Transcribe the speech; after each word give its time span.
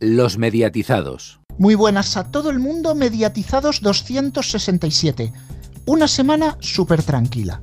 Los 0.00 0.38
mediatizados. 0.38 1.40
Muy 1.56 1.76
buenas 1.76 2.16
a 2.16 2.24
todo 2.30 2.50
el 2.50 2.58
mundo, 2.58 2.94
mediatizados 2.96 3.80
267. 3.80 5.32
Una 5.86 6.08
semana 6.08 6.56
súper 6.60 7.02
tranquila. 7.02 7.60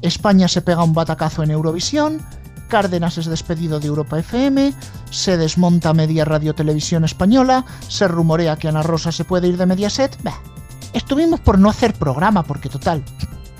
España 0.00 0.48
se 0.48 0.62
pega 0.62 0.82
un 0.82 0.94
batacazo 0.94 1.42
en 1.42 1.50
Eurovisión, 1.50 2.24
Cárdenas 2.68 3.18
es 3.18 3.26
despedido 3.26 3.78
de 3.78 3.88
Europa 3.88 4.18
FM, 4.18 4.72
se 5.10 5.36
desmonta 5.36 5.92
media 5.92 6.24
radio 6.24 6.54
televisión 6.54 7.04
española, 7.04 7.64
se 7.88 8.08
rumorea 8.08 8.56
que 8.56 8.68
Ana 8.68 8.82
Rosa 8.82 9.12
se 9.12 9.24
puede 9.24 9.48
ir 9.48 9.58
de 9.58 9.66
Mediaset. 9.66 10.16
Bah, 10.22 10.40
estuvimos 10.94 11.40
por 11.40 11.58
no 11.58 11.68
hacer 11.68 11.92
programa, 11.92 12.42
porque 12.42 12.70
total, 12.70 13.04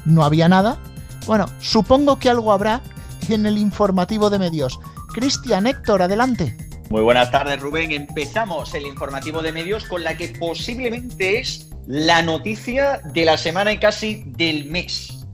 no 0.07 0.25
había 0.25 0.49
nada. 0.49 0.79
Bueno, 1.27 1.47
supongo 1.61 2.19
que 2.19 2.31
algo 2.31 2.53
habrá 2.53 2.81
en 3.29 3.45
el 3.45 3.59
informativo 3.59 4.31
de 4.31 4.39
medios. 4.39 4.81
Cristian 5.13 5.67
Héctor, 5.67 6.03
adelante. 6.03 6.66
Muy 6.89 7.03
buenas 7.03 7.33
tardes, 7.33 7.61
Rubén. 7.61 7.91
Empezamos 7.91 8.73
el 8.75 8.87
informativo 8.87 9.43
de 9.43 9.51
medios 9.51 9.85
con 9.87 10.05
la 10.05 10.17
que 10.17 10.29
posiblemente 10.29 11.41
es 11.41 11.69
la 11.89 12.23
noticia 12.23 13.01
de 13.13 13.25
la 13.25 13.37
semana 13.37 13.73
y 13.73 13.79
casi 13.79 14.23
del 14.27 14.67
mes. 14.67 15.27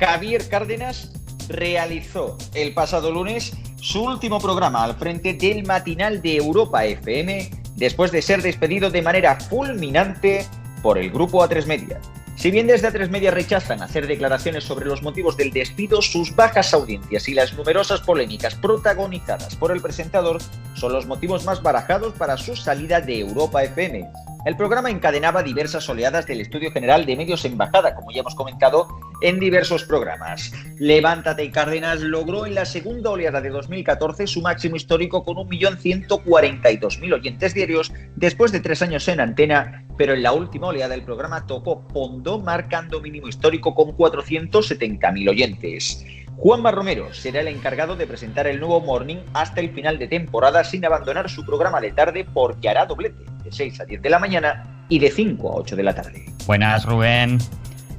Javier 0.00 0.48
Cárdenas 0.48 1.12
realizó 1.48 2.38
el 2.54 2.72
pasado 2.72 3.10
lunes 3.10 3.52
su 3.82 4.02
último 4.02 4.40
programa 4.40 4.82
al 4.82 4.96
frente 4.96 5.34
del 5.34 5.66
matinal 5.66 6.22
de 6.22 6.36
Europa 6.36 6.86
FM 6.86 7.50
después 7.76 8.10
de 8.10 8.22
ser 8.22 8.40
despedido 8.40 8.88
de 8.88 9.02
manera 9.02 9.38
fulminante 9.38 10.46
por 10.82 10.96
el 10.96 11.10
grupo 11.10 11.46
A3 11.46 11.66
Media. 11.66 12.00
Si 12.36 12.50
bien 12.50 12.66
desde 12.66 12.92
A3 12.92 13.08
Media 13.10 13.30
rechazan 13.30 13.82
hacer 13.82 14.06
declaraciones 14.06 14.64
sobre 14.64 14.86
los 14.86 15.02
motivos 15.02 15.36
del 15.36 15.52
despido, 15.52 16.02
sus 16.02 16.34
bajas 16.34 16.74
audiencias 16.74 17.28
y 17.28 17.34
las 17.34 17.54
numerosas 17.54 18.00
polémicas 18.00 18.54
protagonizadas 18.56 19.56
por 19.56 19.70
el 19.70 19.80
presentador 19.80 20.38
son 20.74 20.92
los 20.92 21.06
motivos 21.06 21.44
más 21.44 21.62
barajados 21.62 22.12
para 22.14 22.36
su 22.36 22.56
salida 22.56 23.00
de 23.00 23.20
Europa 23.20 23.62
FM. 23.62 24.10
El 24.44 24.56
programa 24.58 24.90
encadenaba 24.90 25.42
diversas 25.42 25.88
oleadas 25.88 26.26
del 26.26 26.42
Estudio 26.42 26.70
General 26.70 27.06
de 27.06 27.16
Medios 27.16 27.46
Embajada, 27.46 27.94
como 27.94 28.10
ya 28.10 28.20
hemos 28.20 28.34
comentado 28.34 28.88
en 29.22 29.40
diversos 29.40 29.84
programas. 29.84 30.52
Levántate 30.78 31.44
y 31.44 31.50
Cárdenas 31.50 32.00
logró 32.00 32.44
en 32.44 32.54
la 32.54 32.66
segunda 32.66 33.10
oleada 33.10 33.40
de 33.40 33.48
2014 33.48 34.26
su 34.26 34.42
máximo 34.42 34.76
histórico 34.76 35.24
con 35.24 35.36
1.142.000 35.36 37.14
oyentes 37.14 37.54
diarios 37.54 37.90
después 38.16 38.52
de 38.52 38.60
tres 38.60 38.82
años 38.82 39.08
en 39.08 39.20
antena, 39.20 39.83
pero 39.96 40.14
en 40.14 40.22
la 40.22 40.32
última 40.32 40.68
oleada 40.68 40.94
el 40.94 41.02
programa 41.02 41.46
tocó 41.46 41.84
fondo 41.92 42.38
marcando 42.38 43.00
mínimo 43.00 43.28
histórico 43.28 43.74
con 43.74 43.96
470.000 43.96 45.30
oyentes. 45.30 46.04
Juanma 46.36 46.72
Romero 46.72 47.12
será 47.14 47.40
el 47.40 47.48
encargado 47.48 47.94
de 47.96 48.06
presentar 48.06 48.46
el 48.46 48.58
nuevo 48.58 48.80
Morning 48.80 49.18
hasta 49.34 49.60
el 49.60 49.70
final 49.70 49.98
de 49.98 50.08
temporada 50.08 50.64
sin 50.64 50.84
abandonar 50.84 51.30
su 51.30 51.44
programa 51.44 51.80
de 51.80 51.92
tarde 51.92 52.26
porque 52.32 52.68
hará 52.68 52.86
doblete 52.86 53.24
de 53.44 53.52
6 53.52 53.80
a 53.80 53.84
10 53.84 54.02
de 54.02 54.10
la 54.10 54.18
mañana 54.18 54.86
y 54.88 54.98
de 54.98 55.10
5 55.10 55.48
a 55.48 55.56
8 55.56 55.76
de 55.76 55.82
la 55.82 55.94
tarde. 55.94 56.24
Buenas, 56.46 56.84
Rubén. 56.84 57.38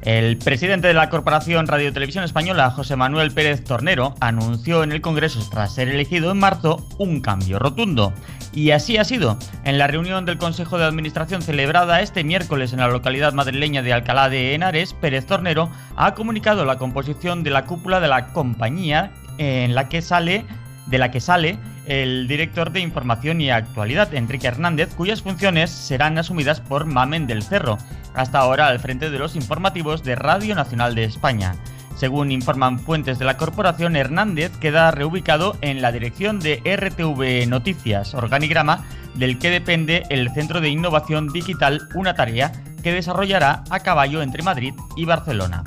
El 0.06 0.38
presidente 0.38 0.88
de 0.88 0.94
la 0.94 1.10
Corporación 1.10 1.66
Radio 1.66 1.92
Televisión 1.92 2.24
Española, 2.24 2.70
José 2.70 2.96
Manuel 2.96 3.32
Pérez 3.32 3.64
Tornero, 3.64 4.14
anunció 4.20 4.84
en 4.84 4.92
el 4.92 5.02
Congreso, 5.02 5.40
tras 5.50 5.74
ser 5.74 5.90
elegido 5.90 6.32
en 6.32 6.38
marzo, 6.38 6.88
un 7.00 7.22
cambio 7.22 7.58
rotundo. 7.58 8.14
Y 8.54 8.70
así 8.70 8.98
ha 8.98 9.04
sido. 9.04 9.40
En 9.64 9.80
la 9.80 9.88
reunión 9.88 10.24
del 10.24 10.38
Consejo 10.38 10.78
de 10.78 10.86
Administración 10.86 11.42
celebrada 11.42 12.02
este 12.02 12.24
miércoles 12.24 12.72
en 12.72 12.82
la 12.82 12.88
localidad 12.88 13.34
madrileña 13.34 13.82
de 13.82 13.94
Alcalá 13.94 14.30
de 14.30 14.54
Henares, 14.54 14.94
Pérez 14.94 15.26
Tornero 15.26 15.72
ha 15.96 16.14
comunicado 16.14 16.66
la 16.66 16.78
composición 16.78 17.42
de 17.42 17.50
la 17.50 17.66
cúpula 17.66 18.00
de 18.00 18.08
la 18.08 18.28
compañía 18.28 19.12
en 19.40 19.74
la 19.74 19.90
que 19.90 20.04
sale, 20.04 20.46
de 20.86 21.00
la 21.00 21.10
que 21.10 21.20
sale 21.20 21.58
el 21.88 22.28
director 22.28 22.72
de 22.72 22.80
Información 22.80 23.42
y 23.42 23.50
Actualidad, 23.50 24.14
Enrique 24.14 24.46
Hernández, 24.46 24.94
cuyas 24.96 25.24
funciones 25.24 25.72
serán 25.72 26.20
asumidas 26.20 26.62
por 26.62 26.86
Mamen 26.86 27.26
del 27.26 27.42
Cerro, 27.42 27.78
hasta 28.16 28.40
ahora 28.40 28.68
al 28.68 28.80
frente 28.80 29.10
de 29.10 29.20
los 29.20 29.36
informativos 29.36 30.04
de 30.04 30.16
Radio 30.16 30.56
Nacional 30.56 30.96
de 30.96 31.04
España. 31.04 31.56
Según 31.96 32.32
informan 32.32 32.80
fuentes 32.80 33.20
de 33.20 33.26
la 33.26 33.38
corporación, 33.38 33.96
Hernández 33.96 34.52
queda 34.60 34.92
reubicado 34.92 35.56
en 35.62 35.82
la 35.82 35.92
dirección 35.92 36.40
de 36.40 36.62
RTV 36.66 37.48
Noticias, 37.48 38.14
organigrama 38.14 38.84
del 39.14 39.40
que 39.40 39.50
depende 39.50 40.04
el 40.10 40.30
Centro 40.32 40.60
de 40.60 40.70
Innovación 40.70 41.30
Digital, 41.30 41.88
una 41.96 42.14
tarea 42.14 42.52
que 42.84 42.92
desarrollará 42.92 43.64
a 43.70 43.80
caballo 43.80 44.22
entre 44.22 44.44
Madrid 44.44 44.74
y 44.98 45.06
Barcelona. 45.06 45.64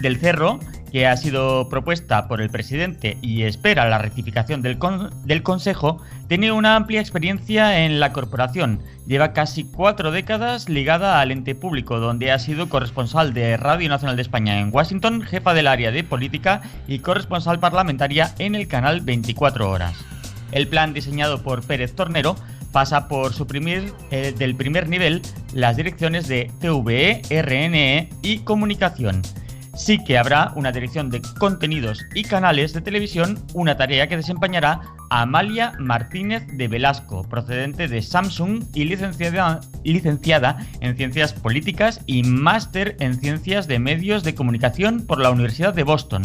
Del 0.00 0.18
Cerro 0.18 0.58
que 0.90 1.06
ha 1.06 1.16
sido 1.16 1.68
propuesta 1.68 2.28
por 2.28 2.40
el 2.40 2.50
presidente 2.50 3.18
y 3.22 3.42
espera 3.42 3.88
la 3.88 3.98
rectificación 3.98 4.62
del, 4.62 4.78
del 5.24 5.42
Consejo, 5.42 6.00
tiene 6.28 6.52
una 6.52 6.76
amplia 6.76 7.00
experiencia 7.00 7.84
en 7.84 8.00
la 8.00 8.12
corporación. 8.12 8.80
Lleva 9.06 9.32
casi 9.32 9.64
cuatro 9.64 10.10
décadas 10.10 10.68
ligada 10.68 11.20
al 11.20 11.30
ente 11.30 11.54
público, 11.54 12.00
donde 12.00 12.32
ha 12.32 12.38
sido 12.38 12.68
corresponsal 12.68 13.34
de 13.34 13.56
Radio 13.56 13.88
Nacional 13.88 14.16
de 14.16 14.22
España 14.22 14.60
en 14.60 14.70
Washington, 14.72 15.22
jefa 15.22 15.54
del 15.54 15.66
área 15.66 15.90
de 15.90 16.04
política 16.04 16.62
y 16.86 17.00
corresponsal 17.00 17.58
parlamentaria 17.58 18.34
en 18.38 18.54
el 18.54 18.68
canal 18.68 19.00
24 19.00 19.70
Horas. 19.70 19.94
El 20.52 20.68
plan 20.68 20.94
diseñado 20.94 21.42
por 21.42 21.62
Pérez 21.62 21.94
Tornero 21.94 22.36
pasa 22.72 23.08
por 23.08 23.32
suprimir 23.32 23.92
eh, 24.10 24.34
del 24.36 24.54
primer 24.54 24.88
nivel 24.88 25.22
las 25.52 25.76
direcciones 25.76 26.28
de 26.28 26.50
TVE, 26.60 27.22
RNE 27.30 28.10
y 28.22 28.38
Comunicación 28.40 29.22
sí 29.78 30.02
que 30.02 30.18
habrá 30.18 30.52
una 30.56 30.72
dirección 30.72 31.08
de 31.08 31.22
contenidos 31.38 32.04
y 32.14 32.24
canales 32.24 32.72
de 32.74 32.80
televisión, 32.80 33.38
una 33.54 33.76
tarea 33.76 34.08
que 34.08 34.16
desempeñará 34.16 34.80
Amalia 35.08 35.72
Martínez 35.78 36.46
de 36.48 36.68
Velasco, 36.68 37.22
procedente 37.28 37.88
de 37.88 38.02
Samsung 38.02 38.64
y 38.74 38.84
licenciada, 38.84 39.60
licenciada 39.84 40.58
en 40.80 40.96
Ciencias 40.96 41.32
Políticas 41.32 42.00
y 42.06 42.24
máster 42.24 42.96
en 43.00 43.14
Ciencias 43.18 43.68
de 43.68 43.78
Medios 43.78 44.24
de 44.24 44.34
Comunicación 44.34 45.06
por 45.06 45.20
la 45.20 45.30
Universidad 45.30 45.72
de 45.72 45.84
Boston. 45.84 46.22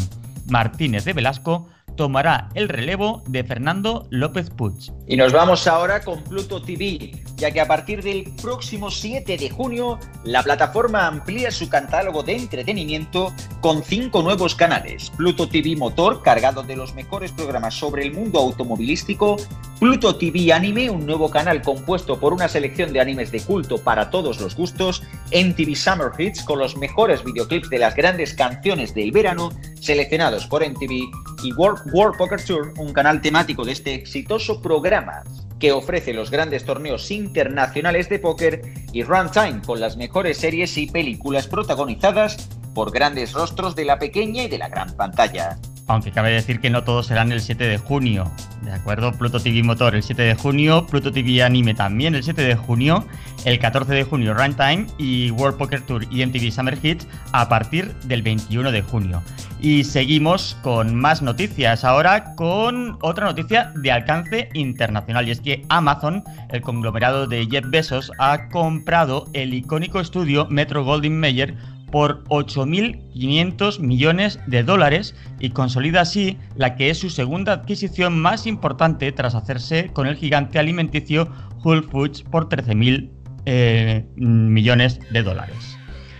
Martínez 0.49 1.05
de 1.05 1.13
Velasco 1.13 1.69
tomará 1.95 2.49
el 2.53 2.69
relevo 2.69 3.23
de 3.27 3.43
Fernando 3.43 4.07
López 4.09 4.49
Puig. 4.49 4.91
Y 5.07 5.17
nos 5.17 5.33
vamos 5.33 5.67
ahora 5.67 6.01
con 6.01 6.23
Pluto 6.23 6.61
TV, 6.61 7.11
ya 7.37 7.51
que 7.51 7.61
a 7.61 7.67
partir 7.67 8.03
del 8.03 8.33
próximo 8.41 8.89
7 8.89 9.37
de 9.37 9.49
junio 9.49 9.99
la 10.23 10.43
plataforma 10.43 11.07
amplía 11.07 11.51
su 11.51 11.69
catálogo 11.69 12.23
de 12.23 12.35
entretenimiento 12.35 13.33
con 13.61 13.83
cinco 13.83 14.21
nuevos 14.21 14.55
canales. 14.55 15.11
Pluto 15.17 15.47
TV 15.47 15.75
Motor, 15.75 16.21
cargado 16.21 16.63
de 16.63 16.75
los 16.75 16.93
mejores 16.95 17.31
programas 17.31 17.73
sobre 17.73 18.03
el 18.03 18.13
mundo 18.13 18.39
automovilístico, 18.39 19.37
Pluto 19.79 20.15
TV 20.15 20.53
Anime, 20.53 20.89
un 20.89 21.05
nuevo 21.05 21.29
canal 21.29 21.61
compuesto 21.61 22.19
por 22.19 22.31
una 22.31 22.47
selección 22.47 22.93
de 22.93 23.01
animes 23.01 23.31
de 23.31 23.41
culto 23.41 23.77
para 23.77 24.09
todos 24.09 24.39
los 24.39 24.55
gustos, 24.55 25.03
MTV 25.31 25.75
Summer 25.75 26.11
Hits 26.17 26.43
con 26.43 26.59
los 26.59 26.77
mejores 26.77 27.23
videoclips 27.23 27.69
de 27.69 27.79
las 27.79 27.95
grandes 27.95 28.33
canciones 28.33 28.93
del 28.93 29.11
verano 29.11 29.49
seleccionados 29.83 30.47
por 30.47 30.67
MTV 30.67 31.11
y 31.44 31.53
World, 31.53 32.17
Poker 32.17 32.44
Tour, 32.44 32.73
un 32.77 32.94
canal 32.94 33.21
temático 33.21 33.66
de 33.66 33.73
este 33.73 33.94
exitoso 33.94 34.61
programa 34.61 35.23
que 35.59 35.71
ofrece 35.71 36.13
los 36.13 36.31
grandes 36.31 36.66
torneos 36.66 37.11
internacionales 37.11 38.09
de 38.09 38.19
póker 38.19 38.61
y 38.91 39.03
Runtime 39.03 39.61
con 39.66 39.79
las 39.79 39.97
mejores 39.97 40.38
series 40.38 40.77
y 40.77 40.88
películas 40.88 41.47
protagonizadas 41.47 42.49
por 42.73 42.91
grandes 42.91 43.33
rostros 43.33 43.75
de 43.75 43.85
la 43.85 43.99
pequeña 43.99 44.44
y 44.44 44.47
de 44.47 44.57
la 44.57 44.69
gran 44.69 44.95
pantalla. 44.95 45.57
Aunque 45.88 46.11
cabe 46.11 46.31
decir 46.31 46.59
que 46.59 46.69
no 46.69 46.83
todos 46.83 47.07
serán 47.07 47.31
el 47.31 47.41
7 47.41 47.66
de 47.66 47.77
junio. 47.77 48.31
¿De 48.61 48.71
acuerdo? 48.71 49.11
Pluto 49.11 49.39
TV 49.39 49.63
Motor 49.63 49.95
el 49.95 50.03
7 50.03 50.21
de 50.21 50.35
junio, 50.35 50.88
Pluto 50.88 51.11
TV 51.11 51.44
Anime 51.44 51.73
también 51.73 52.16
el 52.16 52.23
7 52.23 52.41
de 52.41 52.55
junio, 52.55 53.05
el 53.44 53.59
14 53.59 53.94
de 53.94 54.03
junio 54.03 54.33
Runtime 54.33 54.88
y 54.97 55.31
World 55.31 55.57
Poker 55.57 55.81
Tour 55.81 56.05
y 56.09 56.25
MTV 56.25 56.51
Summer 56.51 56.77
Hits 56.81 57.07
a 57.33 57.49
partir 57.49 57.94
del 58.05 58.21
21 58.21 58.71
de 58.71 58.81
junio. 58.81 59.21
Y 59.59 59.85
seguimos 59.85 60.57
con 60.61 60.94
más 60.94 61.21
noticias, 61.21 61.85
ahora 61.85 62.35
con 62.35 62.97
otra 63.01 63.27
noticia 63.27 63.71
de 63.75 63.94
alcance 63.94 64.50
internacional 64.53 65.25
y 65.25 65.31
es 65.31 65.39
que 65.39 65.65
Amazon, 65.69 66.21
el 66.50 66.61
conglomerado 66.61 67.27
de 67.27 67.47
Jeff 67.50 67.65
Bezos, 67.69 68.12
ha 68.19 68.50
comprado 68.50 69.30
el 69.31 69.53
icónico 69.53 70.01
estudio 70.01 70.47
Metro 70.50 70.83
Goldwyn 70.83 71.18
Mayer 71.18 71.56
por 71.94 72.24
8.500 72.24 73.80
millones 73.80 74.40
de 74.48 74.63
dólares 74.63 75.13
y 75.40 75.51
consolida 75.51 76.01
así 76.01 76.40
la 76.56 76.75
que 76.75 76.90
es 76.90 76.98
su 76.98 77.12
segunda 77.12 77.54
adquisición 77.54 78.19
más 78.19 78.48
importante 78.48 79.12
tras 79.12 79.36
hacerse 79.36 79.92
con 79.94 80.07
el 80.07 80.16
gigante 80.16 80.57
alimenticio 80.57 81.30
Whole 81.63 81.84
Foods 81.84 82.24
por 82.24 82.50
13.000 82.50 83.12
eh, 83.45 84.07
millones 84.16 85.01
de 85.12 85.22
dólares. 85.22 85.78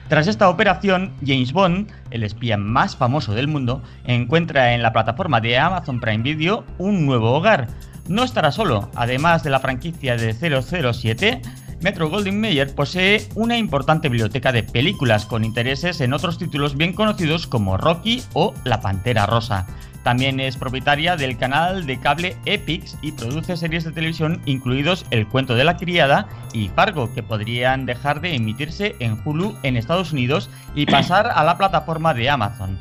Tras 0.10 0.28
esta 0.28 0.48
operación, 0.48 1.12
James 1.25 1.52
Bond, 1.54 1.90
el 2.12 2.22
espía 2.22 2.56
más 2.56 2.96
famoso 2.96 3.34
del 3.34 3.48
mundo, 3.48 3.81
encuentra 4.04 4.75
en 4.75 4.84
la 4.84 4.94
plataforma 4.94 5.42
de 5.42 5.58
Amazon 5.58 6.00
Prime 6.00 6.22
Video 6.22 6.66
un 6.78 7.04
nuevo 7.08 7.31
hogar. 7.31 7.66
No 8.08 8.24
estará 8.24 8.52
solo, 8.52 8.92
además 8.94 9.42
de 9.42 9.50
la 9.50 9.60
franquicia 9.60 10.18
de 10.18 10.36
007, 10.36 11.42
Metro 11.83 12.09
Goldwyn 12.09 12.39
Mayer 12.39 12.74
posee 12.74 13.27
una 13.35 13.57
importante 13.57 14.07
biblioteca 14.07 14.53
de 14.53 14.63
películas 14.63 15.25
con 15.25 15.44
intereses 15.44 16.00
en 16.00 16.13
otros 16.13 16.38
títulos 16.38 16.77
bien 16.77 16.94
conocidos 16.94 17.45
como 17.45 17.75
Rocky 17.75 18.24
o 18.31 18.53
La 18.63 18.80
Pantera 18.80 19.25
Rosa. 19.25 19.68
También 20.01 20.39
es 20.39 20.56
propietaria 20.56 21.18
del 21.18 21.38
canal 21.38 21.85
de 21.85 22.00
cable 22.00 22.38
Epix 22.45 22.97
y 23.01 23.12
produce 23.12 23.57
series 23.57 23.83
de 23.83 23.91
televisión 23.91 24.41
incluidos 24.45 25.06
El 25.12 25.27
cuento 25.27 25.56
de 25.56 25.65
la 25.65 25.75
criada 25.75 26.30
y 26.53 26.69
Fargo, 26.69 27.13
que 27.13 27.21
podrían 27.21 27.86
dejar 27.86 28.21
de 28.21 28.33
emitirse 28.33 28.95
en 29.00 29.19
Hulu 29.25 29.57
en 29.63 29.75
Estados 29.75 30.13
Unidos 30.13 30.50
y 30.75 30.86
pasar 30.88 31.31
a 31.36 31.44
la 31.44 31.57
plataforma 31.57 32.13
de 32.13 32.29
Amazon. 32.29 32.77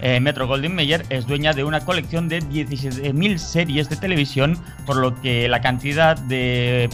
Eh, 0.00 0.18
Metro 0.20 0.46
Golden 0.46 0.74
Mayer 0.74 1.04
es 1.10 1.26
dueña 1.26 1.52
de 1.52 1.64
una 1.64 1.80
colección 1.80 2.28
de 2.28 2.40
17.000 2.40 3.36
series 3.36 3.90
de 3.90 3.96
televisión, 3.96 4.58
por 4.86 4.96
lo 4.96 5.18
que 5.20 5.48
la 5.48 5.62
cantidad 5.62 6.18
de, 6.18 6.90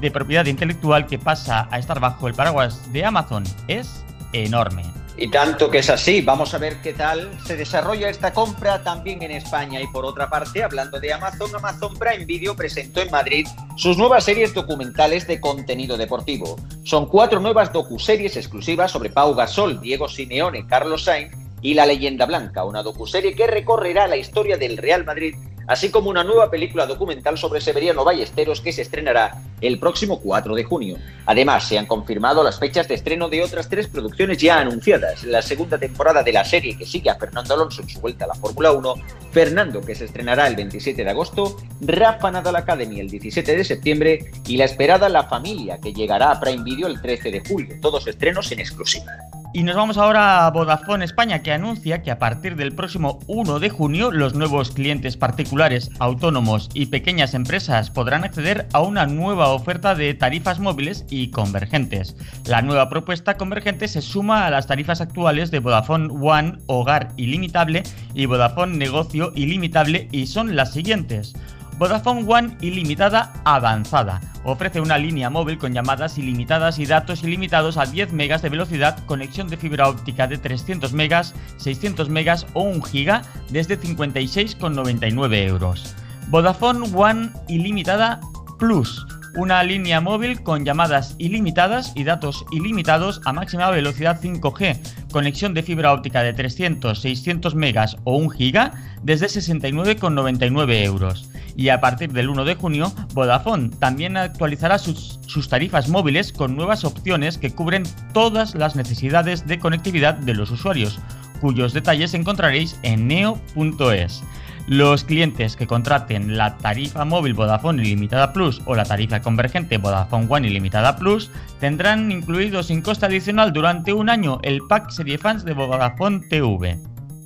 de 0.00 0.10
propiedad 0.10 0.46
intelectual 0.46 1.06
que 1.06 1.18
pasa 1.18 1.68
a 1.70 1.78
estar 1.78 2.00
bajo 2.00 2.28
el 2.28 2.34
paraguas 2.34 2.92
de 2.92 3.04
Amazon 3.04 3.44
es 3.68 4.04
enorme. 4.32 4.84
Y 5.16 5.28
tanto 5.28 5.70
que 5.70 5.80
es 5.80 5.90
así, 5.90 6.22
vamos 6.22 6.54
a 6.54 6.58
ver 6.58 6.76
qué 6.80 6.94
tal 6.94 7.30
se 7.44 7.54
desarrolla 7.54 8.08
esta 8.08 8.32
compra 8.32 8.82
también 8.82 9.22
en 9.22 9.32
España. 9.32 9.78
Y 9.78 9.86
por 9.88 10.06
otra 10.06 10.30
parte, 10.30 10.64
hablando 10.64 10.98
de 10.98 11.12
Amazon, 11.12 11.54
Amazon 11.54 11.94
Prime 11.98 12.24
Video 12.24 12.56
presentó 12.56 13.02
en 13.02 13.10
Madrid 13.10 13.46
sus 13.76 13.98
nuevas 13.98 14.24
series 14.24 14.54
documentales 14.54 15.26
de 15.26 15.38
contenido 15.38 15.98
deportivo. 15.98 16.56
Son 16.84 17.04
cuatro 17.04 17.38
nuevas 17.38 17.70
docuseries 17.70 18.36
exclusivas 18.38 18.92
sobre 18.92 19.10
Pau 19.10 19.34
Gasol, 19.34 19.78
Diego 19.82 20.08
Simeone, 20.08 20.66
Carlos 20.66 21.04
Sainz 21.04 21.36
y 21.62 21.74
La 21.74 21.86
leyenda 21.86 22.26
blanca, 22.26 22.64
una 22.64 22.82
docuserie 22.82 23.34
que 23.34 23.46
recorrerá 23.46 24.06
la 24.06 24.16
historia 24.16 24.56
del 24.56 24.76
Real 24.76 25.04
Madrid 25.04 25.34
así 25.70 25.88
como 25.88 26.10
una 26.10 26.24
nueva 26.24 26.50
película 26.50 26.84
documental 26.84 27.38
sobre 27.38 27.60
Severiano 27.60 28.04
Ballesteros 28.04 28.60
que 28.60 28.72
se 28.72 28.82
estrenará 28.82 29.40
el 29.60 29.78
próximo 29.78 30.20
4 30.20 30.56
de 30.56 30.64
junio. 30.64 30.96
Además, 31.26 31.68
se 31.68 31.78
han 31.78 31.86
confirmado 31.86 32.42
las 32.42 32.58
fechas 32.58 32.88
de 32.88 32.96
estreno 32.96 33.28
de 33.28 33.44
otras 33.44 33.68
tres 33.68 33.86
producciones 33.86 34.38
ya 34.38 34.58
anunciadas. 34.58 35.22
La 35.22 35.42
segunda 35.42 35.78
temporada 35.78 36.24
de 36.24 36.32
la 36.32 36.44
serie 36.44 36.76
que 36.76 36.84
sigue 36.84 37.08
a 37.08 37.14
Fernando 37.14 37.54
Alonso 37.54 37.82
en 37.82 37.88
su 37.88 38.00
vuelta 38.00 38.24
a 38.24 38.28
la 38.28 38.34
Fórmula 38.34 38.72
1, 38.72 38.94
Fernando 39.30 39.80
que 39.80 39.94
se 39.94 40.06
estrenará 40.06 40.48
el 40.48 40.56
27 40.56 41.04
de 41.04 41.10
agosto, 41.10 41.56
Rafa 41.80 42.32
Nadal 42.32 42.56
Academy 42.56 42.98
el 42.98 43.08
17 43.08 43.56
de 43.56 43.64
septiembre 43.64 44.32
y 44.48 44.56
la 44.56 44.64
esperada 44.64 45.08
La 45.08 45.28
Familia 45.28 45.78
que 45.80 45.92
llegará 45.92 46.32
a 46.32 46.40
Prime 46.40 46.64
Video 46.64 46.88
el 46.88 47.00
13 47.00 47.30
de 47.30 47.42
julio, 47.48 47.76
todos 47.80 48.08
estrenos 48.08 48.50
en 48.50 48.58
exclusiva. 48.58 49.29
Y 49.52 49.64
nos 49.64 49.74
vamos 49.74 49.98
ahora 49.98 50.46
a 50.46 50.50
Vodafone 50.52 51.04
España 51.04 51.40
que 51.40 51.52
anuncia 51.52 52.02
que 52.02 52.12
a 52.12 52.20
partir 52.20 52.54
del 52.54 52.72
próximo 52.72 53.18
1 53.26 53.58
de 53.58 53.68
junio 53.68 54.12
los 54.12 54.34
nuevos 54.34 54.70
clientes 54.70 55.16
particulares, 55.16 55.90
autónomos 55.98 56.68
y 56.72 56.86
pequeñas 56.86 57.34
empresas 57.34 57.90
podrán 57.90 58.22
acceder 58.22 58.68
a 58.72 58.80
una 58.80 59.06
nueva 59.06 59.48
oferta 59.48 59.96
de 59.96 60.14
tarifas 60.14 60.60
móviles 60.60 61.04
y 61.10 61.32
convergentes. 61.32 62.14
La 62.46 62.62
nueva 62.62 62.88
propuesta 62.88 63.36
convergente 63.36 63.88
se 63.88 64.02
suma 64.02 64.46
a 64.46 64.50
las 64.50 64.68
tarifas 64.68 65.00
actuales 65.00 65.50
de 65.50 65.58
Vodafone 65.58 66.10
One 66.12 66.58
Hogar 66.66 67.08
Ilimitable 67.16 67.82
y 68.14 68.26
Vodafone 68.26 68.76
Negocio 68.76 69.32
Ilimitable 69.34 70.06
y 70.12 70.28
son 70.28 70.54
las 70.54 70.72
siguientes. 70.72 71.34
Vodafone 71.80 72.26
One 72.28 72.56
ilimitada 72.60 73.32
avanzada. 73.42 74.20
Ofrece 74.44 74.82
una 74.82 74.98
línea 74.98 75.30
móvil 75.30 75.56
con 75.56 75.72
llamadas 75.72 76.18
ilimitadas 76.18 76.78
y 76.78 76.84
datos 76.84 77.22
ilimitados 77.22 77.78
a 77.78 77.86
10 77.86 78.12
megas 78.12 78.42
de 78.42 78.50
velocidad, 78.50 79.02
conexión 79.06 79.48
de 79.48 79.56
fibra 79.56 79.88
óptica 79.88 80.26
de 80.26 80.36
300 80.36 80.92
megas, 80.92 81.34
600 81.56 82.10
megas 82.10 82.46
o 82.52 82.64
1 82.64 82.82
giga 82.82 83.22
desde 83.48 83.80
56,99 83.80 85.48
euros. 85.48 85.96
Vodafone 86.28 86.86
One 86.94 87.30
ilimitada 87.48 88.20
Plus 88.58 89.06
una 89.34 89.62
línea 89.62 90.00
móvil 90.00 90.42
con 90.42 90.64
llamadas 90.64 91.14
ilimitadas 91.18 91.92
y 91.94 92.04
datos 92.04 92.44
ilimitados 92.50 93.20
a 93.24 93.32
máxima 93.32 93.70
velocidad 93.70 94.20
5G, 94.20 94.78
conexión 95.12 95.54
de 95.54 95.62
fibra 95.62 95.92
óptica 95.92 96.22
de 96.22 96.32
300, 96.32 97.00
600 97.00 97.54
megas 97.54 97.96
o 98.04 98.16
1 98.16 98.30
giga 98.30 98.72
desde 99.02 99.26
69,99 99.26 100.84
euros. 100.84 101.30
Y 101.56 101.68
a 101.68 101.80
partir 101.80 102.12
del 102.12 102.28
1 102.28 102.44
de 102.44 102.54
junio, 102.54 102.92
Vodafone 103.12 103.70
también 103.78 104.16
actualizará 104.16 104.78
sus, 104.78 105.20
sus 105.26 105.48
tarifas 105.48 105.88
móviles 105.88 106.32
con 106.32 106.56
nuevas 106.56 106.84
opciones 106.84 107.38
que 107.38 107.50
cubren 107.50 107.84
todas 108.12 108.54
las 108.54 108.76
necesidades 108.76 109.46
de 109.46 109.58
conectividad 109.58 110.14
de 110.14 110.34
los 110.34 110.50
usuarios, 110.50 110.98
cuyos 111.40 111.72
detalles 111.72 112.14
encontraréis 112.14 112.78
en 112.82 113.08
neo.es. 113.08 114.22
Los 114.70 115.02
clientes 115.02 115.56
que 115.56 115.66
contraten 115.66 116.36
la 116.36 116.56
tarifa 116.56 117.04
móvil 117.04 117.34
Vodafone 117.34 117.82
Ilimitada 117.82 118.32
Plus 118.32 118.62
o 118.66 118.76
la 118.76 118.84
tarifa 118.84 119.20
convergente 119.20 119.78
Vodafone 119.78 120.28
One 120.28 120.46
Ilimitada 120.46 120.94
Plus 120.94 121.28
tendrán 121.58 122.12
incluido 122.12 122.62
sin 122.62 122.80
coste 122.80 123.06
adicional 123.06 123.52
durante 123.52 123.92
un 123.92 124.08
año 124.08 124.38
el 124.44 124.60
pack 124.68 124.90
Serie 124.90 125.18
Fans 125.18 125.44
de 125.44 125.54
Vodafone 125.54 126.20
TV. 126.28 126.78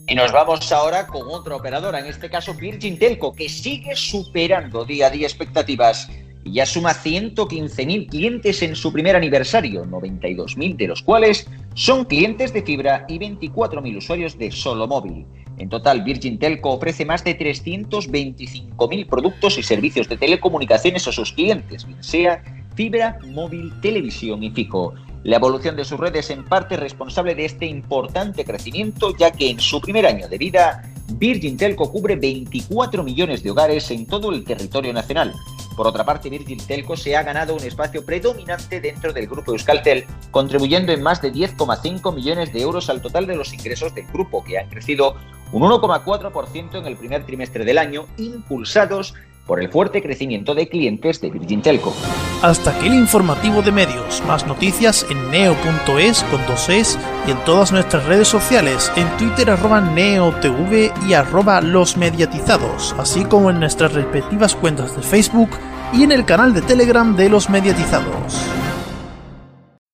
Y 0.07 0.15
nos 0.15 0.33
vamos 0.33 0.73
ahora 0.73 1.07
con 1.07 1.29
otra 1.29 1.57
operadora, 1.57 2.01
en 2.01 2.07
este 2.07 2.31
caso 2.31 2.55
Virgin 2.55 2.99
Telco, 2.99 3.35
que 3.35 3.51
sigue 3.51 3.95
superando 3.95 4.87
día 4.87 5.09
a 5.09 5.11
día 5.11 5.27
expectativas 5.27 6.09
y 6.45 6.53
ya 6.53 6.67
suma 6.67 6.93
115.000 6.93 8.09
clientes 8.09 8.63
en 8.63 8.77
su 8.77 8.93
primer 8.93 9.17
aniversario, 9.17 9.85
92.000 9.87 10.77
de 10.77 10.87
los 10.87 11.03
cuales 11.03 11.49
son 11.75 12.05
clientes 12.05 12.53
de 12.53 12.63
fibra 12.63 13.07
y 13.09 13.19
24.000 13.19 13.97
usuarios 13.97 14.39
de 14.39 14.53
solo 14.53 14.87
móvil. 14.87 15.27
En 15.57 15.69
total, 15.69 16.03
Virgin 16.03 16.39
Telco 16.39 16.71
ofrece 16.73 17.05
más 17.05 17.25
de 17.25 17.39
325.000 17.39 19.07
productos 19.07 19.57
y 19.59 19.63
servicios 19.63 20.09
de 20.09 20.17
telecomunicaciones 20.17 21.09
a 21.09 21.13
sus 21.13 21.33
clientes, 21.33 21.87
bien 21.87 22.03
sea 22.03 22.43
fibra, 22.75 23.19
móvil, 23.29 23.73
televisión 23.81 24.43
y 24.43 24.51
fijo. 24.51 24.95
La 25.23 25.37
evolución 25.37 25.77
de 25.77 25.85
sus 25.85 25.99
redes 25.99 26.29
en 26.31 26.45
parte 26.45 26.75
es 26.75 26.81
responsable 26.81 27.35
de 27.35 27.47
este 27.47 27.67
importante 27.67 28.45
crecimiento, 28.45 29.17
ya 29.17 29.31
que 29.31 29.49
en 29.49 29.61
su 29.61 29.81
primer 29.81 30.05
año 30.05 30.29
de 30.29 30.37
vida, 30.37 30.83
Virgin 31.15 31.57
Telco 31.57 31.91
cubre 31.91 32.17
24 32.17 33.03
millones 33.03 33.43
de 33.43 33.51
hogares 33.51 33.91
en 33.91 34.07
todo 34.07 34.33
el 34.33 34.45
territorio 34.45 34.93
nacional, 34.93 35.33
por 35.75 35.87
otra 35.87 36.05
parte, 36.05 36.31
Virgin 36.31 36.59
Telco 36.59 36.97
se 36.97 37.17
ha 37.17 37.23
ganado 37.23 37.55
un 37.55 37.63
espacio 37.63 38.05
predominante 38.05 38.81
dentro 38.81 39.13
del 39.13 39.27
grupo 39.27 39.53
Euskaltel, 39.53 40.07
contribuyendo 40.31 40.93
en 40.93 41.03
más 41.03 41.21
de 41.21 41.33
10,5 41.33 42.15
millones 42.15 42.53
de 42.53 42.61
euros 42.63 42.89
al 42.89 43.03
total 43.03 43.27
de 43.27 43.37
los 43.37 43.53
ingresos 43.53 43.95
del 43.95 44.07
grupo, 44.07 44.45
que 44.45 44.59
han 44.59 44.69
crecido 44.69 45.17
un 45.53 45.63
1,4% 45.63 46.79
en 46.79 46.87
el 46.87 46.97
primer 46.97 47.25
trimestre 47.25 47.65
del 47.65 47.79
año, 47.79 48.07
impulsados 48.17 49.15
por 49.47 49.63
el 49.63 49.71
fuerte 49.71 50.03
crecimiento 50.03 50.55
de 50.55 50.69
clientes 50.69 51.21
de 51.21 51.31
Virgin 51.31 51.63
Telco. 51.63 51.95
Hasta 52.43 52.71
aquí 52.71 52.87
el 52.87 52.95
informativo 52.95 53.63
de 53.63 53.73
medios. 53.73 54.23
Más 54.27 54.47
noticias 54.47 55.07
en 55.11 55.31
neo.es 55.31 56.23
con 56.25 56.45
dos 56.47 56.69
es 56.69 56.99
y 57.27 57.31
en 57.31 57.45
todas 57.45 57.73
nuestras 57.73 58.05
redes 58.07 58.29
sociales, 58.29 58.91
en 58.97 59.09
Twitter 59.17 59.51
arroba 59.51 59.81
neotv 59.81 60.93
y 61.07 61.15
arroba 61.15 61.61
los 61.61 61.97
mediatizados, 61.97 62.95
así 62.99 63.25
como 63.25 63.51
en 63.51 63.61
nuestras 63.61 63.93
respectivas 63.93 64.55
cuentas 64.55 64.97
de 64.97 65.03
Facebook 65.03 65.51
y 65.93 66.03
en 66.03 66.13
el 66.13 66.25
canal 66.25 66.55
de 66.55 66.63
Telegram 66.63 67.15
de 67.15 67.29
los 67.29 67.51
mediatizados. 67.51 68.47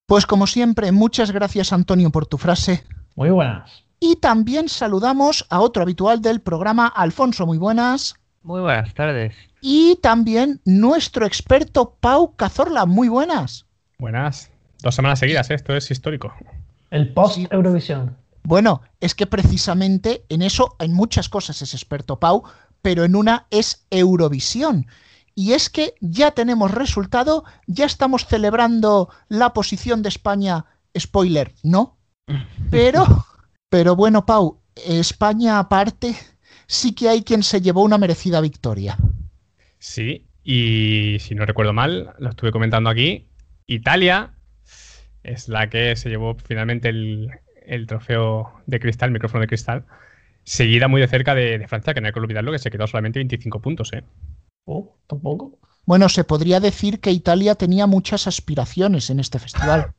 Pues 0.06 0.26
como 0.26 0.46
siempre, 0.46 0.90
muchas 0.90 1.30
gracias 1.30 1.72
Antonio 1.72 2.10
por 2.10 2.26
tu 2.26 2.38
frase. 2.38 2.84
Muy 3.14 3.30
buenas. 3.30 3.84
Y 4.00 4.16
también 4.16 4.68
saludamos 4.68 5.46
a 5.50 5.60
otro 5.60 5.82
habitual 5.82 6.22
del 6.22 6.40
programa, 6.40 6.86
Alfonso, 6.88 7.46
muy 7.46 7.58
buenas. 7.58 8.14
Muy 8.42 8.60
buenas 8.62 8.94
tardes. 8.94 9.34
Y 9.60 9.96
también 9.96 10.60
nuestro 10.64 11.26
experto 11.26 11.96
Pau 12.00 12.34
Cazorla. 12.36 12.86
Muy 12.86 13.08
buenas. 13.08 13.66
Buenas. 13.98 14.50
Dos 14.82 14.94
semanas 14.94 15.18
seguidas, 15.18 15.50
¿eh? 15.50 15.54
esto 15.54 15.76
es 15.76 15.90
histórico. 15.90 16.32
El 16.90 17.12
post-Eurovisión. 17.12 18.16
Bueno, 18.42 18.80
es 19.00 19.14
que 19.14 19.26
precisamente 19.26 20.24
en 20.28 20.42
eso, 20.42 20.76
en 20.78 20.94
muchas 20.94 21.28
cosas 21.28 21.60
es 21.60 21.74
experto 21.74 22.18
Pau, 22.18 22.44
pero 22.82 23.04
en 23.04 23.14
una 23.14 23.46
es 23.50 23.86
Eurovisión. 23.90 24.86
Y 25.34 25.52
es 25.52 25.70
que 25.70 25.94
ya 26.00 26.32
tenemos 26.32 26.70
resultado, 26.70 27.44
ya 27.66 27.84
estamos 27.84 28.26
celebrando 28.26 29.10
la 29.28 29.52
posición 29.52 30.02
de 30.02 30.08
España, 30.08 30.64
spoiler, 30.98 31.54
¿no? 31.62 31.98
Pero, 32.70 33.26
pero 33.68 33.96
bueno, 33.96 34.24
Pau, 34.24 34.60
España 34.76 35.58
aparte, 35.58 36.16
sí 36.68 36.92
que 36.92 37.08
hay 37.08 37.22
quien 37.22 37.42
se 37.42 37.60
llevó 37.60 37.82
una 37.82 37.98
merecida 37.98 38.40
victoria. 38.40 38.96
Sí, 39.80 40.26
y 40.44 41.16
si 41.20 41.34
no 41.34 41.46
recuerdo 41.46 41.72
mal, 41.72 42.14
lo 42.18 42.30
estuve 42.30 42.52
comentando 42.52 42.90
aquí, 42.90 43.26
Italia 43.66 44.34
es 45.22 45.48
la 45.48 45.70
que 45.70 45.96
se 45.96 46.10
llevó 46.10 46.36
finalmente 46.36 46.90
el, 46.90 47.86
trofeo 47.88 48.52
de 48.66 48.78
cristal, 48.78 49.08
el 49.08 49.14
micrófono 49.14 49.40
de 49.40 49.48
cristal, 49.48 49.86
seguida 50.44 50.86
muy 50.86 51.00
de 51.00 51.08
cerca 51.08 51.34
de, 51.34 51.66
Francia, 51.66 51.94
que 51.94 52.00
no 52.00 52.08
hay 52.08 52.12
que 52.12 52.20
olvidarlo, 52.20 52.52
que 52.52 52.58
se 52.58 52.70
quedó 52.70 52.86
solamente 52.86 53.18
25 53.20 53.60
puntos. 53.60 53.92
¿eh? 53.94 54.04
Oh, 54.66 54.96
tampoco. 55.06 55.58
Bueno, 55.86 56.10
se 56.10 56.24
podría 56.24 56.60
decir 56.60 57.00
que 57.00 57.10
Italia 57.10 57.54
tenía 57.54 57.86
muchas 57.86 58.26
aspiraciones 58.26 59.08
en 59.08 59.18
este 59.18 59.38
festival. 59.38 59.92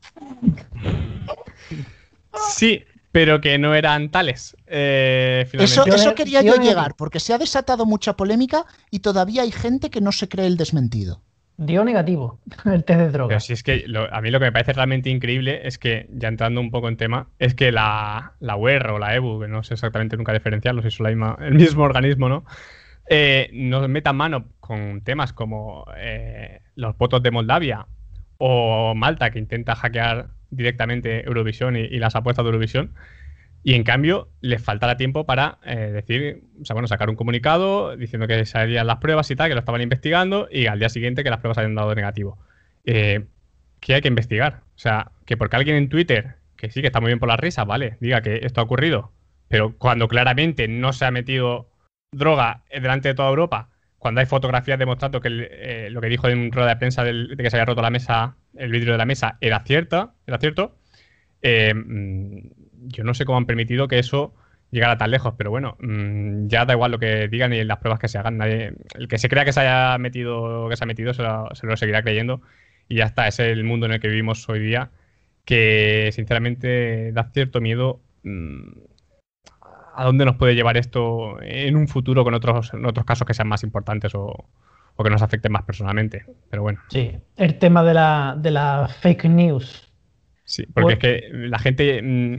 Sí, 2.52 2.84
pero 3.12 3.42
que 3.42 3.58
no 3.58 3.76
eran 3.76 4.10
tales. 4.10 4.56
Eh, 4.68 5.46
eso, 5.54 5.86
eso, 5.86 6.16
quería 6.16 6.42
yo 6.42 6.56
llegar, 6.56 6.96
porque 6.96 7.20
se 7.20 7.34
ha 7.34 7.38
desatado 7.38 7.86
mucha 7.86 8.16
polémica 8.16 8.66
y 8.90 9.00
todavía 9.00 9.42
hay 9.44 9.52
gente 9.52 9.90
que 9.90 10.02
no 10.02 10.12
se 10.12 10.30
cree 10.30 10.48
el 10.48 10.58
desmentido. 10.58 11.22
dio 11.58 11.84
negativo 11.84 12.40
el 12.66 12.84
test 12.84 13.00
de 13.00 13.06
Pero 13.06 13.12
drogas. 13.12 13.46
si 13.46 13.54
es 13.54 13.64
que 13.64 13.84
lo- 13.88 14.12
a 14.14 14.22
mí 14.22 14.32
lo 14.32 14.40
que 14.40 14.46
me 14.46 14.52
parece 14.52 14.74
realmente 14.74 15.10
increíble 15.10 15.62
es 15.68 15.78
que, 15.78 16.08
ya 16.12 16.28
entrando 16.30 16.60
un 16.62 16.72
poco 16.72 16.88
en 16.90 16.98
tema, 16.98 17.28
es 17.38 17.54
que 17.54 17.72
la, 17.72 18.34
la 18.40 18.56
UER 18.56 18.92
o 18.92 19.00
la 19.00 19.16
EBU, 19.16 19.42
que 19.42 19.48
no 19.48 19.62
sé 19.64 19.74
exactamente 19.76 20.18
nunca 20.18 20.34
diferenciarlos, 20.34 20.84
si 20.86 20.92
son 20.92 21.04
la 21.06 21.10
misma- 21.12 21.38
el 21.46 21.54
mismo 21.56 21.84
organismo, 21.84 22.30
¿no? 22.30 22.46
Eh, 23.10 23.50
nos 23.54 23.88
metan 23.90 24.16
mano 24.16 24.46
con 24.60 25.02
temas 25.02 25.34
como 25.34 25.86
eh, 25.98 26.62
los 26.76 26.98
votos 26.98 27.22
de 27.22 27.32
Moldavia 27.32 27.88
o 28.38 28.94
Malta, 28.96 29.30
que 29.32 29.40
intenta 29.40 29.76
hackear 29.76 30.30
directamente 30.52 31.26
Eurovisión 31.26 31.76
y, 31.76 31.98
las 31.98 32.16
apuestas 32.16 32.46
de 32.46 32.50
Eurovisión. 32.50 32.94
Y 33.64 33.74
en 33.76 33.84
cambio, 33.84 34.30
les 34.42 34.62
faltará 34.62 34.98
tiempo 34.98 35.26
para 35.26 35.60
eh, 35.66 35.92
decir, 35.94 36.44
bueno, 36.72 36.88
sacar 36.88 37.10
un 37.10 37.16
comunicado 37.16 37.96
diciendo 37.96 38.28
que 38.28 38.46
salían 38.46 38.88
las 38.88 38.98
pruebas 38.98 39.30
y 39.32 39.36
tal, 39.36 39.50
que 39.50 39.56
lo 39.56 39.60
estaban 39.60 39.82
investigando, 39.82 40.48
y 40.52 40.66
al 40.66 40.80
día 40.80 40.90
siguiente 40.90 41.24
que 41.24 41.30
las 41.30 41.40
pruebas 41.40 41.60
hayan 41.60 41.76
dado 41.76 41.94
negativo. 41.94 42.40
Eh, 42.86 43.26
¿Qué 43.80 43.96
hay 43.96 44.02
que 44.02 44.08
investigar? 44.08 44.62
O 44.76 44.80
sea, 44.80 45.12
que 45.26 45.38
porque 45.38 45.56
alguien 45.56 45.76
en 45.76 45.90
Twitter, 45.90 46.38
que 46.56 46.70
sí 46.72 46.82
que 46.82 46.88
está 46.88 47.02
muy 47.02 47.10
bien 47.10 47.20
por 47.20 47.30
la 47.30 47.38
risa, 47.38 47.64
vale, 47.64 47.98
diga 48.00 48.22
que 48.22 48.42
esto 48.44 48.62
ha 48.62 48.64
ocurrido, 48.64 49.12
pero 49.48 49.78
cuando 49.78 50.08
claramente 50.08 50.68
no 50.68 50.94
se 50.94 51.06
ha 51.06 51.12
metido 51.12 51.70
droga 52.12 52.64
delante 52.72 53.10
de 53.10 53.16
toda 53.16 53.30
Europa, 53.30 53.70
cuando 54.02 54.20
hay 54.20 54.26
fotografías 54.26 54.80
demostrando 54.80 55.22
que 55.22 55.30
eh, 55.30 55.90
lo 55.92 56.02
que 56.02 56.08
dijo 56.08 56.28
en 56.28 56.52
rueda 56.52 56.70
de 56.70 56.76
prensa 56.78 57.04
de 57.04 57.36
que 57.38 57.50
se 57.52 57.58
había 57.58 57.66
roto 57.66 57.84
la 57.84 57.92
mesa, 57.92 58.36
el 58.56 58.72
vidrio 58.72 58.94
de 58.94 58.98
la 58.98 59.06
mesa, 59.06 59.38
era 59.42 59.64
cierto, 59.64 60.14
era 60.28 60.38
cierto, 60.38 60.78
eh, 61.42 61.74
mm, 61.74 62.88
yo 62.88 63.04
no 63.04 63.14
sé 63.14 63.26
cómo 63.26 63.38
han 63.38 63.46
permitido 63.46 63.88
que 63.88 64.00
eso 64.00 64.34
llegara 64.72 64.98
tan 64.98 65.12
lejos, 65.12 65.34
pero 65.38 65.52
bueno, 65.52 65.78
mm, 65.80 66.48
ya 66.48 66.66
da 66.66 66.74
igual 66.74 66.92
lo 66.92 67.00
que 67.00 67.28
digan 67.28 67.54
y 67.54 67.64
las 67.64 67.78
pruebas 67.80 68.00
que 68.00 68.08
se 68.08 68.18
hagan. 68.18 68.38
Nadie, 68.38 68.74
el 68.96 69.08
que 69.08 69.18
se 69.18 69.30
crea 69.30 69.46
que 69.46 69.54
se 69.54 69.62
haya 69.62 69.98
metido, 69.98 70.70
que 70.70 70.78
se 70.78 70.84
ha 70.84 70.88
metido, 70.88 71.14
se 71.14 71.24
lo, 71.24 71.50
se 71.54 71.68
lo 71.68 71.78
seguirá 71.78 72.02
creyendo. 72.04 72.42
Y 72.88 72.96
ya 72.98 73.06
está, 73.06 73.28
es 73.28 73.40
el 73.40 73.64
mundo 73.64 73.86
en 73.86 73.94
el 73.94 74.00
que 74.00 74.08
vivimos 74.08 74.48
hoy 74.50 74.60
día, 74.60 74.92
que 75.46 76.10
sinceramente 76.14 77.12
da 77.14 77.32
cierto 77.34 77.62
miedo 77.62 78.02
mm, 78.24 78.72
a 79.96 80.06
dónde 80.06 80.26
nos 80.26 80.38
puede 80.38 80.56
llevar 80.56 80.78
esto 80.78 81.42
en 81.42 81.76
un 81.76 81.88
futuro 81.88 82.24
con 82.24 82.34
otros, 82.34 82.74
en 82.74 82.86
otros 82.86 83.06
casos 83.06 83.28
que 83.28 83.34
sean 83.34 83.48
más 83.48 83.64
importantes 83.64 84.14
o, 84.16 84.50
o 84.96 85.04
que 85.04 85.10
nos 85.10 85.22
afecten 85.22 85.52
más 85.52 85.64
personalmente. 85.64 86.26
Pero 86.50 86.64
bueno. 86.64 86.80
Sí, 86.90 87.12
el 87.38 87.58
tema 87.60 87.84
de 87.84 87.94
la, 87.94 88.36
de 88.38 88.52
la 88.52 88.88
fake 88.88 89.26
news. 89.26 89.88
Sí, 90.44 90.66
porque 90.74 90.82
Por- 90.84 90.92
es 90.94 91.00
que 91.00 91.30
la 91.32 91.60
gente, 91.60 92.02
mm, 92.02 92.36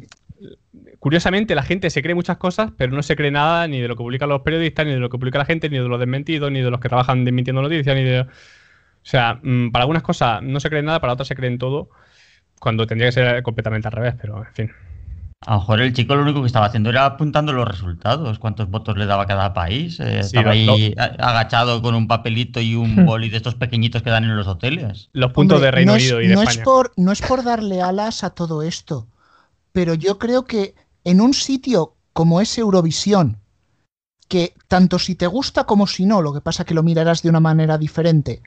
curiosamente, 0.99 1.55
la 1.55 1.63
gente 1.63 1.91
se 1.91 2.03
cree 2.03 2.15
muchas 2.15 2.37
cosas, 2.37 2.71
pero 2.77 2.93
no 2.93 3.03
se 3.03 3.17
cree 3.17 3.31
nada 3.31 3.67
ni 3.69 3.81
de 3.81 3.89
lo 3.89 3.97
que 3.97 4.03
publican 4.03 4.29
los 4.29 4.43
periodistas, 4.43 4.87
ni 4.87 4.93
de 4.93 4.99
lo 4.99 5.09
que 5.11 5.19
publica 5.19 5.39
la 5.39 5.45
gente, 5.45 5.69
ni 5.69 5.79
de 5.79 5.89
los 5.89 5.99
desmentidos, 5.99 6.51
ni 6.51 6.61
de 6.61 6.71
los 6.71 6.81
que 6.81 6.89
trabajan 6.89 7.25
desmintiendo 7.25 7.63
noticias, 7.63 7.97
ni 7.97 8.05
de... 8.05 8.21
O 8.21 8.27
sea, 9.03 9.41
mm, 9.43 9.71
para 9.73 9.83
algunas 9.85 10.03
cosas 10.03 10.43
no 10.43 10.61
se 10.61 10.71
cree 10.71 10.83
nada, 10.83 11.01
para 11.01 11.13
otras 11.15 11.29
se 11.29 11.35
creen 11.35 11.59
todo, 11.59 11.91
cuando 12.61 12.87
tendría 12.87 13.09
que 13.09 13.13
ser 13.13 13.43
completamente 13.43 13.89
al 13.89 13.93
revés, 13.93 14.15
pero 14.21 14.39
en 14.39 14.55
fin. 14.55 14.73
A 15.47 15.55
lo 15.55 15.59
mejor 15.61 15.81
el 15.81 15.93
chico 15.93 16.15
lo 16.15 16.23
único 16.23 16.41
que 16.41 16.47
estaba 16.47 16.67
haciendo 16.67 16.91
era 16.91 17.05
apuntando 17.05 17.53
los 17.53 17.67
resultados, 17.67 18.39
cuántos 18.39 18.71
votos 18.71 18.97
le 18.97 19.07
daba 19.07 19.27
cada 19.27 19.53
país. 19.53 19.99
eh, 20.01 20.23
Sí, 20.23 20.37
estaba 20.37 20.53
ahí 20.53 20.95
agachado 20.97 21.83
con 21.83 21.95
un 21.95 22.07
papelito 22.09 22.61
y 22.61 22.75
un 22.75 23.05
boli 23.07 23.29
de 23.29 23.39
estos 23.39 23.55
pequeñitos 23.57 24.03
que 24.03 24.11
dan 24.11 24.25
en 24.25 24.37
los 24.37 24.47
hoteles. 24.47 25.09
Los 25.13 25.33
puntos 25.33 25.57
Hombre, 25.57 25.67
de 25.67 25.71
Reino 25.73 25.93
no 25.93 25.97
es- 25.97 26.03
Unido 26.05 26.21
y 26.21 26.29
de 26.29 26.35
no 26.35 26.43
España. 26.43 26.61
Es 26.61 26.65
por, 26.65 26.93
no 26.97 27.13
es 27.13 27.23
por 27.23 27.43
darle 27.45 27.83
alas 27.83 28.25
a 28.25 28.31
todo 28.31 28.63
esto, 28.63 29.09
pero 29.73 29.95
yo 29.95 30.19
creo 30.19 30.45
que 30.45 30.75
en 31.05 31.21
un 31.21 31.35
sitio 31.35 31.95
como 32.13 32.41
es 32.41 32.57
Eurovisión, 32.59 33.39
que 34.29 34.55
tanto 34.69 34.99
si 34.99 35.15
te 35.15 35.27
gusta 35.27 35.65
como 35.65 35.87
si 35.87 36.07
no, 36.07 36.23
lo 36.23 36.33
que 36.33 36.41
pasa 36.41 36.65
que 36.65 36.75
lo 36.75 36.83
mirarás 36.83 37.23
de 37.23 37.29
una 37.31 37.41
manera 37.41 37.79
diferente, 37.79 38.43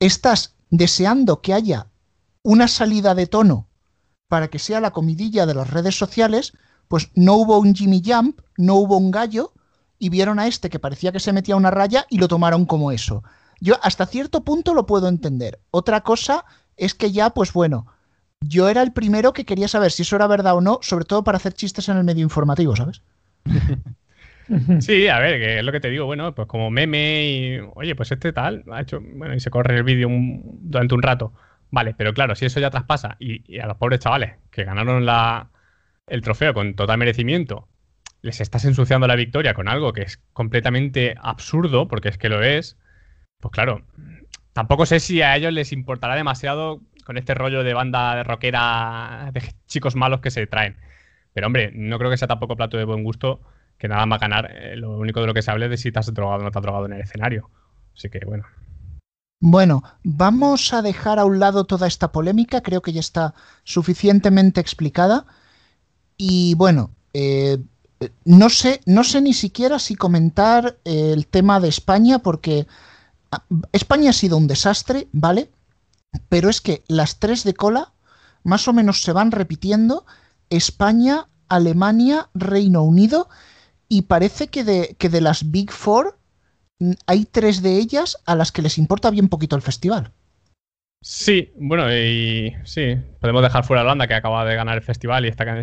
estás 0.00 0.54
deseando 0.70 1.40
que 1.42 1.52
haya 1.54 1.86
una 2.42 2.66
salida 2.68 3.14
de 3.14 3.26
tono 3.26 3.66
para 4.32 4.48
que 4.48 4.58
sea 4.58 4.80
la 4.80 4.92
comidilla 4.92 5.44
de 5.44 5.52
las 5.52 5.68
redes 5.68 5.94
sociales, 5.94 6.54
pues 6.88 7.10
no 7.14 7.34
hubo 7.34 7.58
un 7.58 7.74
Jimmy 7.74 8.00
Jump, 8.02 8.40
no 8.56 8.76
hubo 8.76 8.96
un 8.96 9.10
gallo, 9.10 9.52
y 9.98 10.08
vieron 10.08 10.38
a 10.38 10.46
este 10.46 10.70
que 10.70 10.78
parecía 10.78 11.12
que 11.12 11.20
se 11.20 11.34
metía 11.34 11.54
una 11.54 11.70
raya 11.70 12.06
y 12.08 12.16
lo 12.16 12.28
tomaron 12.28 12.64
como 12.64 12.92
eso. 12.92 13.22
Yo 13.60 13.74
hasta 13.82 14.06
cierto 14.06 14.42
punto 14.42 14.72
lo 14.72 14.86
puedo 14.86 15.06
entender. 15.08 15.60
Otra 15.70 16.00
cosa 16.00 16.46
es 16.78 16.94
que 16.94 17.12
ya, 17.12 17.28
pues 17.28 17.52
bueno, 17.52 17.88
yo 18.40 18.70
era 18.70 18.80
el 18.80 18.94
primero 18.94 19.34
que 19.34 19.44
quería 19.44 19.68
saber 19.68 19.92
si 19.92 20.00
eso 20.00 20.16
era 20.16 20.26
verdad 20.26 20.56
o 20.56 20.62
no, 20.62 20.78
sobre 20.80 21.04
todo 21.04 21.22
para 21.24 21.36
hacer 21.36 21.52
chistes 21.52 21.90
en 21.90 21.98
el 21.98 22.04
medio 22.04 22.22
informativo, 22.22 22.74
¿sabes? 22.74 23.02
Sí, 24.80 25.08
a 25.08 25.18
ver, 25.18 25.40
que 25.40 25.58
es 25.58 25.64
lo 25.64 25.72
que 25.72 25.80
te 25.80 25.88
digo, 25.88 26.04
bueno, 26.04 26.34
pues 26.34 26.48
como 26.48 26.70
meme 26.70 27.24
y, 27.24 27.58
oye, 27.74 27.94
pues 27.94 28.12
este 28.12 28.32
tal, 28.32 28.64
ha 28.70 28.82
hecho, 28.82 28.98
bueno, 29.00 29.34
y 29.34 29.40
se 29.40 29.50
corre 29.50 29.76
el 29.76 29.82
vídeo 29.82 30.08
durante 30.10 30.94
un 30.94 31.02
rato. 31.02 31.32
Vale, 31.72 31.94
pero 31.96 32.12
claro, 32.12 32.34
si 32.34 32.44
eso 32.44 32.60
ya 32.60 32.70
traspasa 32.70 33.16
y, 33.18 33.58
a 33.58 33.66
los 33.66 33.78
pobres 33.78 33.98
chavales 33.98 34.34
que 34.50 34.64
ganaron 34.64 35.06
la, 35.06 35.48
el 36.06 36.20
trofeo 36.20 36.52
con 36.52 36.74
total 36.74 36.98
merecimiento, 36.98 37.66
les 38.20 38.42
estás 38.42 38.66
ensuciando 38.66 39.06
la 39.06 39.16
victoria 39.16 39.54
con 39.54 39.68
algo 39.68 39.94
que 39.94 40.02
es 40.02 40.18
completamente 40.34 41.14
absurdo, 41.20 41.88
porque 41.88 42.10
es 42.10 42.18
que 42.18 42.28
lo 42.28 42.42
es, 42.42 42.78
pues 43.40 43.52
claro, 43.52 43.86
tampoco 44.52 44.84
sé 44.84 45.00
si 45.00 45.22
a 45.22 45.34
ellos 45.34 45.54
les 45.54 45.72
importará 45.72 46.14
demasiado 46.14 46.82
con 47.06 47.16
este 47.16 47.32
rollo 47.32 47.64
de 47.64 47.72
banda 47.72 48.16
de 48.16 48.22
rockera 48.22 49.30
de 49.32 49.42
chicos 49.66 49.96
malos 49.96 50.20
que 50.20 50.30
se 50.30 50.46
traen. 50.46 50.76
Pero 51.32 51.46
hombre, 51.46 51.72
no 51.74 51.98
creo 51.98 52.10
que 52.10 52.18
sea 52.18 52.28
tampoco 52.28 52.54
plato 52.54 52.76
de 52.76 52.84
buen 52.84 53.02
gusto 53.02 53.40
que 53.78 53.88
nada 53.88 54.04
más 54.04 54.20
ganar. 54.20 54.50
eh, 54.54 54.76
lo 54.76 54.98
único 54.98 55.22
de 55.22 55.26
lo 55.26 55.34
que 55.34 55.40
se 55.40 55.50
hable 55.50 55.64
es 55.66 55.70
de 55.70 55.76
si 55.78 55.90
te 55.90 55.98
has 55.98 56.12
drogado 56.12 56.42
o 56.42 56.44
no 56.44 56.50
te 56.50 56.60
drogado 56.60 56.84
en 56.84 56.92
el 56.92 57.00
escenario. 57.00 57.50
Así 57.96 58.10
que 58.10 58.20
bueno. 58.26 58.44
Bueno, 59.44 59.82
vamos 60.04 60.72
a 60.72 60.82
dejar 60.82 61.18
a 61.18 61.24
un 61.24 61.40
lado 61.40 61.64
toda 61.64 61.88
esta 61.88 62.12
polémica, 62.12 62.60
creo 62.60 62.80
que 62.80 62.92
ya 62.92 63.00
está 63.00 63.34
suficientemente 63.64 64.60
explicada. 64.60 65.26
Y 66.16 66.54
bueno, 66.54 66.90
eh, 67.12 67.58
no 68.24 68.48
sé, 68.50 68.80
no 68.86 69.02
sé 69.02 69.20
ni 69.20 69.34
siquiera 69.34 69.80
si 69.80 69.96
comentar 69.96 70.78
eh, 70.84 71.10
el 71.12 71.26
tema 71.26 71.58
de 71.58 71.66
España, 71.66 72.20
porque 72.20 72.68
ah, 73.32 73.42
España 73.72 74.10
ha 74.10 74.12
sido 74.12 74.36
un 74.36 74.46
desastre, 74.46 75.08
¿vale? 75.10 75.50
Pero 76.28 76.48
es 76.48 76.60
que 76.60 76.84
las 76.86 77.18
tres 77.18 77.42
de 77.42 77.54
cola 77.54 77.92
más 78.44 78.68
o 78.68 78.72
menos 78.72 79.02
se 79.02 79.10
van 79.10 79.32
repitiendo. 79.32 80.06
España, 80.50 81.26
Alemania, 81.48 82.28
Reino 82.32 82.84
Unido. 82.84 83.28
Y 83.88 84.02
parece 84.02 84.46
que 84.46 84.62
de, 84.62 84.94
que 85.00 85.08
de 85.08 85.20
las 85.20 85.50
Big 85.50 85.72
Four 85.72 86.16
hay 87.06 87.24
tres 87.24 87.62
de 87.62 87.78
ellas 87.78 88.18
a 88.26 88.34
las 88.34 88.52
que 88.52 88.62
les 88.62 88.78
importa 88.78 89.10
bien 89.10 89.28
poquito 89.28 89.56
el 89.56 89.62
festival. 89.62 90.12
Sí, 91.00 91.52
bueno, 91.56 91.92
y 91.92 92.54
sí, 92.64 92.96
podemos 93.20 93.42
dejar 93.42 93.64
fuera 93.64 93.82
a 93.82 93.84
Holanda, 93.84 94.06
que 94.06 94.14
acaba 94.14 94.44
de 94.44 94.54
ganar 94.54 94.76
el 94.76 94.84
festival 94.84 95.24
y 95.24 95.28
esta- 95.28 95.58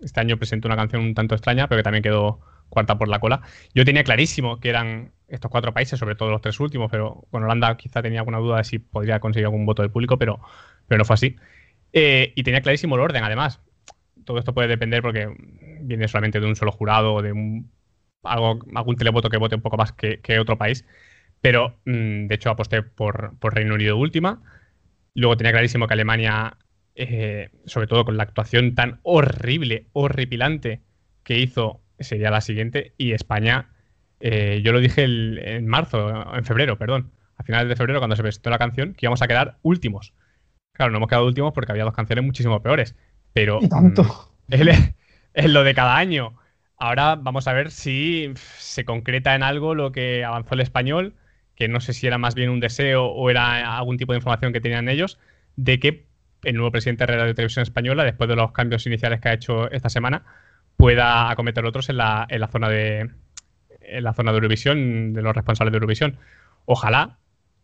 este 0.00 0.20
año 0.20 0.38
presentó 0.38 0.68
una 0.68 0.76
canción 0.76 1.02
un 1.02 1.14
tanto 1.14 1.34
extraña, 1.34 1.68
pero 1.68 1.80
que 1.80 1.82
también 1.82 2.02
quedó 2.02 2.40
cuarta 2.70 2.96
por 2.96 3.08
la 3.08 3.18
cola. 3.20 3.42
Yo 3.74 3.84
tenía 3.84 4.04
clarísimo 4.04 4.58
que 4.58 4.70
eran 4.70 5.12
estos 5.28 5.50
cuatro 5.50 5.74
países, 5.74 5.98
sobre 5.98 6.14
todo 6.14 6.30
los 6.30 6.40
tres 6.40 6.58
últimos, 6.60 6.90
pero 6.90 7.26
con 7.30 7.44
Holanda 7.44 7.76
quizá 7.76 8.00
tenía 8.00 8.20
alguna 8.20 8.38
duda 8.38 8.56
de 8.58 8.64
si 8.64 8.78
podría 8.78 9.20
conseguir 9.20 9.46
algún 9.46 9.66
voto 9.66 9.82
del 9.82 9.90
público, 9.90 10.18
pero, 10.18 10.40
pero 10.88 10.98
no 10.98 11.04
fue 11.04 11.14
así. 11.14 11.36
Eh, 11.92 12.32
y 12.34 12.42
tenía 12.42 12.62
clarísimo 12.62 12.94
el 12.94 13.02
orden, 13.02 13.22
además. 13.22 13.60
Todo 14.24 14.38
esto 14.38 14.54
puede 14.54 14.68
depender 14.68 15.02
porque 15.02 15.28
viene 15.82 16.08
solamente 16.08 16.40
de 16.40 16.46
un 16.46 16.56
solo 16.56 16.72
jurado 16.72 17.14
o 17.14 17.22
de 17.22 17.32
un, 17.32 17.70
algo, 18.22 18.58
algún 18.74 18.96
televoto 18.96 19.30
que 19.30 19.36
vote 19.38 19.54
un 19.56 19.62
poco 19.62 19.76
más 19.76 19.92
que, 19.92 20.20
que 20.20 20.38
otro 20.38 20.58
país. 20.58 20.84
Pero, 21.40 21.78
mm, 21.86 22.26
de 22.26 22.34
hecho, 22.34 22.50
aposté 22.50 22.82
por, 22.82 23.38
por 23.38 23.54
Reino 23.54 23.74
Unido 23.74 23.96
última. 23.96 24.42
Luego 25.14 25.36
tenía 25.36 25.52
clarísimo 25.52 25.86
que 25.86 25.94
Alemania, 25.94 26.56
eh, 26.94 27.50
sobre 27.66 27.86
todo 27.86 28.04
con 28.04 28.16
la 28.16 28.22
actuación 28.24 28.74
tan 28.74 29.00
horrible, 29.02 29.86
horripilante 29.92 30.82
que 31.24 31.38
hizo, 31.38 31.80
sería 31.98 32.30
la 32.30 32.40
siguiente. 32.40 32.94
Y 32.96 33.12
España, 33.12 33.70
eh, 34.20 34.60
yo 34.64 34.72
lo 34.72 34.80
dije 34.80 35.04
el- 35.04 35.38
en 35.44 35.66
marzo, 35.66 36.34
en 36.36 36.44
febrero, 36.44 36.78
perdón, 36.78 37.12
a 37.36 37.42
finales 37.42 37.68
de 37.68 37.76
febrero, 37.76 38.00
cuando 38.00 38.16
se 38.16 38.22
presentó 38.22 38.50
la 38.50 38.58
canción, 38.58 38.94
que 38.94 39.06
íbamos 39.06 39.22
a 39.22 39.28
quedar 39.28 39.58
últimos. 39.62 40.14
Claro, 40.72 40.92
no 40.92 40.98
hemos 40.98 41.08
quedado 41.08 41.26
últimos 41.26 41.52
porque 41.52 41.72
había 41.72 41.84
dos 41.84 41.94
canciones 41.94 42.24
muchísimo 42.24 42.62
peores. 42.62 42.96
Pero 43.32 43.60
Y 43.62 43.68
tanto. 43.68 44.02
mm, 44.48 44.54
es, 44.54 44.94
es 45.34 45.50
lo 45.50 45.64
de 45.64 45.74
cada 45.74 45.96
año. 45.96 46.34
Ahora 46.82 47.14
vamos 47.16 47.46
a 47.46 47.52
ver 47.52 47.70
si 47.70 48.32
se 48.34 48.86
concreta 48.86 49.34
en 49.34 49.42
algo 49.42 49.74
lo 49.74 49.92
que 49.92 50.24
avanzó 50.24 50.54
el 50.54 50.60
español, 50.60 51.14
que 51.54 51.68
no 51.68 51.78
sé 51.78 51.92
si 51.92 52.06
era 52.06 52.16
más 52.16 52.34
bien 52.34 52.48
un 52.48 52.58
deseo 52.58 53.04
o 53.04 53.28
era 53.28 53.76
algún 53.76 53.98
tipo 53.98 54.14
de 54.14 54.16
información 54.16 54.54
que 54.54 54.62
tenían 54.62 54.88
ellos, 54.88 55.18
de 55.56 55.78
que 55.78 56.06
el 56.42 56.54
nuevo 56.54 56.70
presidente 56.72 57.04
de 57.04 57.18
Radio 57.18 57.34
Televisión 57.34 57.64
Española, 57.64 58.02
después 58.02 58.30
de 58.30 58.36
los 58.36 58.52
cambios 58.52 58.86
iniciales 58.86 59.20
que 59.20 59.28
ha 59.28 59.34
hecho 59.34 59.70
esta 59.70 59.90
semana, 59.90 60.24
pueda 60.78 61.30
acometer 61.30 61.66
otros 61.66 61.90
en 61.90 61.98
la, 61.98 62.26
zona 62.50 62.70
de 62.70 63.10
en 63.82 64.04
la 64.04 64.14
zona 64.14 64.32
de 64.32 64.38
Eurovisión, 64.38 65.12
de 65.12 65.20
los 65.20 65.36
responsables 65.36 65.72
de 65.72 65.76
Eurovisión. 65.76 66.16
Ojalá, 66.64 67.18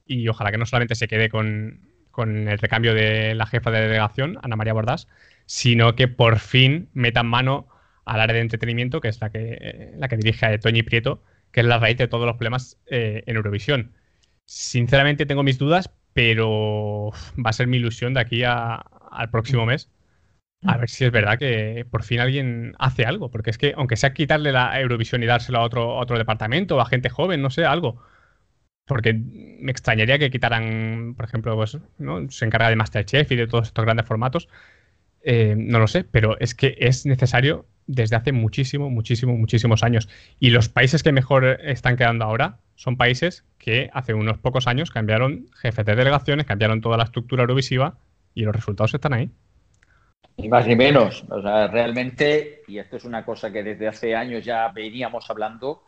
y 0.05 0.29
ojalá 0.29 0.51
que 0.51 0.59
no 0.59 0.67
solamente 0.67 0.95
se 0.95 1.09
quede 1.09 1.31
con, 1.31 1.89
con 2.11 2.49
el 2.49 2.59
recambio 2.59 2.93
de 2.93 3.35
la 3.35 3.47
jefa 3.47 3.71
de 3.71 3.81
delegación, 3.81 4.39
Ana 4.43 4.57
María 4.57 4.75
Bordás, 4.75 5.09
sino 5.47 5.97
que 5.97 6.07
por 6.07 6.39
fin 6.39 6.91
metan 6.93 7.29
mano 7.29 7.67
al 8.07 8.21
área 8.21 8.35
de 8.35 8.41
entretenimiento, 8.41 9.01
que 9.01 9.09
es 9.09 9.21
la 9.21 9.31
que, 9.31 9.59
eh, 9.61 9.93
la 9.97 10.09
que 10.09 10.17
dirige 10.17 10.47
a 10.47 10.59
Toñi 10.59 10.83
Prieto, 10.83 11.23
que 11.51 11.61
es 11.61 11.67
la 11.67 11.79
raíz 11.79 11.99
de 11.99 12.09
todos 12.09 12.27
los 12.27 12.37
problemas 12.37 12.79
eh, 12.87 13.23
en 13.27 13.37
Eurovisión. 13.37 13.93
Sinceramente 14.47 15.27
tengo 15.27 15.43
mis 15.43 15.59
dudas, 15.59 15.91
pero 16.13 17.11
va 17.45 17.51
a 17.51 17.53
ser 17.53 17.67
mi 17.67 17.79
ilusión 17.79 18.15
de 18.15 18.21
aquí 18.21 18.43
al 18.45 19.31
próximo 19.31 19.67
mes. 19.67 19.91
A 20.65 20.79
ver 20.79 20.89
si 20.89 21.05
es 21.05 21.13
verdad 21.13 21.39
que 21.39 21.87
por 21.91 22.03
fin 22.03 22.21
alguien 22.21 22.75
hace 22.79 23.05
algo, 23.05 23.31
porque 23.31 23.51
es 23.51 23.59
que 23.59 23.75
aunque 23.77 23.97
sea 23.97 24.15
quitarle 24.15 24.53
la 24.53 24.81
Eurovisión 24.81 25.23
y 25.23 25.27
dárselo 25.27 25.59
a 25.59 25.63
otro, 25.63 25.97
otro 25.97 26.17
departamento, 26.19 26.81
a 26.81 26.87
gente 26.87 27.11
joven, 27.11 27.43
no 27.43 27.51
sé, 27.51 27.65
algo. 27.65 28.03
Porque 28.87 29.15
me 29.15 29.71
extrañaría 29.73 30.19
que 30.19 30.31
quitaran, 30.31 31.15
por 31.17 31.27
ejemplo, 31.27 31.57
pues, 31.57 31.79
¿no? 31.99 32.31
se 32.31 32.45
encarga 32.45 32.71
de 32.71 32.77
Masterchef 32.77 33.31
y 33.33 33.37
de 33.37 33.47
todos 33.49 33.69
estos 33.69 33.85
grandes 33.85 34.07
formatos. 34.07 34.49
Eh, 35.23 35.55
no 35.59 35.81
lo 35.81 35.89
sé, 35.89 36.05
pero 36.05 36.39
es 36.39 36.55
que 36.55 36.77
es 36.79 37.05
necesario 37.07 37.67
desde 37.87 38.17
hace 38.17 38.33
muchísimo, 38.33 38.91
muchísimo, 38.91 39.37
muchísimos 39.37 39.83
años. 39.83 40.09
Y 40.41 40.51
los 40.51 40.69
países 40.69 41.03
que 41.03 41.13
mejor 41.13 41.45
están 41.63 41.97
quedando 41.97 42.25
ahora 42.25 42.59
son 42.75 42.97
países 42.97 43.45
que 43.59 43.91
hace 43.93 44.15
unos 44.15 44.39
pocos 44.39 44.67
años 44.67 44.91
cambiaron 44.91 45.47
jefes 45.55 45.85
de 45.87 45.97
delegaciones, 45.97 46.47
cambiaron 46.47 46.81
toda 46.81 46.97
la 46.97 47.05
estructura 47.05 47.43
eurovisiva 47.43 47.99
y 48.35 48.43
los 48.43 48.55
resultados 48.55 48.95
están 48.95 49.15
ahí. 49.15 49.31
Ni 50.37 50.49
más 50.49 50.67
ni 50.67 50.77
menos. 50.77 51.25
O 51.31 51.41
sea, 51.41 51.69
realmente, 51.69 52.63
y 52.69 52.79
esto 52.79 52.97
es 52.97 53.05
una 53.05 53.25
cosa 53.25 53.51
que 53.51 53.63
desde 53.63 53.89
hace 53.89 54.15
años 54.15 54.45
ya 54.45 54.69
veníamos 54.69 55.29
hablando, 55.31 55.85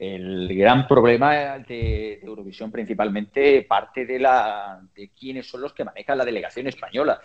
el 0.00 0.48
gran 0.56 0.88
problema 0.88 1.58
de, 1.58 2.20
Eurovisión 2.22 2.72
principalmente 2.72 3.66
parte 3.68 4.06
de, 4.06 4.18
la, 4.18 4.80
de 4.94 5.10
quiénes 5.10 5.46
son 5.46 5.60
los 5.60 5.74
que 5.74 5.84
manejan 5.84 6.16
la 6.16 6.24
delegación 6.24 6.66
española. 6.66 7.20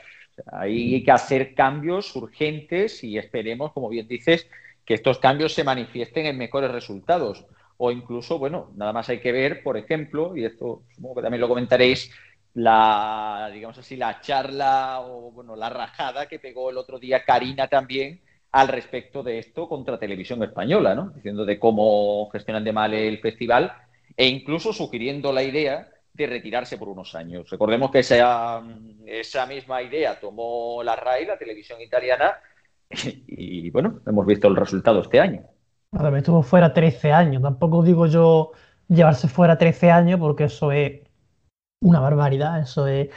Hay 0.51 1.03
que 1.03 1.11
hacer 1.11 1.53
cambios 1.53 2.15
urgentes 2.15 3.03
y 3.03 3.17
esperemos, 3.17 3.71
como 3.73 3.89
bien 3.89 4.07
dices, 4.07 4.47
que 4.85 4.93
estos 4.93 5.19
cambios 5.19 5.53
se 5.53 5.63
manifiesten 5.63 6.25
en 6.25 6.37
mejores 6.37 6.71
resultados. 6.71 7.45
O 7.77 7.91
incluso, 7.91 8.39
bueno, 8.39 8.71
nada 8.75 8.93
más 8.93 9.09
hay 9.09 9.19
que 9.19 9.31
ver, 9.31 9.63
por 9.63 9.77
ejemplo, 9.77 10.35
y 10.37 10.45
esto 10.45 10.83
supongo 10.93 11.15
que 11.15 11.21
también 11.23 11.41
lo 11.41 11.47
comentaréis, 11.47 12.11
la, 12.53 13.49
digamos 13.53 13.77
así, 13.77 13.97
la 13.97 14.21
charla 14.21 15.01
o, 15.01 15.31
bueno, 15.31 15.55
la 15.55 15.69
rajada 15.69 16.27
que 16.27 16.39
pegó 16.39 16.69
el 16.69 16.77
otro 16.77 16.99
día 16.99 17.25
Karina 17.25 17.67
también 17.67 18.21
al 18.53 18.69
respecto 18.69 19.23
de 19.23 19.39
esto 19.39 19.67
contra 19.67 19.99
Televisión 19.99 20.41
Española, 20.41 20.95
¿no? 20.95 21.09
Diciendo 21.09 21.43
de 21.43 21.59
cómo 21.59 22.29
gestionan 22.31 22.63
de 22.63 22.71
mal 22.71 22.93
el 22.93 23.19
festival 23.19 23.73
e 24.15 24.27
incluso 24.27 24.71
sugiriendo 24.71 25.33
la 25.33 25.43
idea 25.43 25.89
de 26.15 26.27
retirarse 26.27 26.77
por 26.77 26.89
unos 26.89 27.13
años. 27.15 27.49
Recordemos 27.49 27.91
que 27.91 27.99
esa, 27.99 28.63
esa 29.05 29.45
misma 29.45 29.81
idea 29.81 30.19
tomó 30.19 30.81
la 30.83 30.95
RAI, 30.95 31.25
la 31.25 31.37
televisión 31.37 31.81
italiana, 31.81 32.35
y 32.89 33.69
bueno, 33.71 34.01
hemos 34.05 34.25
visto 34.25 34.47
el 34.47 34.55
resultado 34.55 35.01
este 35.01 35.19
año. 35.19 35.43
También 35.91 36.17
estuvo 36.17 36.43
fuera 36.43 36.73
13 36.73 37.11
años. 37.11 37.41
Tampoco 37.41 37.83
digo 37.83 38.07
yo 38.07 38.51
llevarse 38.87 39.27
fuera 39.27 39.57
13 39.57 39.91
años 39.91 40.19
porque 40.19 40.45
eso 40.45 40.71
es 40.71 41.01
una 41.81 41.99
barbaridad, 41.99 42.59
eso 42.59 42.87
es. 42.87 43.09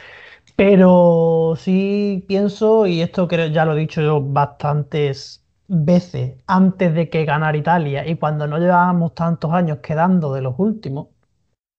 Pero 0.55 1.55
sí 1.57 2.25
pienso, 2.27 2.85
y 2.85 3.01
esto 3.01 3.27
creo, 3.27 3.47
ya 3.47 3.65
lo 3.65 3.73
he 3.73 3.79
dicho 3.79 4.01
yo 4.01 4.21
bastantes 4.21 5.45
veces 5.67 6.41
antes 6.47 6.93
de 6.95 7.09
que 7.09 7.25
ganara 7.25 7.57
Italia 7.57 8.07
y 8.07 8.15
cuando 8.17 8.47
no 8.47 8.57
llevábamos 8.57 9.13
tantos 9.13 9.53
años 9.53 9.79
quedando 9.79 10.33
de 10.33 10.41
los 10.41 10.55
últimos, 10.57 11.09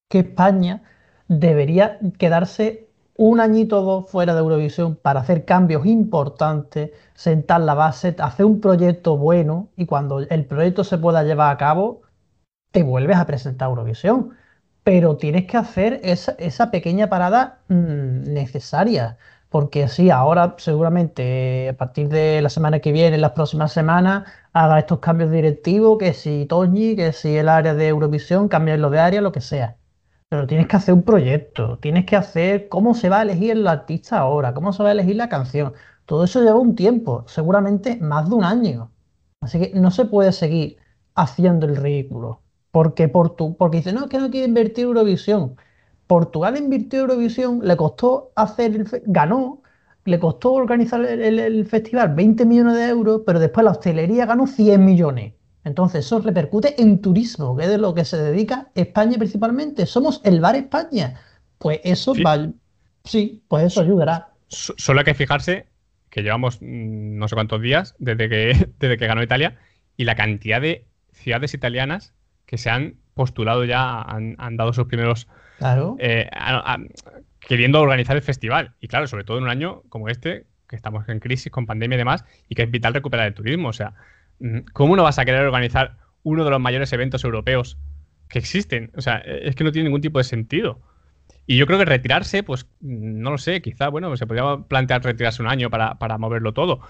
que 0.08 0.20
España 0.20 0.82
debería 1.30 1.98
quedarse 2.18 2.88
un 3.16 3.40
añito 3.40 3.80
o 3.80 3.84
dos 3.84 4.10
fuera 4.10 4.34
de 4.34 4.40
Eurovisión 4.40 4.96
para 4.96 5.20
hacer 5.20 5.44
cambios 5.44 5.86
importantes, 5.86 6.90
sentar 7.14 7.60
la 7.62 7.74
base, 7.74 8.16
hacer 8.18 8.46
un 8.46 8.60
proyecto 8.60 9.16
bueno 9.16 9.68
y 9.76 9.86
cuando 9.86 10.20
el 10.20 10.44
proyecto 10.46 10.84
se 10.84 10.98
pueda 10.98 11.22
llevar 11.24 11.52
a 11.52 11.58
cabo, 11.58 12.02
te 12.72 12.82
vuelves 12.82 13.16
a 13.18 13.26
presentar 13.26 13.68
Eurovisión 13.68 14.34
pero 14.82 15.16
tienes 15.16 15.46
que 15.46 15.56
hacer 15.56 16.00
esa, 16.02 16.70
pequeña 16.70 17.08
parada 17.08 17.60
mm, 17.68 18.32
necesaria. 18.32 19.18
Porque 19.48 19.88
sí, 19.88 20.10
ahora 20.10 20.54
seguramente 20.58 21.68
a 21.70 21.76
partir 21.76 22.08
de 22.08 22.40
la 22.42 22.48
semana 22.50 22.80
que 22.80 22.92
viene, 22.92 23.18
las 23.18 23.32
próximas 23.32 23.72
semanas, 23.72 24.24
haga 24.52 24.78
estos 24.78 25.00
cambios 25.00 25.30
directivos, 25.30 25.98
que 25.98 26.12
si 26.14 26.46
Toñi, 26.46 26.96
que 26.96 27.12
si 27.12 27.36
el 27.36 27.48
área 27.48 27.74
de 27.74 27.88
Eurovisión, 27.88 28.48
lo 28.50 28.90
de 28.90 28.98
área, 29.00 29.20
lo 29.20 29.32
que 29.32 29.40
sea. 29.40 29.79
Pero 30.30 30.46
tienes 30.46 30.68
que 30.68 30.76
hacer 30.76 30.94
un 30.94 31.02
proyecto, 31.02 31.78
tienes 31.78 32.06
que 32.06 32.16
hacer 32.16 32.68
cómo 32.68 32.94
se 32.94 33.08
va 33.08 33.18
a 33.18 33.22
elegir 33.22 33.50
el 33.50 33.66
artista 33.66 34.18
ahora, 34.18 34.54
cómo 34.54 34.72
se 34.72 34.82
va 34.82 34.90
a 34.90 34.92
elegir 34.92 35.16
la 35.16 35.28
canción. 35.28 35.74
Todo 36.06 36.24
eso 36.24 36.40
lleva 36.42 36.58
un 36.58 36.76
tiempo, 36.76 37.24
seguramente 37.28 37.96
más 37.96 38.28
de 38.28 38.36
un 38.36 38.44
año. 38.44 38.92
Así 39.40 39.58
que 39.60 39.72
no 39.78 39.90
se 39.90 40.04
puede 40.06 40.32
seguir 40.32 40.78
haciendo 41.14 41.66
el 41.66 41.76
ridículo. 41.76 42.42
Porque, 42.70 43.08
Portu 43.08 43.56
porque 43.56 43.78
dice, 43.78 43.92
no, 43.92 44.02
es 44.04 44.06
que 44.08 44.18
no 44.18 44.30
quiere 44.30 44.46
invertir 44.46 44.84
Eurovisión. 44.84 45.56
Portugal 46.06 46.56
invirtió 46.58 47.00
Eurovisión, 47.00 47.60
le 47.64 47.76
costó 47.76 48.32
hacer, 48.36 48.74
el 48.76 49.02
ganó, 49.06 49.62
le 50.04 50.20
costó 50.20 50.52
organizar 50.52 51.04
el, 51.04 51.66
festival 51.66 52.14
20 52.14 52.46
millones 52.46 52.76
de 52.76 52.88
euros, 52.88 53.22
pero 53.26 53.40
después 53.40 53.64
la 53.64 53.72
hostelería 53.72 54.26
ganó 54.26 54.46
100 54.46 54.84
millones. 54.84 55.34
Entonces 55.64 56.06
eso 56.06 56.20
repercute 56.20 56.80
en 56.80 57.00
turismo, 57.00 57.56
que 57.56 57.64
es 57.64 57.70
de 57.70 57.78
lo 57.78 57.94
que 57.94 58.04
se 58.04 58.16
dedica 58.16 58.68
España 58.74 59.18
principalmente. 59.18 59.86
Somos 59.86 60.20
el 60.24 60.40
bar 60.40 60.56
España. 60.56 61.20
Pues 61.58 61.80
eso 61.84 62.14
sí. 62.14 62.22
va, 62.22 62.48
sí, 63.04 63.42
pues 63.48 63.64
eso 63.66 63.82
ayudará. 63.82 64.28
Solo 64.48 65.00
hay 65.00 65.04
que 65.04 65.14
fijarse 65.14 65.66
que 66.08 66.22
llevamos 66.22 66.58
mm, 66.60 67.18
no 67.18 67.28
sé 67.28 67.34
cuántos 67.34 67.60
días 67.60 67.94
desde 67.98 68.28
que, 68.28 68.68
desde 68.78 68.96
que 68.96 69.06
ganó 69.06 69.22
Italia 69.22 69.58
y 69.96 70.04
la 70.04 70.14
cantidad 70.14 70.60
de 70.60 70.86
ciudades 71.12 71.54
italianas 71.54 72.14
que 72.46 72.58
se 72.58 72.70
han 72.70 72.96
postulado 73.14 73.64
ya, 73.64 74.00
han, 74.00 74.56
dado 74.56 74.72
sus 74.72 74.86
primeros... 74.86 75.28
Claro. 75.58 75.96
Eh, 75.98 76.28
queriendo 77.46 77.80
organizar 77.80 78.16
el 78.16 78.22
festival. 78.22 78.74
Y 78.80 78.88
claro, 78.88 79.06
sobre 79.06 79.24
todo 79.24 79.38
en 79.38 79.44
un 79.44 79.50
año 79.50 79.82
como 79.88 80.08
este, 80.08 80.46
que 80.68 80.76
estamos 80.76 81.08
en 81.08 81.20
crisis 81.20 81.52
con 81.52 81.66
pandemia 81.66 81.96
y 81.96 81.98
demás, 81.98 82.24
y 82.48 82.54
que 82.54 82.62
es 82.62 82.70
vital 82.70 82.94
recuperar 82.94 83.26
el 83.26 83.34
turismo. 83.34 83.68
O 83.68 83.72
sea, 83.72 83.94
¿cómo 84.72 84.96
no 84.96 85.02
vas 85.02 85.18
a 85.18 85.24
querer 85.24 85.42
organizar 85.42 85.96
uno 86.22 86.44
de 86.44 86.50
los 86.50 86.60
mayores 86.60 86.92
eventos 86.92 87.24
europeos 87.24 87.78
que 88.28 88.38
existen? 88.38 88.90
O 88.96 89.00
sea, 89.00 89.18
es 89.18 89.54
que 89.54 89.64
no 89.64 89.72
tiene 89.72 89.88
ningún 89.88 90.00
tipo 90.00 90.18
de 90.18 90.24
sentido. 90.24 90.80
Y 91.46 91.56
yo 91.56 91.66
creo 91.66 91.78
que 91.78 91.84
retirarse, 91.84 92.42
pues 92.42 92.66
mm, 92.80 93.20
no 93.20 93.30
lo 93.30 93.38
sé, 93.38 93.60
quizá, 93.62 93.88
bueno, 93.88 94.16
se 94.16 94.26
podría 94.26 94.58
plantear 94.68 95.02
retirarse 95.02 95.42
un 95.42 95.48
año 95.48 95.70
para, 95.70 95.98
para 95.98 96.18
moverlo 96.18 96.52
todo, 96.52 96.80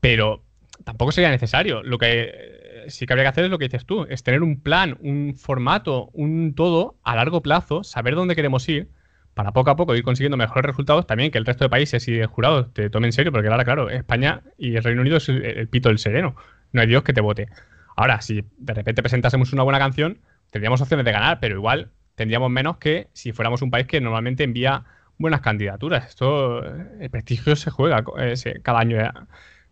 pero 0.00 0.42
tampoco 0.84 1.12
sería 1.12 1.30
necesario. 1.30 1.82
Lo 1.82 1.98
que 1.98 2.86
sí 2.88 3.06
que 3.06 3.12
habría 3.12 3.24
que 3.24 3.28
hacer 3.28 3.44
es 3.44 3.50
lo 3.50 3.58
que 3.58 3.66
dices 3.66 3.86
tú, 3.86 4.06
es 4.08 4.22
tener 4.22 4.42
un 4.42 4.60
plan, 4.60 4.96
un 5.00 5.34
formato, 5.36 6.10
un 6.12 6.54
todo 6.54 6.96
a 7.02 7.16
largo 7.16 7.42
plazo, 7.42 7.84
saber 7.84 8.14
dónde 8.14 8.36
queremos 8.36 8.68
ir, 8.68 8.88
para 9.34 9.52
poco 9.52 9.70
a 9.70 9.76
poco 9.76 9.94
ir 9.94 10.02
consiguiendo 10.02 10.36
mejores 10.38 10.64
resultados, 10.64 11.06
también 11.06 11.30
que 11.30 11.38
el 11.38 11.44
resto 11.44 11.64
de 11.64 11.68
países 11.68 12.08
y 12.08 12.12
de 12.12 12.26
jurados 12.26 12.72
te 12.72 12.88
tomen 12.88 13.08
en 13.08 13.12
serio, 13.12 13.32
porque 13.32 13.48
ahora, 13.48 13.64
claro, 13.64 13.90
España 13.90 14.42
y 14.56 14.76
el 14.76 14.82
Reino 14.82 15.02
Unido 15.02 15.18
es 15.18 15.28
el, 15.28 15.68
pito 15.68 15.90
del 15.90 15.98
sereno, 15.98 16.36
no 16.76 16.82
hay 16.82 16.88
Dios 16.88 17.02
que 17.02 17.12
te 17.12 17.20
vote. 17.20 17.48
Ahora, 17.96 18.20
si 18.20 18.44
de 18.58 18.74
repente 18.74 19.02
presentásemos 19.02 19.52
una 19.52 19.62
buena 19.64 19.78
canción, 19.78 20.18
tendríamos 20.50 20.80
opciones 20.80 21.04
de 21.04 21.12
ganar, 21.12 21.40
pero 21.40 21.56
igual 21.56 21.90
tendríamos 22.14 22.50
menos 22.50 22.76
que 22.78 23.08
si 23.12 23.32
fuéramos 23.32 23.62
un 23.62 23.70
país 23.70 23.86
que 23.86 24.00
normalmente 24.00 24.44
envía 24.44 24.84
buenas 25.18 25.40
candidaturas. 25.40 26.06
Esto, 26.08 26.64
el 26.64 27.10
prestigio 27.10 27.56
se 27.56 27.70
juega 27.70 28.04
eh, 28.18 28.60
cada 28.62 28.80
año, 28.80 29.00
eh, 29.00 29.10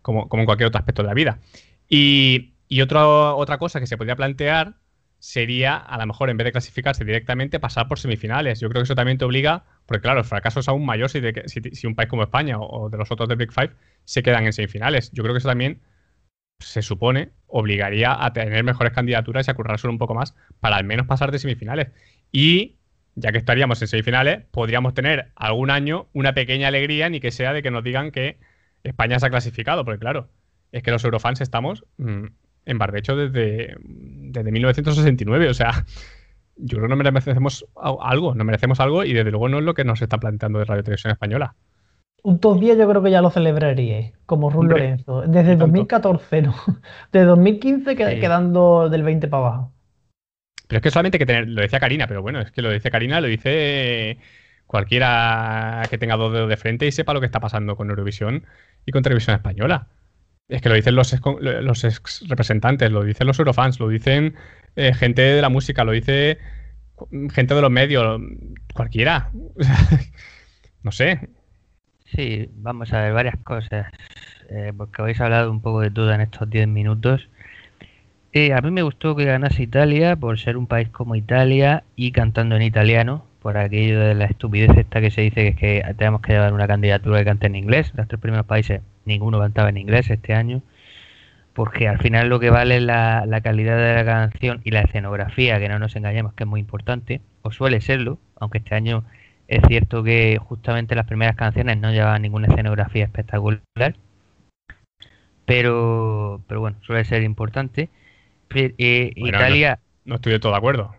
como, 0.01 0.27
como 0.27 0.41
en 0.41 0.45
cualquier 0.45 0.67
otro 0.67 0.79
aspecto 0.79 1.01
de 1.01 1.07
la 1.07 1.13
vida. 1.13 1.39
Y 1.87 2.55
y 2.67 2.81
otra 2.81 3.57
cosa 3.57 3.79
que 3.79 3.87
se 3.87 3.97
podría 3.97 4.15
plantear 4.15 4.75
sería, 5.19 5.77
a 5.77 5.97
lo 5.97 6.05
mejor, 6.05 6.29
en 6.29 6.37
vez 6.37 6.45
de 6.45 6.51
clasificarse 6.51 7.03
directamente, 7.05 7.59
pasar 7.59 7.87
por 7.87 7.99
semifinales. 7.99 8.59
Yo 8.59 8.69
creo 8.69 8.81
que 8.81 8.85
eso 8.85 8.95
también 8.95 9.17
te 9.17 9.25
obliga, 9.25 9.65
porque 9.85 10.01
claro, 10.01 10.19
el 10.19 10.25
fracaso 10.25 10.59
es 10.59 10.67
aún 10.67 10.85
mayor 10.85 11.09
si, 11.09 11.21
si, 11.47 11.87
un 11.87 11.95
país 11.95 12.09
como 12.09 12.23
España 12.23 12.57
o, 12.59 12.89
de 12.89 12.97
los 12.97 13.11
otros 13.11 13.29
de 13.29 13.35
Big 13.35 13.51
Five 13.51 13.71
se 14.03 14.23
quedan 14.23 14.45
en 14.45 14.53
semifinales. 14.53 15.11
Yo 15.13 15.23
creo 15.23 15.33
que 15.33 15.39
eso 15.39 15.47
también 15.47 15.81
se 16.59 16.81
supone 16.81 17.29
obligaría 17.47 18.23
a 18.23 18.33
tener 18.33 18.63
mejores 18.63 18.93
candidaturas 18.93 19.47
y 19.47 19.51
a 19.51 19.53
currárselo 19.53 19.91
un 19.91 19.97
poco 19.97 20.13
más 20.13 20.35
para 20.59 20.77
al 20.77 20.83
menos 20.83 21.07
pasar 21.07 21.31
de 21.31 21.39
semifinales. 21.39 21.89
Y 22.31 22.75
ya 23.15 23.31
que 23.31 23.37
estaríamos 23.37 23.81
en 23.81 23.87
semifinales, 23.87 24.43
podríamos 24.51 24.93
tener 24.93 25.31
algún 25.35 25.69
año 25.69 26.07
una 26.13 26.33
pequeña 26.33 26.67
alegría, 26.67 27.09
ni 27.09 27.19
que 27.19 27.31
sea 27.31 27.53
de 27.53 27.63
que 27.63 27.71
nos 27.71 27.83
digan 27.83 28.11
que 28.11 28.37
España 28.83 29.19
se 29.19 29.27
ha 29.27 29.29
clasificado, 29.29 29.85
porque 29.85 29.99
claro, 29.99 30.29
es 30.71 30.83
que 30.83 30.91
los 30.91 31.03
eurofans 31.05 31.39
estamos 31.39 31.85
mm, 31.97 32.25
en 32.65 32.77
barbecho 32.77 33.15
desde, 33.15 33.75
desde 33.79 34.51
1969. 34.51 35.49
O 35.49 35.53
sea, 35.53 35.85
yo 36.57 36.77
creo 36.77 36.89
que 36.89 36.95
no 36.95 37.11
merecemos 37.11 37.65
algo, 37.75 38.35
no 38.35 38.43
merecemos 38.43 38.79
algo 38.79 39.03
y 39.05 39.13
desde 39.13 39.31
luego 39.31 39.47
no 39.49 39.59
es 39.59 39.63
lo 39.63 39.73
que 39.73 39.85
nos 39.85 40.01
está 40.01 40.17
planteando 40.17 40.59
de 40.59 40.65
Radio 40.65 40.83
Televisión 40.83 41.11
Española. 41.11 41.55
Un 42.25 42.39
top 42.39 42.59
10 42.59 42.79
yo 42.79 42.89
creo 42.89 43.03
que 43.03 43.11
ya 43.11 43.21
lo 43.21 43.29
celebraría, 43.29 44.11
como 44.25 44.49
Rul 44.49 44.69
Lorenzo. 44.69 45.21
Desde 45.27 45.55
2014, 45.55 46.41
¿no? 46.41 46.55
Desde 47.11 47.27
2015 47.27 47.95
quedando 47.95 48.89
del 48.89 49.03
20 49.03 49.27
para 49.27 49.45
abajo. 49.45 49.73
Pero 50.67 50.77
es 50.79 50.81
que 50.81 50.89
solamente 50.89 51.17
hay 51.17 51.19
que 51.19 51.27
tener, 51.27 51.47
lo 51.47 51.61
decía 51.61 51.79
Karina, 51.79 52.07
pero 52.07 52.23
bueno, 52.23 52.41
es 52.41 52.51
que 52.51 52.63
lo 52.63 52.71
dice 52.71 52.89
Karina, 52.89 53.21
lo 53.21 53.27
dice 53.27 54.17
cualquiera 54.65 55.83
que 55.87 55.99
tenga 55.99 56.17
dos 56.17 56.33
dedos 56.33 56.49
de 56.49 56.57
frente 56.57 56.87
y 56.87 56.91
sepa 56.91 57.13
lo 57.13 57.19
que 57.19 57.27
está 57.27 57.39
pasando 57.39 57.75
con 57.75 57.91
Eurovisión 57.91 58.43
y 58.87 58.91
con 58.91 59.03
Televisión 59.03 59.35
Española. 59.35 59.89
Es 60.47 60.63
que 60.63 60.69
lo 60.69 60.73
dicen 60.73 60.95
los 60.95 61.13
ex, 61.13 61.21
los 61.21 62.27
representantes, 62.27 62.91
lo 62.91 63.03
dicen 63.03 63.27
los 63.27 63.37
eurofans, 63.37 63.79
lo 63.79 63.87
dicen 63.87 64.33
eh, 64.75 64.95
gente 64.95 65.21
de 65.21 65.41
la 65.43 65.49
música, 65.49 65.83
lo 65.83 65.91
dice 65.91 66.39
gente 67.31 67.53
de 67.53 67.61
los 67.61 67.71
medios, 67.71 68.19
cualquiera. 68.73 69.29
No 70.81 70.91
sé. 70.91 71.29
Sí, 72.05 72.49
vamos 72.55 72.93
a 72.93 73.01
ver 73.01 73.13
varias 73.13 73.37
cosas. 73.43 73.87
Eh, 74.49 74.73
porque 74.77 75.01
habéis 75.01 75.19
hablado 75.21 75.51
un 75.51 75.61
poco 75.61 75.81
de 75.81 75.91
todo 75.91 76.11
en 76.13 76.21
estos 76.21 76.49
10 76.49 76.67
minutos. 76.67 77.29
Eh, 78.33 78.53
a 78.53 78.61
mí 78.61 78.71
me 78.71 78.83
gustó 78.83 79.15
que 79.15 79.25
ganase 79.25 79.63
Italia 79.63 80.15
por 80.15 80.37
ser 80.39 80.57
un 80.57 80.67
país 80.67 80.89
como 80.89 81.15
Italia 81.15 81.83
y 81.95 82.11
cantando 82.11 82.55
en 82.55 82.61
italiano, 82.63 83.25
por 83.41 83.57
aquello 83.57 83.99
de 83.99 84.13
la 84.15 84.25
estupidez 84.25 84.77
esta 84.77 85.01
que 85.01 85.09
se 85.11 85.21
dice 85.21 85.35
que 85.55 85.77
es 85.79 85.85
que 85.85 85.93
tenemos 85.95 86.21
que 86.21 86.33
llevar 86.33 86.53
una 86.53 86.67
candidatura 86.67 87.19
que 87.19 87.25
cante 87.25 87.47
en 87.47 87.55
inglés. 87.55 87.91
Los 87.95 88.07
tres 88.07 88.19
primeros 88.21 88.45
países, 88.45 88.81
ninguno 89.05 89.39
cantaba 89.39 89.69
en 89.69 89.77
inglés 89.77 90.09
este 90.09 90.33
año, 90.33 90.61
porque 91.53 91.87
al 91.87 91.99
final 91.99 92.29
lo 92.29 92.39
que 92.39 92.49
vale 92.49 92.77
es 92.77 92.83
la, 92.83 93.25
la 93.25 93.41
calidad 93.41 93.77
de 93.77 93.95
la 93.95 94.05
canción 94.05 94.61
y 94.63 94.71
la 94.71 94.81
escenografía, 94.81 95.59
que 95.59 95.69
no 95.69 95.79
nos 95.79 95.95
engañemos, 95.95 96.33
que 96.33 96.43
es 96.43 96.49
muy 96.49 96.59
importante, 96.59 97.21
o 97.41 97.51
suele 97.51 97.81
serlo, 97.81 98.19
aunque 98.39 98.59
este 98.59 98.75
año 98.75 99.05
es 99.47 99.61
cierto 99.67 100.03
que 100.03 100.39
justamente 100.41 100.95
las 100.95 101.05
primeras 101.05 101.35
canciones 101.35 101.77
no 101.77 101.91
llevaban 101.91 102.21
ninguna 102.21 102.47
escenografía 102.47 103.05
espectacular, 103.05 103.61
pero, 105.45 106.41
pero 106.47 106.59
bueno, 106.59 106.77
suele 106.81 107.05
ser 107.05 107.23
importante. 107.23 107.89
Eh, 108.53 109.13
Italia... 109.15 109.79
No, 110.05 110.15
estoy 110.15 110.33
de 110.33 110.39
todo 110.39 110.51
de 110.51 110.57
acuerdo. 110.57 110.95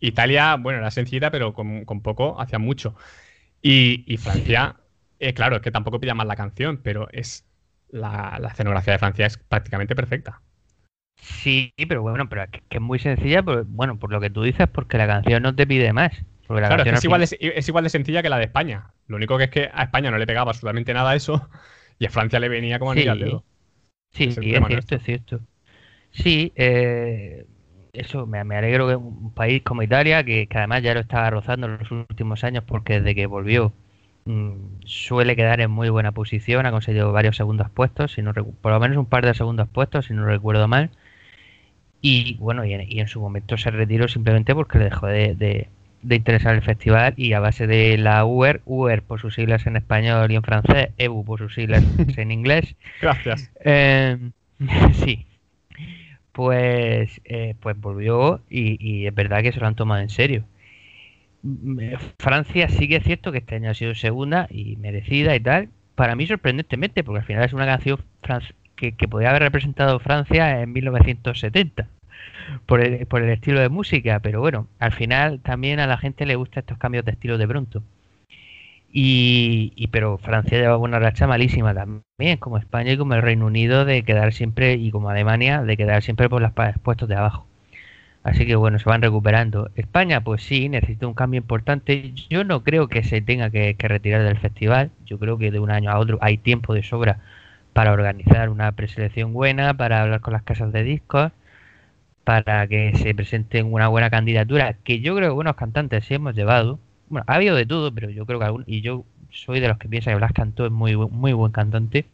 Italia, 0.00 0.56
bueno, 0.56 0.78
era 0.78 0.90
sencilla, 0.90 1.30
pero 1.30 1.52
con, 1.54 1.84
poco 2.02 2.40
hacía 2.40 2.58
mucho. 2.58 2.94
Y, 3.62 4.16
Francia, 4.18 4.76
eh, 5.18 5.32
claro, 5.32 5.56
es 5.56 5.62
que 5.62 5.70
tampoco 5.70 5.98
pilla 5.98 6.14
más 6.14 6.26
la 6.26 6.36
canción, 6.36 6.78
pero 6.82 7.08
es 7.10 7.44
la, 7.88 8.38
escenografía 8.50 8.92
de 8.92 8.98
Francia 8.98 9.26
es 9.26 9.38
prácticamente 9.38 9.96
perfecta. 9.96 10.42
Sí, 11.16 11.72
pero 11.88 12.02
bueno, 12.02 12.28
pero 12.28 12.44
que, 12.50 12.62
es 12.68 12.80
muy 12.80 12.98
sencilla, 12.98 13.42
pero, 13.42 13.64
bueno, 13.64 13.98
por 13.98 14.12
lo 14.12 14.20
que 14.20 14.30
tú 14.30 14.42
dices, 14.42 14.68
porque 14.68 14.98
la 14.98 15.06
canción 15.06 15.42
no 15.42 15.54
te 15.54 15.66
pide 15.66 15.92
más. 15.92 16.12
Claro, 16.46 16.82
es, 16.82 17.04
igual 17.04 17.20
de, 17.20 17.38
es 17.40 17.68
igual 17.68 17.84
de 17.84 17.90
sencilla 17.90 18.22
que 18.22 18.28
la 18.28 18.38
de 18.38 18.44
España. 18.44 18.90
Lo 19.06 19.16
único 19.16 19.38
que 19.38 19.44
es 19.44 19.50
que 19.50 19.70
a 19.72 19.84
España 19.84 20.10
no 20.10 20.18
le 20.18 20.26
pegaba 20.26 20.50
absolutamente 20.50 20.94
nada 20.94 21.10
a 21.10 21.16
eso 21.16 21.48
y 21.98 22.06
a 22.06 22.10
Francia 22.10 22.40
le 22.40 22.48
venía 22.48 22.78
como 22.78 22.94
sí. 22.94 23.06
al 23.06 23.18
dedo. 23.18 23.44
Sí, 24.10 24.24
es, 24.24 24.34
cierto, 24.34 24.94
es 24.94 25.02
cierto. 25.02 25.40
Sí, 26.12 26.52
eh, 26.54 27.46
eso, 27.92 28.26
me, 28.26 28.38
alegro 28.38 28.88
que 28.88 28.96
un 28.96 29.32
país 29.32 29.62
como 29.62 29.82
Italia, 29.82 30.24
que, 30.24 30.48
además 30.54 30.82
ya 30.82 30.94
lo 30.94 31.00
estaba 31.00 31.30
rozando 31.30 31.66
en 31.66 31.78
los 31.78 31.90
últimos 31.90 32.44
años 32.44 32.64
porque 32.64 33.00
desde 33.00 33.14
que 33.14 33.26
volvió 33.26 33.72
mm, 34.24 34.82
suele 34.84 35.36
quedar 35.36 35.60
en 35.60 35.70
muy 35.70 35.88
buena 35.88 36.12
posición, 36.12 36.66
ha 36.66 36.70
conseguido 36.70 37.12
varios 37.12 37.36
segundos 37.36 37.70
puestos, 37.70 38.12
si 38.12 38.22
no, 38.22 38.32
por 38.32 38.72
lo 38.72 38.80
menos 38.80 38.96
un 38.98 39.06
par 39.06 39.26
de 39.26 39.34
segundos 39.34 39.68
puestos, 39.68 40.06
si 40.06 40.14
no 40.14 40.24
recuerdo 40.24 40.68
mal. 40.68 40.90
Y 42.00 42.36
bueno, 42.38 42.64
y 42.64 42.74
en, 42.74 43.08
su 43.08 43.20
momento 43.20 43.56
se 43.56 43.70
retiró 43.70 44.08
simplemente 44.08 44.54
porque 44.54 44.78
le 44.78 44.84
dejó 44.84 45.06
de, 45.06 45.68
interesar 46.10 46.54
el 46.54 46.62
festival 46.62 47.14
y 47.16 47.32
a 47.32 47.40
base 47.40 47.66
de 47.66 47.96
la 47.98 48.24
UER, 48.24 48.60
UER 48.66 49.02
por 49.02 49.20
sus 49.20 49.34
siglas 49.34 49.66
en 49.66 49.76
español 49.76 50.30
y 50.30 50.36
en 50.36 50.42
francés, 50.42 50.90
EU 50.98 51.24
por 51.24 51.38
sus 51.38 51.54
siglas 51.54 51.84
en 52.16 52.30
inglés. 52.30 52.74
Gracias. 53.00 53.50
Eh, 53.64 54.18
sí, 54.92 55.26
pues, 56.32 57.20
eh, 57.24 57.54
pues 57.60 57.80
volvió 57.80 58.42
y, 58.50 59.06
es 59.06 59.14
verdad 59.14 59.42
que 59.42 59.52
se 59.52 59.60
lo 59.60 59.66
han 59.66 59.76
tomado 59.76 60.02
en 60.02 60.10
serio. 60.10 60.44
Mm, 61.42 61.80
eh, 61.80 61.98
Francia 62.18 62.68
sí 62.68 62.88
es 62.94 63.04
cierto 63.04 63.32
que 63.32 63.38
este 63.38 63.56
año 63.56 63.70
ha 63.70 63.74
sido 63.74 63.94
segunda 63.94 64.46
y 64.50 64.76
merecida 64.76 65.34
y 65.36 65.40
tal. 65.40 65.68
Para 65.94 66.16
mí 66.16 66.26
sorprendentemente, 66.26 67.04
porque 67.04 67.20
al 67.20 67.26
final 67.26 67.44
es 67.44 67.52
una 67.52 67.66
canción 67.66 68.00
que, 68.76 68.92
que 68.92 69.08
podría 69.08 69.30
haber 69.30 69.42
representado 69.42 70.00
Francia 70.00 70.60
en 70.60 70.72
1970 70.72 71.88
por 72.66 72.80
el, 72.80 73.06
por 73.06 73.22
el 73.22 73.30
estilo 73.30 73.60
de 73.60 73.68
música, 73.68 74.20
pero 74.20 74.40
bueno, 74.40 74.68
al 74.78 74.92
final 74.92 75.40
también 75.40 75.80
a 75.80 75.86
la 75.86 75.98
gente 75.98 76.26
le 76.26 76.36
gustan 76.36 76.62
estos 76.62 76.78
cambios 76.78 77.04
de 77.04 77.12
estilo 77.12 77.38
de 77.38 77.48
pronto. 77.48 77.82
Y, 78.96 79.88
pero 79.90 80.18
Francia 80.18 80.56
lleva 80.56 80.76
una 80.76 81.00
racha 81.00 81.26
malísima 81.26 81.74
también, 81.74 82.38
como 82.38 82.58
España 82.58 82.92
y 82.92 82.96
como 82.96 83.14
el 83.14 83.22
Reino 83.22 83.46
Unido, 83.46 83.84
de 83.84 84.04
quedar 84.04 84.32
siempre, 84.32 84.74
y 84.74 84.92
como 84.92 85.10
Alemania, 85.10 85.62
de 85.62 85.76
quedar 85.76 86.02
siempre 86.04 86.28
por 86.28 86.40
los 86.40 86.52
puestos 86.80 87.08
de 87.08 87.16
abajo. 87.16 87.44
Así 88.22 88.46
que 88.46 88.56
bueno, 88.56 88.78
se 88.78 88.88
van 88.88 89.02
recuperando. 89.02 89.70
España, 89.74 90.22
pues 90.22 90.42
sí, 90.44 90.68
necesita 90.68 91.06
un 91.08 91.14
cambio 91.14 91.38
importante. 91.38 92.12
Yo 92.30 92.44
no 92.44 92.62
creo 92.62 92.88
que 92.88 93.04
se 93.04 93.20
tenga 93.20 93.50
que, 93.50 93.76
retirar 93.78 94.22
del 94.22 94.38
festival. 94.38 94.90
Yo 95.06 95.18
creo 95.18 95.38
que 95.38 95.50
de 95.50 95.58
un 95.58 95.70
año 95.70 95.90
a 95.90 95.98
otro 95.98 96.18
hay 96.22 96.38
tiempo 96.38 96.72
de 96.72 96.82
sobra 96.84 97.18
para 97.72 97.92
organizar 97.92 98.48
una 98.48 98.72
preselección 98.72 99.32
buena, 99.32 99.74
para 99.74 100.02
hablar 100.02 100.20
con 100.20 100.32
las 100.34 100.42
casas 100.44 100.72
de 100.72 100.84
discos, 100.84 101.32
para 102.24 102.66
que 102.66 102.96
se 102.96 103.14
presenten 103.14 103.72
una 103.72 103.88
buena 103.88 104.10
candidatura, 104.10 104.74
que 104.84 105.00
yo 105.00 105.14
creo 105.14 105.30
que 105.30 105.34
buenos 105.34 105.56
cantantes 105.56 106.04
sí 106.06 106.14
hemos 106.14 106.34
llevado 106.34 106.78
bueno, 107.08 107.24
ha 107.28 107.34
habido 107.34 107.54
de 107.54 107.66
todo, 107.66 107.92
pero 107.92 108.10
yo 108.10 108.26
creo 108.26 108.38
que 108.38 108.44
algún, 108.44 108.64
y 108.66 108.80
yo 108.80 109.04
soy 109.30 109.60
de 109.60 109.68
los 109.68 109.78
que 109.78 109.88
piensa 109.88 110.10
que 110.10 110.16
Blas 110.16 110.32
Cantó 110.32 110.66
es 110.66 110.72
muy, 110.72 110.96
muy 110.96 111.32
buen 111.32 111.52
cantante. 111.52 112.06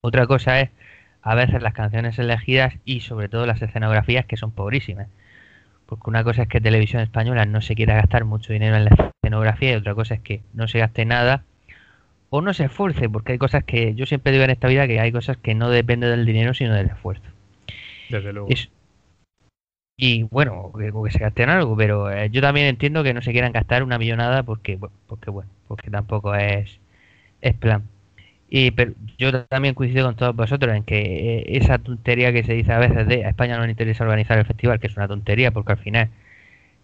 Otra 0.00 0.26
cosa 0.26 0.60
es 0.60 0.70
a 1.22 1.34
veces 1.34 1.62
las 1.62 1.74
canciones 1.74 2.18
elegidas 2.18 2.74
y 2.84 3.00
sobre 3.00 3.28
todo 3.28 3.46
las 3.46 3.60
escenografías 3.62 4.26
que 4.26 4.36
son 4.36 4.50
pobrísimas. 4.50 5.08
Porque 5.86 6.10
una 6.10 6.24
cosa 6.24 6.42
es 6.42 6.48
que 6.48 6.60
Televisión 6.60 7.02
Española 7.02 7.44
no 7.46 7.60
se 7.60 7.74
quiera 7.74 7.94
gastar 7.94 8.24
mucho 8.24 8.52
dinero 8.52 8.76
en 8.76 8.84
la 8.86 9.12
escenografía 9.22 9.72
y 9.72 9.76
otra 9.76 9.94
cosa 9.94 10.14
es 10.14 10.20
que 10.20 10.42
no 10.52 10.68
se 10.68 10.78
gaste 10.78 11.04
nada 11.04 11.44
o 12.28 12.42
no 12.42 12.54
se 12.54 12.64
esfuerce, 12.64 13.08
porque 13.08 13.32
hay 13.32 13.38
cosas 13.38 13.62
que 13.62 13.94
yo 13.94 14.04
siempre 14.04 14.32
digo 14.32 14.44
en 14.44 14.50
esta 14.50 14.66
vida 14.66 14.88
que 14.88 14.98
hay 14.98 15.12
cosas 15.12 15.36
que 15.36 15.54
no 15.54 15.70
dependen 15.70 16.10
del 16.10 16.26
dinero 16.26 16.54
sino 16.54 16.74
del 16.74 16.88
esfuerzo. 16.88 17.24
Desde 18.10 18.32
luego. 18.32 18.48
Y 19.98 20.24
bueno, 20.24 20.72
que, 20.76 20.92
se 21.10 21.18
gasten 21.18 21.48
algo, 21.48 21.76
pero 21.76 22.10
eh, 22.10 22.28
yo 22.30 22.42
también 22.42 22.66
entiendo 22.66 23.02
que 23.02 23.14
no 23.14 23.22
se 23.22 23.32
quieran 23.32 23.52
gastar 23.52 23.82
una 23.82 23.98
millonada 23.98 24.42
porque, 24.42 24.78
porque 25.06 25.30
bueno, 25.30 25.50
porque 25.68 25.90
tampoco 25.90 26.34
es, 26.34 26.78
es 27.40 27.54
plan. 27.54 27.84
Y 28.48 28.70
pero 28.72 28.92
yo 29.18 29.46
también 29.46 29.74
coincido 29.74 30.06
con 30.06 30.16
todos 30.16 30.36
vosotros 30.36 30.74
en 30.74 30.84
que 30.84 31.40
eh, 31.40 31.44
esa 31.56 31.78
tontería 31.78 32.32
que 32.32 32.44
se 32.44 32.54
dice 32.54 32.72
a 32.72 32.78
veces 32.78 33.08
de 33.08 33.24
a 33.24 33.30
España 33.30 33.58
no 33.58 33.64
le 33.64 33.70
interesa 33.72 34.04
organizar 34.04 34.38
el 34.38 34.46
festival, 34.46 34.80
que 34.80 34.88
es 34.88 34.96
una 34.96 35.08
tontería 35.08 35.50
porque 35.52 35.72
al 35.72 35.78
final 35.78 36.10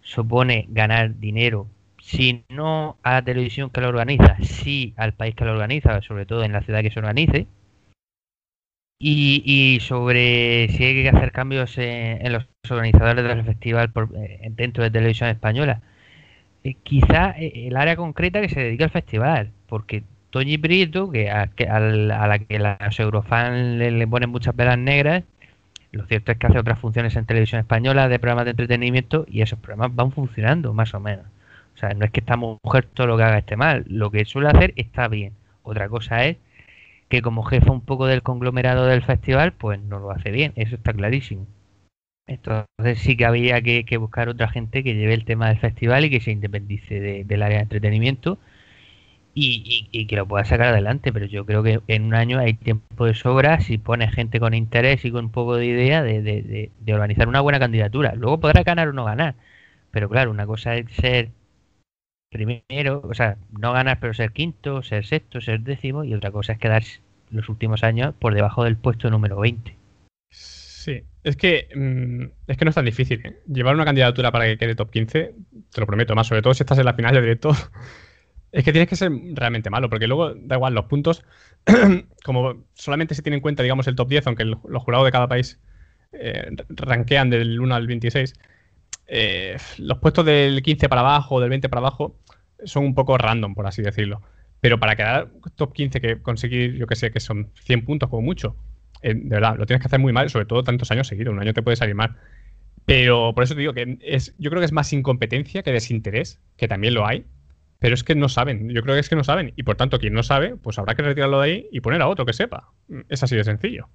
supone 0.01 0.67
ganar 0.69 1.19
dinero, 1.19 1.67
si 2.01 2.43
no 2.49 2.97
a 3.03 3.13
la 3.13 3.21
televisión 3.23 3.69
que 3.69 3.81
lo 3.81 3.89
organiza, 3.89 4.37
sí 4.41 4.93
al 4.97 5.13
país 5.13 5.35
que 5.35 5.45
lo 5.45 5.53
organiza, 5.53 6.01
sobre 6.01 6.25
todo 6.25 6.43
en 6.43 6.53
la 6.53 6.61
ciudad 6.61 6.81
que 6.81 6.91
se 6.91 6.99
organice, 6.99 7.47
y, 8.99 9.79
sobre 9.81 10.69
si 10.69 10.83
hay 10.83 11.03
que 11.03 11.09
hacer 11.09 11.31
cambios 11.31 11.77
en, 11.77 12.31
los 12.31 12.45
organizadores 12.71 13.25
del 13.25 13.43
festival 13.43 13.91
eh, 14.15 14.49
dentro 14.51 14.83
de 14.83 14.91
televisión 14.91 15.29
española. 15.29 15.81
Eh, 16.63 16.75
quizá 16.81 17.31
eh, 17.31 17.67
el 17.67 17.75
área 17.75 17.95
concreta 17.95 18.41
que 18.41 18.49
se 18.49 18.61
dedica 18.61 18.85
al 18.85 18.89
festival, 18.89 19.51
porque 19.67 20.03
Toñi 20.29 20.57
Brito, 20.57 21.11
que 21.11 21.29
a, 21.29 21.49
la 21.79 22.39
que 22.39 22.59
los 22.59 22.99
eurofans 22.99 23.77
le, 23.77 24.07
ponen 24.07 24.29
muchas 24.29 24.55
velas 24.55 24.77
negras, 24.77 25.23
lo 25.91 26.05
cierto 26.05 26.31
es 26.31 26.37
que 26.37 26.47
hace 26.47 26.57
otras 26.57 26.79
funciones 26.79 27.15
en 27.15 27.25
televisión 27.25 27.59
española 27.59 28.07
de 28.07 28.17
programas 28.17 28.45
de 28.45 28.51
entretenimiento 28.51 29.25
y 29.29 29.41
esos 29.41 29.59
programas 29.59 29.95
van 29.95 30.11
funcionando 30.11 30.73
más 30.73 30.93
o 30.93 30.99
menos. 30.99 31.25
O 31.75 31.77
sea, 31.77 31.93
no 31.93 32.05
es 32.05 32.11
que 32.11 32.21
esta 32.21 32.37
mujer 32.37 32.85
todo 32.93 33.07
lo 33.07 33.17
que 33.17 33.23
haga 33.23 33.37
esté 33.39 33.57
mal, 33.57 33.83
lo 33.87 34.09
que 34.09 34.25
suele 34.25 34.49
hacer 34.49 34.73
está 34.77 35.07
bien. 35.07 35.33
Otra 35.63 35.89
cosa 35.89 36.25
es 36.25 36.37
que 37.09 37.21
como 37.21 37.43
jefa 37.43 37.71
un 37.71 37.81
poco 37.81 38.07
del 38.07 38.23
conglomerado 38.23 38.85
del 38.87 39.03
festival, 39.03 39.51
pues 39.51 39.79
no 39.81 39.99
lo 39.99 40.11
hace 40.11 40.31
bien, 40.31 40.53
eso 40.55 40.75
está 40.75 40.93
clarísimo. 40.93 41.45
Entonces 42.27 42.99
sí 42.99 43.17
que 43.17 43.25
había 43.25 43.61
que, 43.61 43.97
buscar 43.97 44.29
otra 44.29 44.47
gente 44.49 44.83
que 44.83 44.95
lleve 44.95 45.13
el 45.13 45.25
tema 45.25 45.49
del 45.49 45.59
festival 45.59 46.05
y 46.05 46.09
que 46.09 46.21
se 46.21 46.31
independice 46.31 47.23
del 47.25 47.43
área 47.43 47.57
de 47.57 47.63
entretenimiento 47.63 48.39
y, 49.33 50.05
que 50.07 50.15
lo 50.15 50.27
pueda 50.27 50.45
sacar 50.45 50.67
adelante. 50.69 51.11
Pero 51.13 51.25
yo 51.25 51.45
creo 51.45 51.63
que 51.63 51.81
en 51.87 52.03
un 52.05 52.15
año 52.15 52.39
hay 52.39 52.53
tiempo 52.55 53.05
de 53.05 53.13
sobra 53.15 53.61
si 53.61 53.77
pone 53.77 54.09
gente 54.11 54.39
con 54.39 54.53
interés 54.53 55.03
y 55.05 55.11
con 55.11 55.25
un 55.25 55.31
poco 55.31 55.55
de 55.57 55.65
idea 55.65 56.03
de, 56.03 56.21
de 56.79 56.93
organizar 56.93 57.27
una 57.27 57.41
buena 57.41 57.59
candidatura. 57.59 58.13
Luego 58.15 58.39
podrá 58.39 58.63
ganar 58.63 58.89
o 58.89 58.93
no 58.93 59.05
ganar. 59.05 59.35
Pero 59.91 60.09
claro, 60.09 60.31
una 60.31 60.47
cosa 60.47 60.75
es 60.77 60.91
ser 60.93 61.29
primero, 62.33 63.01
o 63.03 63.13
sea, 63.13 63.37
no 63.51 63.71
ganar 63.73 63.99
pero 63.99 64.13
ser 64.13 64.31
quinto, 64.33 64.81
ser 64.83 65.05
sexto, 65.05 65.39
ser 65.39 65.61
décimo 65.61 66.03
y 66.03 66.13
otra 66.15 66.31
cosa 66.31 66.53
es 66.53 66.59
quedar 66.59 66.83
los 67.29 67.47
últimos 67.47 67.83
años 67.83 68.13
por 68.19 68.33
debajo 68.33 68.63
del 68.63 68.75
puesto 68.75 69.09
número 69.09 69.39
20. 69.39 69.77
Es 71.23 71.37
que 71.37 71.69
mm, 71.73 72.51
es 72.51 72.57
que 72.57 72.65
no 72.65 72.69
es 72.69 72.75
tan 72.75 72.85
difícil. 72.85 73.21
¿eh? 73.25 73.41
Llevar 73.47 73.75
una 73.75 73.85
candidatura 73.85 74.31
para 74.31 74.45
que 74.45 74.57
quede 74.57 74.75
top 74.75 74.91
15, 74.91 75.35
te 75.71 75.81
lo 75.81 75.87
prometo, 75.87 76.15
más 76.15 76.27
sobre 76.27 76.41
todo 76.41 76.53
si 76.53 76.63
estás 76.63 76.77
en 76.79 76.85
la 76.85 76.93
final 76.93 77.13
de 77.13 77.21
directo, 77.21 77.51
es 78.51 78.63
que 78.63 78.71
tienes 78.71 78.89
que 78.89 78.95
ser 78.95 79.11
realmente 79.33 79.69
malo, 79.69 79.89
porque 79.89 80.07
luego 80.07 80.33
da 80.35 80.55
igual 80.55 80.73
los 80.73 80.85
puntos, 80.85 81.23
como 82.23 82.65
solamente 82.73 83.15
se 83.15 83.21
tiene 83.21 83.37
en 83.37 83.41
cuenta, 83.41 83.63
digamos, 83.63 83.87
el 83.87 83.95
top 83.95 84.09
10, 84.09 84.27
aunque 84.27 84.45
los 84.45 84.83
jurados 84.83 85.05
de 85.05 85.11
cada 85.11 85.27
país 85.27 85.59
eh, 86.11 86.51
ranquean 86.69 87.29
del 87.29 87.59
1 87.59 87.75
al 87.75 87.87
26, 87.87 88.33
eh, 89.07 89.57
los 89.77 89.97
puestos 89.99 90.25
del 90.25 90.61
15 90.61 90.89
para 90.89 91.01
abajo 91.01 91.35
o 91.35 91.39
del 91.41 91.49
20 91.49 91.69
para 91.69 91.79
abajo 91.79 92.19
son 92.65 92.85
un 92.85 92.95
poco 92.95 93.17
random, 93.17 93.55
por 93.55 93.67
así 93.67 93.81
decirlo. 93.81 94.21
Pero 94.59 94.79
para 94.79 94.95
quedar 94.95 95.29
top 95.55 95.73
15, 95.73 96.01
que 96.01 96.21
conseguir, 96.21 96.75
yo 96.75 96.87
que 96.87 96.95
sé, 96.95 97.11
que 97.11 97.19
son 97.19 97.51
100 97.63 97.85
puntos 97.85 98.09
como 98.09 98.21
mucho, 98.21 98.55
eh, 99.03 99.13
de 99.13 99.29
verdad, 99.29 99.55
lo 99.57 99.65
tienes 99.65 99.81
que 99.81 99.87
hacer 99.87 99.99
muy 99.99 100.13
mal, 100.13 100.29
sobre 100.29 100.45
todo 100.45 100.63
tantos 100.63 100.89
años 100.91 101.07
seguidos. 101.07 101.33
Un 101.33 101.39
año 101.39 101.53
te 101.53 101.61
puede 101.61 101.77
salir 101.77 101.95
mal. 101.95 102.15
Pero 102.85 103.33
por 103.33 103.43
eso 103.43 103.53
te 103.53 103.61
digo 103.61 103.73
que 103.73 103.97
es, 104.01 104.33
yo 104.37 104.49
creo 104.49 104.59
que 104.59 104.65
es 104.65 104.71
más 104.71 104.91
incompetencia 104.91 105.63
que 105.63 105.71
desinterés, 105.71 106.39
que 106.57 106.67
también 106.67 106.93
lo 106.93 107.05
hay. 107.05 107.25
pero 107.79 107.95
es 107.95 108.03
que 108.03 108.15
no 108.15 108.29
saben. 108.29 108.69
Yo 108.69 108.81
creo 108.81 108.95
que 108.95 109.01
es 109.01 109.09
que 109.09 109.15
no 109.15 109.25
saben. 109.25 109.53
Y 109.57 109.63
por 109.63 109.75
tanto, 109.75 109.99
quien 109.99 110.13
no 110.13 110.23
sabe, 110.23 110.55
pues 110.55 110.79
habrá 110.79 110.95
que 110.95 111.01
retirarlo 111.01 111.41
de 111.41 111.45
ahí 111.45 111.67
y 111.71 111.81
poner 111.81 112.01
a 112.01 112.07
otro 112.07 112.25
que 112.25 112.31
sepa. 112.31 112.71
Es 113.09 113.23
así 113.23 113.35
de 113.35 113.43
sencillo. 113.43 113.89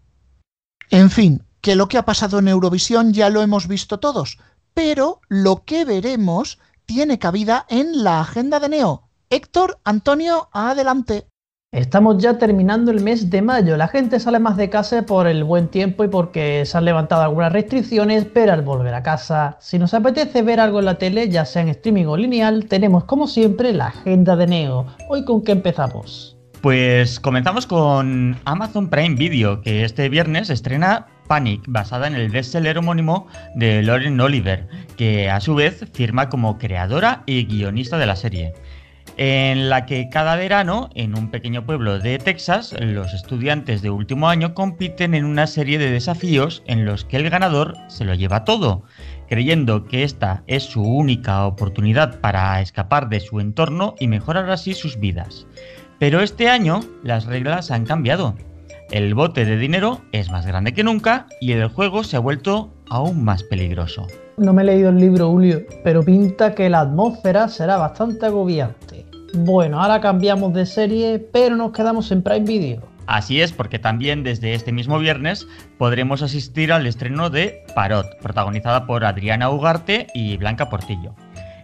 En 0.90 1.10
fin, 1.10 1.42
que 1.60 1.74
lo 1.74 1.88
que 1.88 1.98
ha 1.98 2.04
pasado 2.04 2.38
en 2.38 2.48
Eurovisión 2.48 3.12
ya 3.12 3.30
lo 3.30 3.42
hemos 3.42 3.66
visto 3.66 3.98
todos, 3.98 4.38
pero 4.74 5.20
lo 5.28 5.64
que 5.64 5.84
veremos 5.84 6.58
tiene 6.86 7.18
cabida 7.18 7.66
en 7.68 8.04
la 8.04 8.20
agenda 8.20 8.60
de 8.60 8.68
Neo. 8.68 9.08
Héctor, 9.30 9.78
Antonio, 9.84 10.48
adelante. 10.52 11.27
Estamos 11.72 12.16
ya 12.16 12.38
terminando 12.38 12.90
el 12.90 13.02
mes 13.02 13.28
de 13.28 13.42
mayo. 13.42 13.76
La 13.76 13.88
gente 13.88 14.18
sale 14.20 14.38
más 14.38 14.56
de 14.56 14.70
casa 14.70 15.04
por 15.04 15.26
el 15.26 15.44
buen 15.44 15.68
tiempo 15.68 16.02
y 16.02 16.08
porque 16.08 16.64
se 16.64 16.78
han 16.78 16.86
levantado 16.86 17.20
algunas 17.20 17.52
restricciones, 17.52 18.24
pero 18.24 18.54
al 18.54 18.62
volver 18.62 18.94
a 18.94 19.02
casa, 19.02 19.58
si 19.60 19.78
nos 19.78 19.92
apetece 19.92 20.40
ver 20.40 20.60
algo 20.60 20.78
en 20.78 20.86
la 20.86 20.96
tele, 20.96 21.28
ya 21.28 21.44
sea 21.44 21.60
en 21.60 21.68
streaming 21.68 22.06
o 22.06 22.16
lineal, 22.16 22.64
tenemos 22.64 23.04
como 23.04 23.26
siempre 23.26 23.74
la 23.74 23.88
agenda 23.88 24.34
de 24.34 24.46
Neo. 24.46 24.86
Hoy 25.10 25.26
con 25.26 25.44
qué 25.44 25.52
empezamos. 25.52 26.38
Pues 26.62 27.20
comenzamos 27.20 27.66
con 27.66 28.38
Amazon 28.46 28.88
Prime 28.88 29.16
Video, 29.16 29.60
que 29.60 29.84
este 29.84 30.08
viernes 30.08 30.48
estrena 30.48 31.06
Panic, 31.26 31.64
basada 31.68 32.06
en 32.06 32.14
el 32.14 32.30
bestseller 32.30 32.78
homónimo 32.78 33.26
de 33.54 33.82
Lauren 33.82 34.18
Oliver, 34.18 34.66
que 34.96 35.28
a 35.28 35.38
su 35.42 35.54
vez 35.54 35.84
firma 35.92 36.30
como 36.30 36.56
creadora 36.56 37.24
y 37.26 37.44
guionista 37.44 37.98
de 37.98 38.06
la 38.06 38.16
serie 38.16 38.54
en 39.16 39.68
la 39.68 39.86
que 39.86 40.08
cada 40.08 40.36
verano, 40.36 40.90
en 40.94 41.16
un 41.16 41.30
pequeño 41.30 41.64
pueblo 41.64 41.98
de 41.98 42.18
Texas, 42.18 42.74
los 42.78 43.14
estudiantes 43.14 43.82
de 43.82 43.90
último 43.90 44.28
año 44.28 44.54
compiten 44.54 45.14
en 45.14 45.24
una 45.24 45.46
serie 45.46 45.78
de 45.78 45.90
desafíos 45.90 46.62
en 46.66 46.84
los 46.84 47.04
que 47.04 47.16
el 47.16 47.30
ganador 47.30 47.74
se 47.88 48.04
lo 48.04 48.14
lleva 48.14 48.44
todo, 48.44 48.84
creyendo 49.28 49.84
que 49.84 50.02
esta 50.02 50.42
es 50.46 50.64
su 50.64 50.82
única 50.82 51.46
oportunidad 51.46 52.20
para 52.20 52.60
escapar 52.60 53.08
de 53.08 53.20
su 53.20 53.40
entorno 53.40 53.94
y 53.98 54.08
mejorar 54.08 54.50
así 54.50 54.74
sus 54.74 54.98
vidas. 54.98 55.46
Pero 55.98 56.20
este 56.20 56.48
año 56.48 56.80
las 57.02 57.26
reglas 57.26 57.70
han 57.70 57.84
cambiado. 57.84 58.36
El 58.90 59.14
bote 59.14 59.44
de 59.44 59.58
dinero 59.58 60.00
es 60.12 60.30
más 60.30 60.46
grande 60.46 60.72
que 60.72 60.82
nunca 60.82 61.26
y 61.40 61.52
el 61.52 61.68
juego 61.68 62.04
se 62.04 62.16
ha 62.16 62.20
vuelto 62.20 62.72
aún 62.88 63.22
más 63.22 63.42
peligroso. 63.42 64.06
No 64.38 64.52
me 64.52 64.62
he 64.62 64.64
leído 64.64 64.88
el 64.90 64.98
libro, 64.98 65.30
Julio, 65.30 65.62
pero 65.84 66.02
pinta 66.02 66.54
que 66.54 66.70
la 66.70 66.80
atmósfera 66.80 67.48
será 67.48 67.76
bastante 67.76 68.24
agobiante. 68.24 68.87
Bueno, 69.34 69.80
ahora 69.80 70.00
cambiamos 70.00 70.54
de 70.54 70.64
serie, 70.64 71.18
pero 71.18 71.54
nos 71.54 71.72
quedamos 71.72 72.10
en 72.10 72.22
Prime 72.22 72.46
Video. 72.46 72.82
Así 73.06 73.40
es, 73.40 73.52
porque 73.52 73.78
también 73.78 74.22
desde 74.22 74.54
este 74.54 74.72
mismo 74.72 74.98
viernes 74.98 75.46
podremos 75.78 76.22
asistir 76.22 76.72
al 76.72 76.86
estreno 76.86 77.30
de 77.30 77.64
Parot, 77.74 78.18
protagonizada 78.20 78.86
por 78.86 79.04
Adriana 79.04 79.50
Ugarte 79.50 80.06
y 80.14 80.36
Blanca 80.36 80.68
Portillo. 80.68 81.14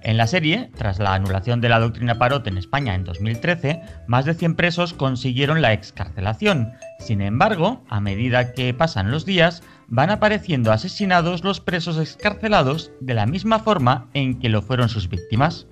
En 0.03 0.19
la 0.19 0.27
serie, 0.27 0.71
tras 0.77 0.99
la 0.99 1.15
anulación 1.15 1.63
de 1.63 1.71
la 1.71 1.81
doctrina 1.81 2.19
Parot 2.19 2.47
en 2.47 2.59
España 2.59 2.95
en 2.95 3.05
2013, 3.05 3.81
más 4.07 4.27
de 4.27 4.35
100 4.35 4.55
presos 4.57 4.93
consiguieron 4.93 5.63
la 5.63 5.73
excarcelación. 5.73 6.75
Sin 6.99 7.23
embargo, 7.23 7.83
a 7.89 8.01
medida 8.01 8.53
que 8.53 8.75
pasan 8.75 9.11
los 9.11 9.25
días, 9.25 9.63
van 9.89 10.11
apareciendo 10.11 10.73
asesinados 10.73 11.45
los 11.45 11.61
presos 11.61 11.99
excarcelados 11.99 12.93
de 13.01 13.15
la 13.15 13.25
misma 13.25 13.59
forma 13.59 14.09
en 14.13 14.39
que 14.39 14.51
lo 14.51 14.61
fueron 14.61 14.91
sus 14.91 15.09
víctimas 15.09 15.67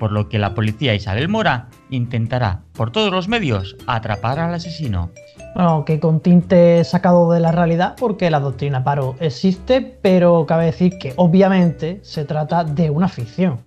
por 0.00 0.10
lo 0.10 0.28
que 0.28 0.38
la 0.38 0.54
policía 0.54 0.94
Isabel 0.94 1.28
Mora 1.28 1.68
intentará 1.90 2.62
por 2.72 2.90
todos 2.90 3.12
los 3.12 3.28
medios 3.28 3.76
atrapar 3.86 4.40
al 4.40 4.54
asesino. 4.54 5.10
Bueno, 5.54 5.84
que 5.84 6.00
con 6.00 6.20
tinte 6.20 6.82
sacado 6.84 7.30
de 7.30 7.38
la 7.38 7.52
realidad 7.52 7.96
porque 8.00 8.30
la 8.30 8.40
doctrina 8.40 8.82
paro 8.82 9.14
existe, 9.20 9.82
pero 9.82 10.46
cabe 10.46 10.66
decir 10.66 10.98
que 10.98 11.12
obviamente 11.16 12.00
se 12.02 12.24
trata 12.24 12.64
de 12.64 12.88
una 12.88 13.08
ficción. 13.08 13.60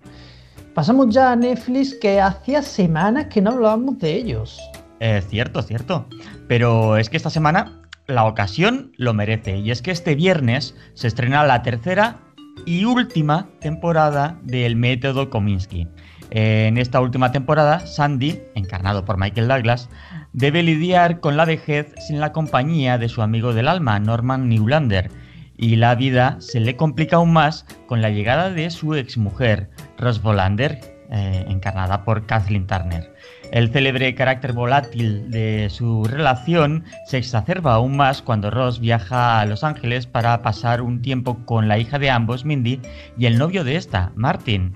Pasamos 0.74 1.14
ya 1.14 1.32
a 1.32 1.36
Netflix 1.36 1.94
que 1.94 2.20
hacía 2.20 2.64
semanas 2.64 3.28
que 3.28 3.40
no 3.40 3.52
hablábamos 3.52 4.00
de 4.00 4.16
ellos. 4.16 4.60
Es 5.00 5.28
cierto, 5.28 5.62
cierto. 5.62 6.08
Pero 6.48 6.98
es 6.98 7.10
que 7.12 7.18
esta 7.18 7.30
semana 7.30 7.80
la 8.08 8.26
ocasión 8.26 8.92
lo 8.98 9.14
merece 9.14 9.58
y 9.58 9.70
es 9.70 9.84
que 9.84 9.92
este 9.92 10.16
viernes 10.16 10.76
se 10.96 11.08
estrena 11.08 11.46
la 11.46 11.62
tercera 11.62 12.22
y 12.66 12.86
última 12.86 13.50
temporada 13.60 14.40
del 14.44 14.76
método 14.76 15.30
Kominsky. 15.30 15.88
En 16.36 16.80
esta 16.80 17.00
última 17.00 17.32
temporada, 17.32 17.86
Sandy, 17.86 18.42
encarnado 18.56 19.06
por 19.06 19.20
Michael 19.20 19.48
Douglas, 19.48 19.88
debe 20.32 20.64
lidiar 20.64 21.20
con 21.20 21.38
la 21.38 21.46
vejez 21.46 21.94
sin 22.08 22.20
la 22.20 22.32
compañía 22.32 22.98
de 22.98 23.08
su 23.08 23.22
amigo 23.22 23.54
del 23.54 23.68
alma, 23.68 24.00
Norman 24.00 24.50
Newlander, 24.50 25.12
y 25.58 25.76
la 25.76 25.94
vida 25.94 26.38
se 26.40 26.60
le 26.60 26.76
complica 26.76 27.18
aún 27.18 27.34
más 27.34 27.68
con 27.86 28.02
la 28.02 28.10
llegada 28.10 28.50
de 28.50 28.72
su 28.72 28.96
exmujer, 28.96 29.70
Rose 30.00 30.22
Volander, 30.22 30.80
eh, 31.12 31.46
encarnada 31.50 32.04
por 32.04 32.26
Kathleen 32.26 32.66
Turner. 32.66 33.13
El 33.54 33.72
célebre 33.72 34.16
carácter 34.16 34.52
volátil 34.52 35.30
de 35.30 35.68
su 35.70 36.06
relación 36.06 36.86
se 37.06 37.20
exacerba 37.20 37.76
aún 37.76 37.96
más 37.96 38.24
cuando 38.24 38.50
Ross 38.50 38.80
viaja 38.80 39.40
a 39.40 39.46
Los 39.46 39.64
Ángeles 39.64 40.08
para 40.08 40.42
pasar 40.42 40.82
un 40.82 41.04
tiempo 41.04 41.38
con 41.46 41.68
la 41.68 41.78
hija 41.78 42.00
de 42.00 42.10
ambos, 42.10 42.46
Mindy, 42.46 42.82
y 43.16 43.28
el 43.28 43.38
novio 43.38 43.64
de 43.64 43.76
esta, 43.76 44.12
Martin, 44.16 44.76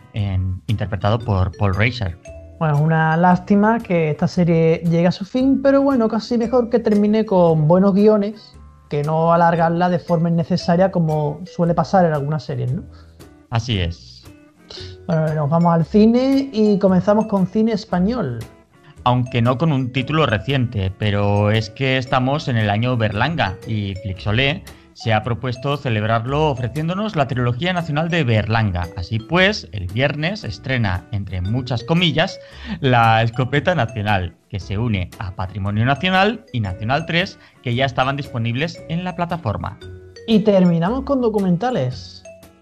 interpretado 0.67 1.17
por 1.17 1.57
Paul 1.57 1.73
Reiser. 1.73 2.19
Bueno, 2.59 2.75
es 2.75 2.81
una 2.81 3.17
lástima 3.17 3.79
que 3.79 4.11
esta 4.11 4.27
serie 4.27 4.83
llegue 4.83 5.07
a 5.07 5.11
su 5.11 5.25
fin, 5.25 5.59
pero 5.63 5.81
bueno, 5.81 6.07
casi 6.07 6.37
mejor 6.37 6.69
que 6.69 6.77
termine 6.77 7.25
con 7.25 7.67
buenos 7.67 7.95
guiones 7.95 8.53
que 8.91 9.01
no 9.01 9.33
alargarla 9.33 9.89
de 9.89 9.97
forma 9.97 10.29
innecesaria 10.29 10.91
como 10.91 11.41
suele 11.47 11.73
pasar 11.73 12.05
en 12.05 12.13
algunas 12.13 12.43
series, 12.43 12.71
¿no? 12.71 12.83
Así 13.49 13.79
es. 13.79 14.23
Bueno, 15.07 15.33
nos 15.33 15.49
vamos 15.49 15.73
al 15.73 15.83
cine 15.83 16.51
y 16.53 16.77
comenzamos 16.77 17.25
con 17.25 17.47
cine 17.47 17.71
español 17.71 18.37
aunque 19.07 19.41
no 19.41 19.57
con 19.57 19.71
un 19.71 19.93
título 19.93 20.25
reciente, 20.25 20.91
pero 20.97 21.49
es 21.49 21.69
que 21.69 21.97
estamos 21.97 22.49
en 22.49 22.57
el 22.57 22.69
año 22.69 22.97
Berlanga 22.97 23.55
y 23.65 23.95
Flixolé 24.03 24.65
se 24.95 25.13
ha 25.13 25.23
propuesto 25.23 25.77
celebrarlo 25.77 26.49
ofreciéndonos 26.49 27.15
la 27.15 27.29
trilogía 27.29 27.71
nacional 27.71 28.09
de 28.09 28.25
Berlanga. 28.25 28.89
Así 28.97 29.19
pues, 29.19 29.69
el 29.71 29.87
viernes 29.87 30.43
estrena, 30.43 31.07
entre 31.13 31.39
muchas 31.39 31.85
comillas, 31.85 32.37
la 32.81 33.23
escopeta 33.23 33.75
nacional, 33.75 34.35
que 34.49 34.59
se 34.59 34.77
une 34.77 35.09
a 35.19 35.31
Patrimonio 35.31 35.85
Nacional 35.85 36.43
y 36.51 36.59
Nacional 36.59 37.05
3, 37.05 37.39
que 37.63 37.75
ya 37.75 37.85
estaban 37.85 38.17
disponibles 38.17 38.83
en 38.89 39.05
la 39.05 39.15
plataforma. 39.15 39.79
Y 40.27 40.39
terminamos 40.39 41.05
con 41.05 41.21
documentales. 41.21 42.16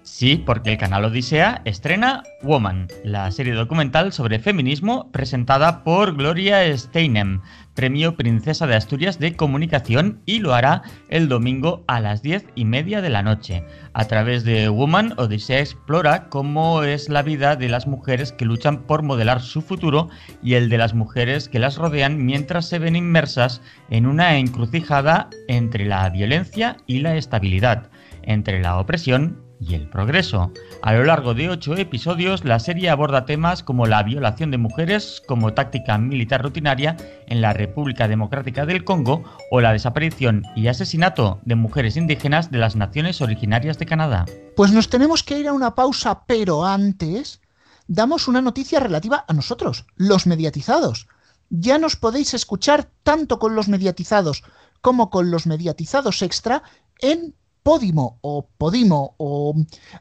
Sí, 0.06 0.38
porque 0.38 0.74
el 0.74 0.78
canal 0.78 1.04
Odisea 1.04 1.64
estrena 1.66 2.22
Woman, 2.44 2.88
la 3.04 3.32
serie 3.32 3.54
documental 3.54 4.14
sobre 4.14 4.38
feminismo 4.38 5.12
presentada 5.12 5.84
por 5.84 6.16
Gloria 6.16 6.62
Steinem, 6.78 7.42
premio 7.74 8.16
Princesa 8.16 8.68
de 8.68 8.76
Asturias 8.76 9.18
de 9.18 9.36
Comunicación, 9.36 10.22
y 10.28 10.40
lo 10.40 10.54
hará 10.54 10.84
el 11.10 11.28
domingo 11.28 11.84
a 11.88 12.00
las 12.00 12.22
diez 12.22 12.46
y 12.54 12.66
media 12.66 13.02
de 13.02 13.10
la 13.10 13.24
noche. 13.24 13.66
A 13.94 14.06
través 14.06 14.44
de 14.44 14.70
Woman, 14.70 15.16
Odisea 15.18 15.60
explora 15.60 16.30
cómo 16.30 16.84
es 16.84 17.10
la 17.10 17.24
vida 17.24 17.56
de 17.56 17.68
las 17.68 17.88
mujeres 17.88 18.32
que 18.32 18.46
luchan 18.46 18.84
por 18.84 19.02
modelar 19.02 19.42
su 19.42 19.64
futuro 19.64 20.10
y 20.44 20.54
el 20.54 20.70
de 20.70 20.78
las 20.78 20.94
mujeres 20.94 21.50
que 21.50 21.58
las 21.58 21.78
rodean 21.78 22.24
mientras 22.24 22.70
se 22.70 22.78
ven 22.78 22.96
inmersas 22.96 23.60
en 23.90 24.06
una 24.06 24.38
encrucijada 24.38 25.32
entre 25.48 25.86
la 25.86 26.08
violencia 26.12 26.78
y 26.86 27.00
la 27.00 27.16
estabilidad, 27.16 27.90
entre 28.22 28.62
la 28.62 28.78
opresión 28.78 29.45
y 29.60 29.76
el 29.76 29.90
progreso. 29.90 30.52
A 30.82 30.94
lo 30.94 31.04
largo 31.04 31.34
de 31.34 31.50
ocho 31.50 31.76
episodios, 31.76 32.44
la 32.44 32.60
serie 32.60 32.90
aborda 32.90 33.26
temas 33.26 33.64
como 33.64 33.86
la 33.86 34.04
violación 34.04 34.52
de 34.52 34.58
mujeres 34.58 35.22
como 35.28 35.54
táctica 35.54 35.98
militar 35.98 36.44
rutinaria 36.44 36.98
en 37.28 37.42
la 37.42 37.54
República 37.54 38.08
Democrática 38.08 38.66
del 38.66 38.84
Congo 38.84 39.24
o 39.52 39.62
la 39.62 39.74
desaparición 39.74 40.44
y 40.56 40.68
asesinato 40.68 41.40
de 41.46 41.56
mujeres 41.56 41.98
indígenas 41.98 42.52
de 42.52 42.60
las 42.60 42.76
naciones 42.76 43.22
originarias 43.22 43.78
de 43.78 43.86
Canadá. 43.86 44.26
Pues 44.56 44.72
nos 44.72 44.90
tenemos 44.90 45.24
que 45.24 45.40
ir 45.40 45.48
a 45.48 45.54
una 45.54 45.76
pausa, 45.76 46.24
pero 46.26 46.66
antes 46.66 47.42
damos 47.88 48.28
una 48.28 48.42
noticia 48.42 48.80
relativa 48.80 49.26
a 49.28 49.34
nosotros, 49.34 49.86
los 49.96 50.28
mediatizados. 50.28 51.08
Ya 51.50 51.78
nos 51.78 51.96
podéis 51.96 52.34
escuchar 52.34 52.90
tanto 53.04 53.40
con 53.40 53.56
los 53.56 53.68
mediatizados 53.68 54.44
como 54.82 55.10
con 55.10 55.32
los 55.32 55.48
mediatizados 55.48 56.22
extra 56.22 56.64
en 57.00 57.36
Podimo 57.66 58.20
o 58.22 58.48
Podimo 58.60 59.16
o 59.18 59.56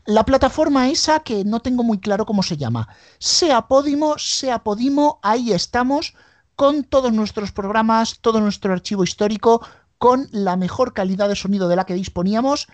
la 0.05 0.27
plataforma 0.27 0.91
esa 0.91 1.21
que 1.21 1.47
no 1.47 1.61
tengo 1.61 1.83
muy 1.83 1.99
claro 1.99 2.27
cómo 2.27 2.43
se 2.43 2.59
llama. 2.59 2.89
Sea 3.19 3.69
Podimo, 3.69 4.19
sea 4.19 4.63
Podimo, 4.63 5.19
ahí 5.23 5.51
estamos 5.51 6.15
con 6.57 6.85
todos 6.85 7.11
nuestros 7.15 7.53
programas, 7.53 8.19
todo 8.21 8.43
nuestro 8.43 8.75
archivo 8.75 9.03
histórico, 9.03 9.67
con 9.97 10.29
la 10.31 10.57
mejor 10.57 10.93
calidad 10.93 11.31
de 11.31 11.37
sonido 11.37 11.67
de 11.67 11.77
la 11.77 11.87
que 11.87 11.95
disponíamos 11.95 12.67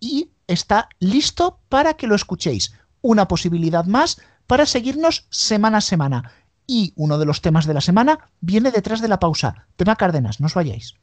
y 0.00 0.30
está 0.46 0.88
listo 0.98 1.60
para 1.68 1.92
que 1.92 2.06
lo 2.06 2.14
escuchéis. 2.14 2.72
Una 3.02 3.28
posibilidad 3.28 3.84
más 3.84 4.18
para 4.46 4.64
seguirnos 4.64 5.26
semana 5.28 5.76
a 5.76 5.82
semana. 5.82 6.32
Y 6.66 6.94
uno 6.96 7.18
de 7.18 7.26
los 7.26 7.42
temas 7.42 7.66
de 7.66 7.74
la 7.74 7.82
semana 7.82 8.30
viene 8.40 8.70
detrás 8.70 9.02
de 9.02 9.08
la 9.08 9.20
pausa. 9.20 9.66
Tema 9.76 9.96
Cárdenas, 9.96 10.40
no 10.40 10.46
os 10.46 10.54
vayáis. 10.54 10.94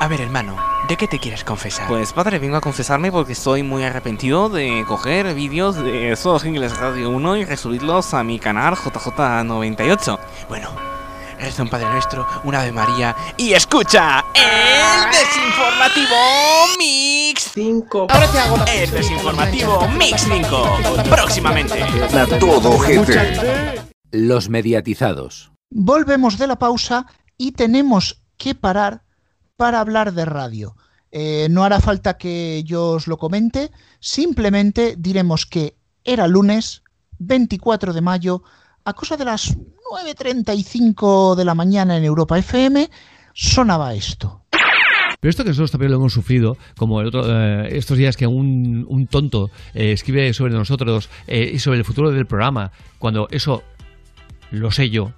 A 0.00 0.06
ver, 0.06 0.20
hermano, 0.20 0.56
¿De 0.88 0.96
qué 0.96 1.06
te 1.06 1.18
quieres 1.18 1.44
confesar? 1.44 1.86
Pues 1.86 2.14
padre, 2.14 2.38
vengo 2.38 2.56
a 2.56 2.62
confesarme 2.62 3.12
porque 3.12 3.32
estoy 3.32 3.62
muy 3.62 3.84
arrepentido 3.84 4.48
de 4.48 4.84
coger 4.86 5.34
vídeos 5.34 5.76
de 5.76 6.16
Solo 6.16 6.42
Inglés 6.46 6.78
Radio 6.78 7.10
1 7.10 7.36
y 7.36 7.44
resubirlos 7.44 8.14
a 8.14 8.24
mi 8.24 8.38
canal 8.38 8.74
JJ98. 8.74 10.18
Bueno, 10.48 10.70
reza 11.38 11.62
un 11.62 11.68
Padre 11.68 11.90
Nuestro, 11.90 12.26
una 12.44 12.62
Ave 12.62 12.72
María 12.72 13.14
y 13.36 13.52
escucha 13.52 14.24
el 14.32 15.10
desinformativo 15.10 16.16
Mix 16.78 17.50
5. 17.52 18.06
Ahora 18.08 18.32
te 18.32 18.38
hago 18.38 18.56
la 18.56 18.64
El 18.64 18.90
desinformativo 18.90 19.88
Mix 19.88 20.22
5. 20.22 20.78
Próximamente. 21.10 21.82
A 21.82 22.38
todo, 22.38 22.78
gente. 22.78 23.82
Los 24.10 24.48
mediatizados. 24.48 25.50
Volvemos 25.70 26.38
de 26.38 26.46
la 26.46 26.56
pausa 26.56 27.04
y 27.36 27.52
tenemos 27.52 28.22
que 28.38 28.54
parar 28.54 29.02
para 29.58 29.80
hablar 29.80 30.14
de 30.14 30.24
radio. 30.24 30.76
Eh, 31.10 31.48
no 31.50 31.64
hará 31.64 31.80
falta 31.80 32.16
que 32.16 32.62
yo 32.64 32.90
os 32.92 33.08
lo 33.08 33.18
comente, 33.18 33.72
simplemente 33.98 34.94
diremos 34.96 35.46
que 35.46 35.74
era 36.04 36.28
lunes 36.28 36.82
24 37.18 37.92
de 37.92 38.00
mayo, 38.00 38.42
a 38.84 38.92
cosa 38.92 39.16
de 39.16 39.24
las 39.24 39.56
9.35 39.58 41.34
de 41.34 41.44
la 41.44 41.56
mañana 41.56 41.96
en 41.96 42.04
Europa 42.04 42.38
FM, 42.38 42.88
sonaba 43.34 43.94
esto. 43.94 44.44
Pero 45.18 45.30
esto 45.30 45.42
que 45.42 45.50
nosotros 45.50 45.72
también 45.72 45.90
lo 45.90 45.98
hemos 45.98 46.12
sufrido, 46.12 46.56
como 46.76 47.00
el 47.00 47.08
otro, 47.08 47.24
eh, 47.26 47.76
estos 47.76 47.98
días 47.98 48.16
que 48.16 48.28
un, 48.28 49.08
tonto 49.10 49.50
eh, 49.74 49.90
escribe 49.90 50.32
sobre 50.34 50.52
nosotros 50.52 51.10
y 51.26 51.58
sobre 51.58 51.78
el 51.78 51.84
futuro 51.84 52.12
del 52.12 52.26
programa, 52.26 52.70
cuando 53.00 53.26
eso 53.32 53.64
lo 54.52 54.70
sé 54.70 54.88
yo, 54.90 55.12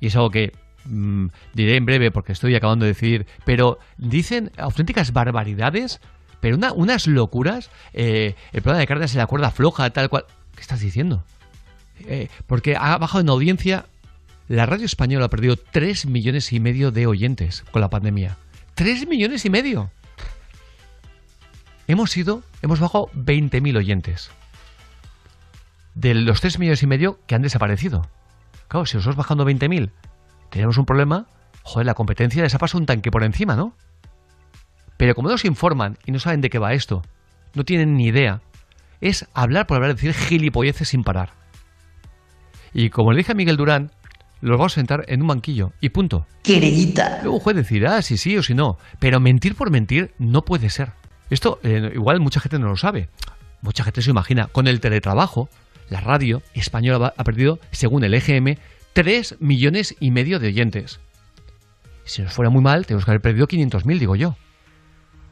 y 0.00 0.08
es 0.08 0.16
algo 0.16 0.30
que 0.30 0.52
mm, 0.84 1.26
diré 1.54 1.76
en 1.76 1.86
breve 1.86 2.10
porque 2.10 2.32
estoy 2.32 2.54
acabando 2.54 2.84
de 2.84 2.92
decidir, 2.92 3.26
pero 3.44 3.78
dicen 3.98 4.50
auténticas 4.56 5.12
barbaridades, 5.12 6.00
pero 6.40 6.56
una- 6.56 6.72
unas 6.72 7.06
locuras. 7.06 7.70
eh, 7.92 8.34
el 8.52 8.62
programa 8.62 8.80
de 8.80 8.86
Cárdenas 8.86 9.12
en 9.14 9.18
la 9.18 9.26
cuerda 9.26 9.50
floja, 9.50 9.90
tal 9.90 10.08
cual. 10.08 10.24
¿Qué 10.54 10.60
estás 10.60 10.80
diciendo? 10.80 11.24
Eh, 12.00 12.28
porque 12.46 12.76
ha 12.76 12.96
bajado 12.98 13.20
en 13.22 13.28
audiencia. 13.28 13.86
La 14.48 14.66
radio 14.66 14.84
española 14.86 15.26
ha 15.26 15.30
perdido 15.30 15.56
3 15.56 16.06
millones 16.06 16.52
y 16.52 16.60
medio 16.60 16.90
de 16.90 17.06
oyentes 17.06 17.62
con 17.70 17.80
la 17.80 17.88
pandemia. 17.90 18.36
¡3 18.74 19.06
millones 19.08 19.44
y 19.44 19.50
medio! 19.50 19.90
Hemos 21.86 22.10
sido, 22.10 22.42
hemos 22.62 22.80
bajado 22.80 23.08
20.000 23.14 23.76
oyentes. 23.76 24.30
De 25.94 26.14
los 26.14 26.40
3 26.40 26.58
millones 26.58 26.82
y 26.82 26.86
medio 26.86 27.18
que 27.26 27.34
han 27.34 27.42
desaparecido. 27.42 28.08
Claro, 28.68 28.86
si 28.86 28.96
os 28.96 29.06
vas 29.06 29.16
bajando 29.16 29.44
20.000, 29.44 29.90
tenemos 30.52 30.76
un 30.76 30.84
problema. 30.84 31.26
Joder, 31.62 31.86
la 31.86 31.94
competencia 31.94 32.42
les 32.42 32.54
ha 32.54 32.58
pasado 32.58 32.78
un 32.78 32.86
tanque 32.86 33.10
por 33.10 33.24
encima, 33.24 33.56
¿no? 33.56 33.74
Pero 34.98 35.14
como 35.14 35.30
no 35.30 35.38
se 35.38 35.48
informan 35.48 35.96
y 36.06 36.12
no 36.12 36.18
saben 36.18 36.42
de 36.42 36.50
qué 36.50 36.58
va 36.58 36.74
esto, 36.74 37.02
no 37.54 37.64
tienen 37.64 37.96
ni 37.96 38.06
idea, 38.06 38.42
es 39.00 39.26
hablar 39.32 39.66
por 39.66 39.76
hablar, 39.76 39.94
decir 39.94 40.12
gilipolleces 40.12 40.88
sin 40.88 41.04
parar. 41.04 41.30
Y 42.74 42.90
como 42.90 43.12
le 43.12 43.18
dije 43.18 43.32
a 43.32 43.34
Miguel 43.34 43.56
Durán, 43.56 43.90
los 44.40 44.58
vamos 44.58 44.72
a 44.72 44.76
sentar 44.76 45.04
en 45.08 45.22
un 45.22 45.28
banquillo 45.28 45.72
y 45.80 45.88
punto. 45.88 46.26
Querellita. 46.42 47.20
Luego 47.22 47.36
un 47.36 47.40
juez 47.40 47.56
decidirá 47.56 48.02
si 48.02 48.16
sí 48.16 48.36
o 48.36 48.42
si 48.42 48.54
no, 48.54 48.76
pero 48.98 49.20
mentir 49.20 49.54
por 49.54 49.70
mentir 49.70 50.12
no 50.18 50.42
puede 50.42 50.68
ser. 50.68 50.92
Esto 51.30 51.60
eh, 51.62 51.92
igual 51.94 52.20
mucha 52.20 52.40
gente 52.40 52.58
no 52.58 52.68
lo 52.68 52.76
sabe. 52.76 53.08
Mucha 53.62 53.84
gente 53.84 54.02
se 54.02 54.10
imagina. 54.10 54.48
Con 54.48 54.66
el 54.66 54.80
teletrabajo, 54.80 55.48
la 55.88 56.00
radio 56.00 56.42
española 56.54 57.14
ha 57.16 57.24
perdido, 57.24 57.58
según 57.70 58.04
el 58.04 58.14
EGM, 58.14 58.58
3 58.92 59.36
millones 59.40 59.96
y 60.00 60.10
medio 60.10 60.38
de 60.38 60.48
oyentes. 60.48 61.00
Si 62.04 62.22
nos 62.22 62.32
fuera 62.32 62.50
muy 62.50 62.62
mal, 62.62 62.86
tenemos 62.86 63.04
que 63.04 63.10
haber 63.10 63.20
perdido 63.20 63.46
500.000, 63.46 63.98
digo 63.98 64.16
yo. 64.16 64.36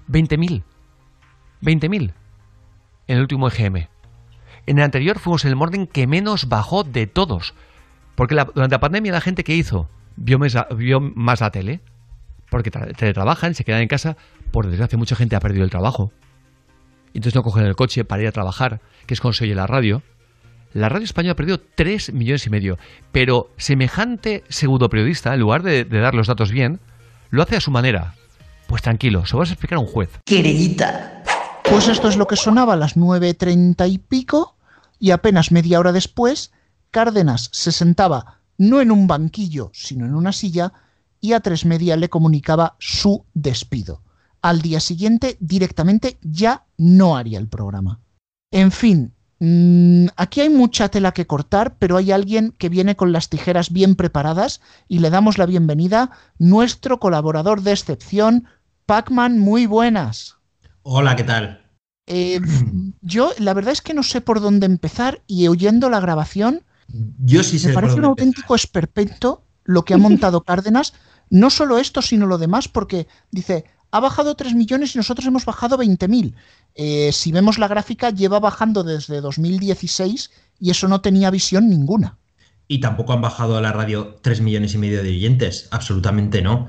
20.000. 0.09 0.63
20.000. 1.63 2.13
En 3.07 3.17
el 3.17 3.21
último 3.21 3.49
EGM. 3.49 3.89
En 4.67 4.79
el 4.79 4.85
anterior 4.85 5.19
fuimos 5.19 5.45
el 5.45 5.55
orden 5.55 5.87
que 5.87 6.07
menos 6.07 6.49
bajó 6.49 6.85
de 6.85 7.07
todos. 7.07 7.55
Porque 8.15 8.35
durante 8.35 8.75
la 8.75 8.81
pandemia 8.81 9.13
la 9.13 9.21
gente 9.21 9.45
que 9.45 9.55
hizo 9.55 9.89
vio 10.17 10.39
vio 10.77 11.01
más 11.01 11.41
la 11.41 11.51
tele. 11.51 11.81
Porque 12.51 12.71
tra- 12.71 12.95
teletrabajan, 12.97 13.55
se 13.55 13.65
quedan 13.65 13.83
en 13.83 13.89
casa. 13.89 14.17
Por 14.53 14.67
desgracia, 14.67 14.99
mucha 14.99 15.17
gente 15.17 15.37
ha 15.37 15.41
perdido 15.41 15.65
el 15.65 15.71
trabajo. 15.71 16.13
Entonces 17.15 17.35
no 17.35 17.43
cogen 17.43 17.65
el 17.65 17.77
coche 17.77 18.05
para 18.05 18.23
ir 18.23 18.29
a 18.29 18.33
trabajar, 18.33 18.81
que 19.07 19.15
es 19.15 19.21
cuando 19.21 19.35
se 19.35 19.45
oye 19.45 19.55
la 19.55 19.67
radio. 19.67 20.03
La 20.73 20.89
radio 20.89 21.05
española 21.05 21.33
ha 21.33 21.37
perdido 21.37 21.61
3 21.75 22.13
millones 22.13 22.47
y 22.47 22.51
medio. 22.51 22.79
Pero 23.13 23.51
semejante 23.57 24.45
pseudo 24.49 24.89
periodista, 24.89 25.35
en 25.35 25.41
lugar 25.41 25.63
de, 25.63 25.85
de 25.85 26.01
dar 26.01 26.15
los 26.15 26.27
datos 26.27 26.51
bien, 26.51 26.81
lo 27.31 27.43
hace 27.43 27.57
a 27.57 27.61
su 27.61 27.71
manera. 27.71 28.15
Pues 28.67 28.83
tranquilo, 28.83 29.27
se 29.27 29.33
lo 29.33 29.41
vas 29.41 29.51
a 29.51 29.55
explicar 29.55 29.79
a 29.79 29.81
un 29.81 29.87
juez. 29.87 30.11
Querellita. 30.25 31.23
Pues 31.65 31.89
esto 31.89 32.09
es 32.09 32.17
lo 32.17 32.27
que 32.27 32.37
sonaba 32.37 32.75
a 32.75 32.77
las 32.77 32.97
9.30 32.97 33.91
y 33.91 33.99
pico 33.99 34.57
y 34.99 35.13
apenas 35.13 35.51
media 35.51 35.81
hora 35.81 35.93
después, 35.93 36.53
Cárdenas 36.91 37.49
se 37.53 37.73
sentaba 37.73 38.41
no 38.59 38.81
en 38.81 38.91
un 38.91 39.07
banquillo, 39.07 39.71
sino 39.73 40.05
en 40.05 40.15
una 40.15 40.33
silla 40.33 40.73
y 41.21 41.33
a 41.33 41.41
tres 41.41 41.65
media 41.65 41.97
le 41.97 42.11
comunicaba 42.11 42.77
su 42.79 43.25
despido. 43.33 44.03
Al 44.43 44.61
día 44.61 44.81
siguiente, 44.81 45.37
directamente, 45.41 46.19
ya 46.23 46.67
no 46.77 47.17
haría 47.17 47.39
el 47.39 47.49
programa. 47.49 48.01
En 48.51 48.71
fin, 48.71 49.15
mm, 49.41 50.07
aquí 50.17 50.41
hay 50.41 50.49
mucha 50.49 50.89
tela 50.89 51.13
que 51.13 51.27
cortar, 51.27 51.77
pero 51.79 51.97
hay 51.97 52.13
alguien 52.13 52.55
que 52.57 52.69
viene 52.69 52.97
con 52.97 53.13
las 53.13 53.29
tijeras 53.29 53.73
bien 53.73 53.97
preparadas 53.97 54.61
y 54.87 55.01
le 55.01 55.11
damos 55.11 55.39
la 55.39 55.47
bienvenida, 55.47 56.11
nuestro 56.39 57.01
colaborador 57.01 57.63
de 57.63 57.73
excepción, 57.73 58.47
Pacman, 58.87 59.39
muy 59.39 59.67
buenas. 59.67 60.37
Hola, 60.83 61.17
¿qué 61.17 61.25
tal? 61.25 61.67
Eh, 62.07 62.41
yo 63.03 63.33
la 63.39 63.55
verdad 63.55 63.73
es 63.73 63.83
que 63.83 63.95
no 63.95 64.03
sé 64.03 64.21
por 64.21 64.41
dónde 64.41 64.67
empezar 64.67 65.23
y 65.27 65.47
oyendo 65.47 65.89
la 65.89 66.01
grabación 66.01 66.63
Yo 67.19 67.45
sí 67.45 67.59
sé 67.59 67.69
me 67.69 67.75
parece 67.75 67.95
un 67.95 68.05
auténtico 68.05 68.57
esperpento 68.57 69.45
lo 69.65 69.85
que 69.85 69.95
ha 69.95 69.99
montado 69.99 70.41
Cárdenas. 70.45 70.95
No 71.31 71.51
solo 71.51 71.79
esto, 71.79 72.03
sino 72.03 72.27
lo 72.27 72.39
demás, 72.39 72.67
porque 72.67 73.07
dice, 73.31 73.65
ha 73.91 74.01
bajado 74.01 74.35
3 74.35 74.55
millones 74.55 74.95
y 74.95 74.99
nosotros 74.99 75.27
hemos 75.27 75.45
bajado 75.45 75.79
20.000. 75.79 76.35
Eh, 76.75 77.11
si 77.13 77.33
vemos 77.33 77.59
la 77.59 77.69
gráfica, 77.69 78.11
lleva 78.11 78.41
bajando 78.41 78.85
desde 78.85 79.21
2016 79.21 80.31
y 80.61 80.71
eso 80.71 80.89
no 80.89 81.01
tenía 81.01 81.31
visión 81.31 81.69
ninguna. 81.69 82.19
Y 82.69 82.81
tampoco 82.81 83.13
han 83.13 83.21
bajado 83.21 83.57
a 83.57 83.61
la 83.61 83.73
radio 83.73 84.19
3 84.23 84.43
millones 84.43 84.75
y 84.75 84.79
medio 84.79 85.03
de 85.03 85.09
oyentes, 85.09 85.69
absolutamente 85.73 86.41
no. 86.41 86.69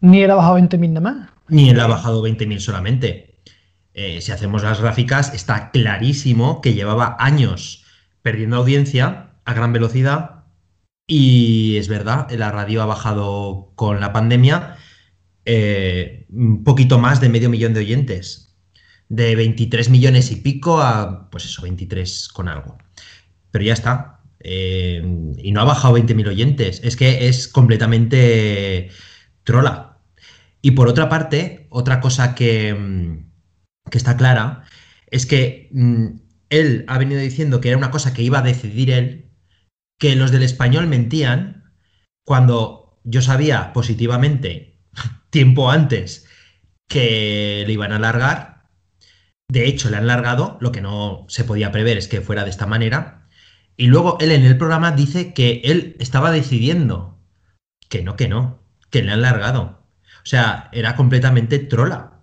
Ni 0.00 0.22
él 0.22 0.30
ha 0.30 0.34
bajado 0.34 0.58
20.000 0.58 0.88
nada 0.88 1.00
más. 1.00 1.30
Ni 1.48 1.70
él 1.70 1.80
ha 1.80 1.86
bajado 1.86 2.22
20.000 2.22 2.58
solamente. 2.60 3.38
Eh, 3.94 4.20
si 4.20 4.32
hacemos 4.32 4.62
las 4.62 4.80
gráficas, 4.80 5.32
está 5.32 5.70
clarísimo 5.70 6.60
que 6.60 6.74
llevaba 6.74 7.16
años 7.18 7.84
perdiendo 8.20 8.56
audiencia 8.56 9.30
a 9.44 9.54
gran 9.54 9.72
velocidad. 9.72 10.44
Y 11.06 11.76
es 11.76 11.88
verdad, 11.88 12.30
la 12.30 12.50
radio 12.50 12.82
ha 12.82 12.86
bajado 12.86 13.72
con 13.74 14.00
la 14.00 14.12
pandemia 14.12 14.76
eh, 15.44 16.26
un 16.30 16.64
poquito 16.64 16.98
más 16.98 17.20
de 17.20 17.28
medio 17.28 17.50
millón 17.50 17.74
de 17.74 17.80
oyentes. 17.80 18.56
De 19.08 19.36
23 19.36 19.90
millones 19.90 20.30
y 20.30 20.36
pico 20.36 20.80
a, 20.80 21.30
pues 21.30 21.44
eso, 21.44 21.62
23 21.62 22.28
con 22.28 22.48
algo. 22.48 22.78
Pero 23.50 23.64
ya 23.64 23.74
está. 23.74 24.20
Eh, 24.40 25.02
y 25.38 25.52
no 25.52 25.60
ha 25.60 25.64
bajado 25.64 25.96
20.000 25.96 26.28
oyentes. 26.28 26.80
Es 26.84 26.96
que 26.96 27.28
es 27.28 27.48
completamente 27.48 28.90
trola. 29.44 29.98
Y 30.62 30.72
por 30.72 30.88
otra 30.88 31.08
parte, 31.08 31.66
otra 31.70 32.00
cosa 32.00 32.34
que, 32.34 32.74
mm, 32.74 33.90
que 33.90 33.98
está 33.98 34.16
clara 34.16 34.64
es 35.10 35.26
que 35.26 35.68
mm, 35.72 36.06
él 36.50 36.84
ha 36.88 36.98
venido 36.98 37.20
diciendo 37.20 37.60
que 37.60 37.68
era 37.68 37.78
una 37.78 37.90
cosa 37.90 38.14
que 38.14 38.22
iba 38.22 38.38
a 38.38 38.42
decidir 38.42 38.90
él, 38.90 39.30
que 39.98 40.16
los 40.16 40.30
del 40.30 40.42
español 40.42 40.86
mentían 40.86 41.72
cuando 42.24 43.00
yo 43.04 43.22
sabía 43.22 43.72
positivamente, 43.72 44.71
tiempo 45.30 45.70
antes, 45.70 46.26
que 46.88 47.64
le 47.66 47.72
iban 47.72 47.92
a 47.92 47.96
alargar. 47.96 48.68
De 49.48 49.66
hecho, 49.68 49.90
le 49.90 49.96
han 49.98 50.06
largado, 50.06 50.58
lo 50.60 50.72
que 50.72 50.80
no 50.80 51.26
se 51.28 51.44
podía 51.44 51.72
prever 51.72 51.98
es 51.98 52.08
que 52.08 52.20
fuera 52.20 52.44
de 52.44 52.50
esta 52.50 52.66
manera. 52.66 53.28
Y 53.76 53.86
luego 53.86 54.18
él 54.20 54.32
en 54.32 54.44
el 54.44 54.58
programa 54.58 54.92
dice 54.92 55.32
que 55.34 55.60
él 55.64 55.96
estaba 55.98 56.30
decidiendo 56.30 57.18
que 57.88 58.02
no, 58.02 58.16
que 58.16 58.28
no, 58.28 58.62
que 58.90 59.02
le 59.02 59.12
han 59.12 59.22
largado. 59.22 59.86
O 60.24 60.26
sea, 60.26 60.68
era 60.72 60.96
completamente 60.96 61.58
trola. 61.58 62.20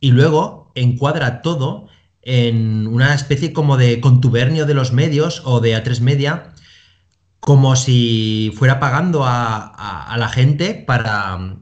Y 0.00 0.10
luego 0.12 0.72
encuadra 0.74 1.42
todo 1.42 1.88
en 2.22 2.86
una 2.88 3.14
especie 3.14 3.52
como 3.52 3.76
de 3.76 4.00
contubernio 4.00 4.66
de 4.66 4.74
los 4.74 4.92
medios 4.92 5.42
o 5.44 5.60
de 5.60 5.74
A3 5.76 6.00
Media, 6.00 6.52
como 7.40 7.76
si 7.76 8.52
fuera 8.56 8.80
pagando 8.80 9.24
a, 9.24 9.56
a- 9.58 10.12
a 10.12 10.16
la 10.18 10.28
gente 10.28 10.74
para, 10.74 11.56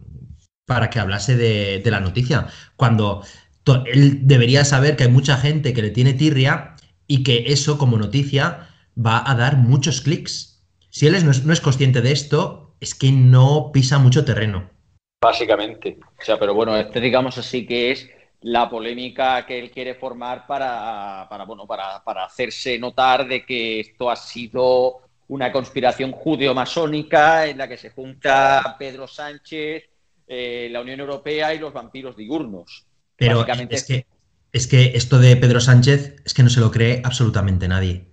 para 0.67 0.91
que 0.91 0.99
hablase 0.99 1.37
de, 1.37 1.83
la 1.91 2.01
noticia. 2.01 2.47
Cuando 2.77 3.23
él 3.87 4.27
debería 4.27 4.65
saber 4.65 4.97
que 4.97 5.05
hay 5.05 5.11
mucha 5.11 5.37
gente 5.37 5.73
que 5.73 5.83
le 5.83 5.91
tiene 5.91 6.15
tirria 6.15 6.77
y 7.07 7.23
que 7.23 7.45
eso 7.49 7.79
como 7.79 7.99
noticia 7.99 8.69
va 8.95 9.29
a 9.29 9.35
dar 9.35 9.57
muchos 9.57 10.01
clics. 10.01 10.63
Si 10.91 11.07
él 11.07 11.15
es- 11.15 11.25
no, 11.25 11.31
es, 11.31 11.45
no 11.45 11.53
es 11.53 11.61
consciente 11.61 12.01
de 12.01 12.13
esto, 12.13 12.77
es 12.81 12.95
que 12.95 13.13
no 13.13 13.71
pisa 13.73 13.99
mucho 13.99 14.25
terreno. 14.25 14.71
Básicamente. 15.21 15.99
O 16.21 16.25
sea, 16.25 16.39
pero 16.39 16.55
bueno, 16.55 16.77
este 16.77 17.01
digamos 17.01 17.39
así 17.39 17.67
que 17.67 17.91
es 17.93 18.09
la 18.43 18.69
polémica 18.69 19.47
que 19.47 19.59
él 19.59 19.71
quiere 19.71 19.95
formar 19.95 20.47
para, 20.47 21.27
para 21.31 21.45
bueno, 21.45 21.67
para, 21.67 22.05
para 22.05 22.25
hacerse 22.25 22.79
notar 22.79 23.27
de 23.27 23.45
que 23.45 23.81
esto 23.81 24.11
ha 24.11 24.17
sido 24.17 25.01
una 25.29 25.51
conspiración 25.51 26.13
judeo-masónica 26.13 27.47
en 27.47 27.57
la 27.57 27.67
que 27.67 27.79
se 27.79 27.89
junta 27.91 28.77
Pedro 28.79 29.07
Sánchez, 29.09 29.85
eh, 30.27 30.69
la 30.71 30.81
Unión 30.81 31.01
Europea 31.01 31.55
y 31.55 31.59
los 31.59 31.73
vampiros 31.73 32.17
diurnos. 32.17 32.87
Pero 33.17 33.39
Básicamente 33.39 33.75
es 33.77 33.85
que, 33.85 34.07
es 34.53 34.67
que 34.67 34.93
esto 34.95 35.19
de 35.19 35.37
Pedro 35.37 35.61
Sánchez 35.61 36.17
es 36.25 36.35
que 36.35 36.43
no 36.43 36.51
se 36.51 36.61
lo 36.61 36.71
cree 36.71 37.03
absolutamente 37.05 37.69
nadie. 37.69 38.07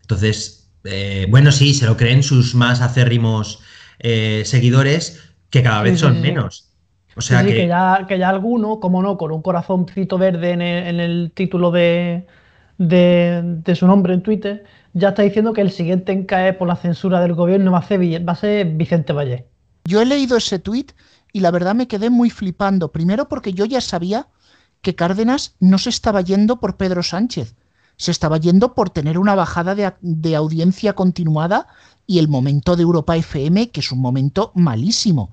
Entonces, 0.00 0.70
eh, 0.84 1.26
bueno, 1.30 1.52
sí, 1.52 1.74
se 1.74 1.86
lo 1.86 1.96
creen 1.96 2.22
sus 2.22 2.54
más 2.54 2.80
acérrimos 2.80 3.62
eh, 3.98 4.42
seguidores, 4.44 5.20
que 5.50 5.62
cada 5.62 5.82
vez 5.82 6.00
son 6.00 6.14
sí. 6.14 6.20
menos. 6.20 6.68
O 7.16 7.20
sea 7.20 7.40
sí, 7.40 7.48
que, 7.48 7.54
que 7.54 7.66
ya, 7.68 8.06
que 8.08 8.18
ya 8.18 8.28
alguno, 8.28 8.80
como 8.80 9.02
no, 9.02 9.16
con 9.16 9.32
un 9.32 9.42
corazoncito 9.42 10.16
verde 10.16 10.52
en 10.52 10.62
el, 10.62 10.86
en 10.86 11.00
el 11.00 11.32
título 11.34 11.70
de, 11.70 12.26
de, 12.78 13.42
de 13.44 13.74
su 13.74 13.86
nombre 13.86 14.14
en 14.14 14.22
Twitter, 14.22 14.64
ya 14.92 15.10
está 15.10 15.22
diciendo 15.22 15.52
que 15.52 15.60
el 15.60 15.70
siguiente 15.70 16.12
en 16.12 16.24
caer 16.24 16.56
por 16.56 16.68
la 16.68 16.76
censura 16.76 17.20
del 17.20 17.34
gobierno 17.34 17.72
va 17.72 17.78
a 17.78 17.82
ser, 17.82 18.00
va 18.26 18.32
a 18.32 18.36
ser 18.36 18.66
Vicente 18.66 19.12
Valle. 19.12 19.46
Yo 19.84 20.00
he 20.02 20.06
leído 20.06 20.36
ese 20.36 20.58
tuit 20.58 20.92
y 21.32 21.40
la 21.40 21.50
verdad 21.50 21.74
me 21.74 21.88
quedé 21.88 22.10
muy 22.10 22.30
flipando. 22.30 22.92
Primero 22.92 23.28
porque 23.28 23.52
yo 23.52 23.64
ya 23.64 23.80
sabía 23.80 24.28
que 24.82 24.94
Cárdenas 24.94 25.54
no 25.60 25.78
se 25.78 25.90
estaba 25.90 26.20
yendo 26.22 26.60
por 26.60 26.76
Pedro 26.76 27.02
Sánchez, 27.02 27.54
se 27.96 28.10
estaba 28.10 28.38
yendo 28.38 28.74
por 28.74 28.90
tener 28.90 29.18
una 29.18 29.34
bajada 29.34 29.74
de, 29.74 29.92
de 30.00 30.36
audiencia 30.36 30.94
continuada 30.94 31.66
y 32.06 32.18
el 32.18 32.28
momento 32.28 32.74
de 32.76 32.82
Europa 32.82 33.16
FM, 33.16 33.70
que 33.70 33.80
es 33.80 33.92
un 33.92 34.00
momento 34.00 34.52
malísimo. 34.54 35.30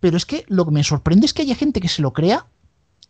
Pero 0.00 0.16
es 0.16 0.26
que 0.26 0.44
lo 0.48 0.64
que 0.64 0.70
me 0.70 0.84
sorprende 0.84 1.26
es 1.26 1.34
que 1.34 1.42
haya 1.42 1.54
gente 1.54 1.80
que 1.80 1.88
se 1.88 2.02
lo 2.02 2.12
crea 2.12 2.46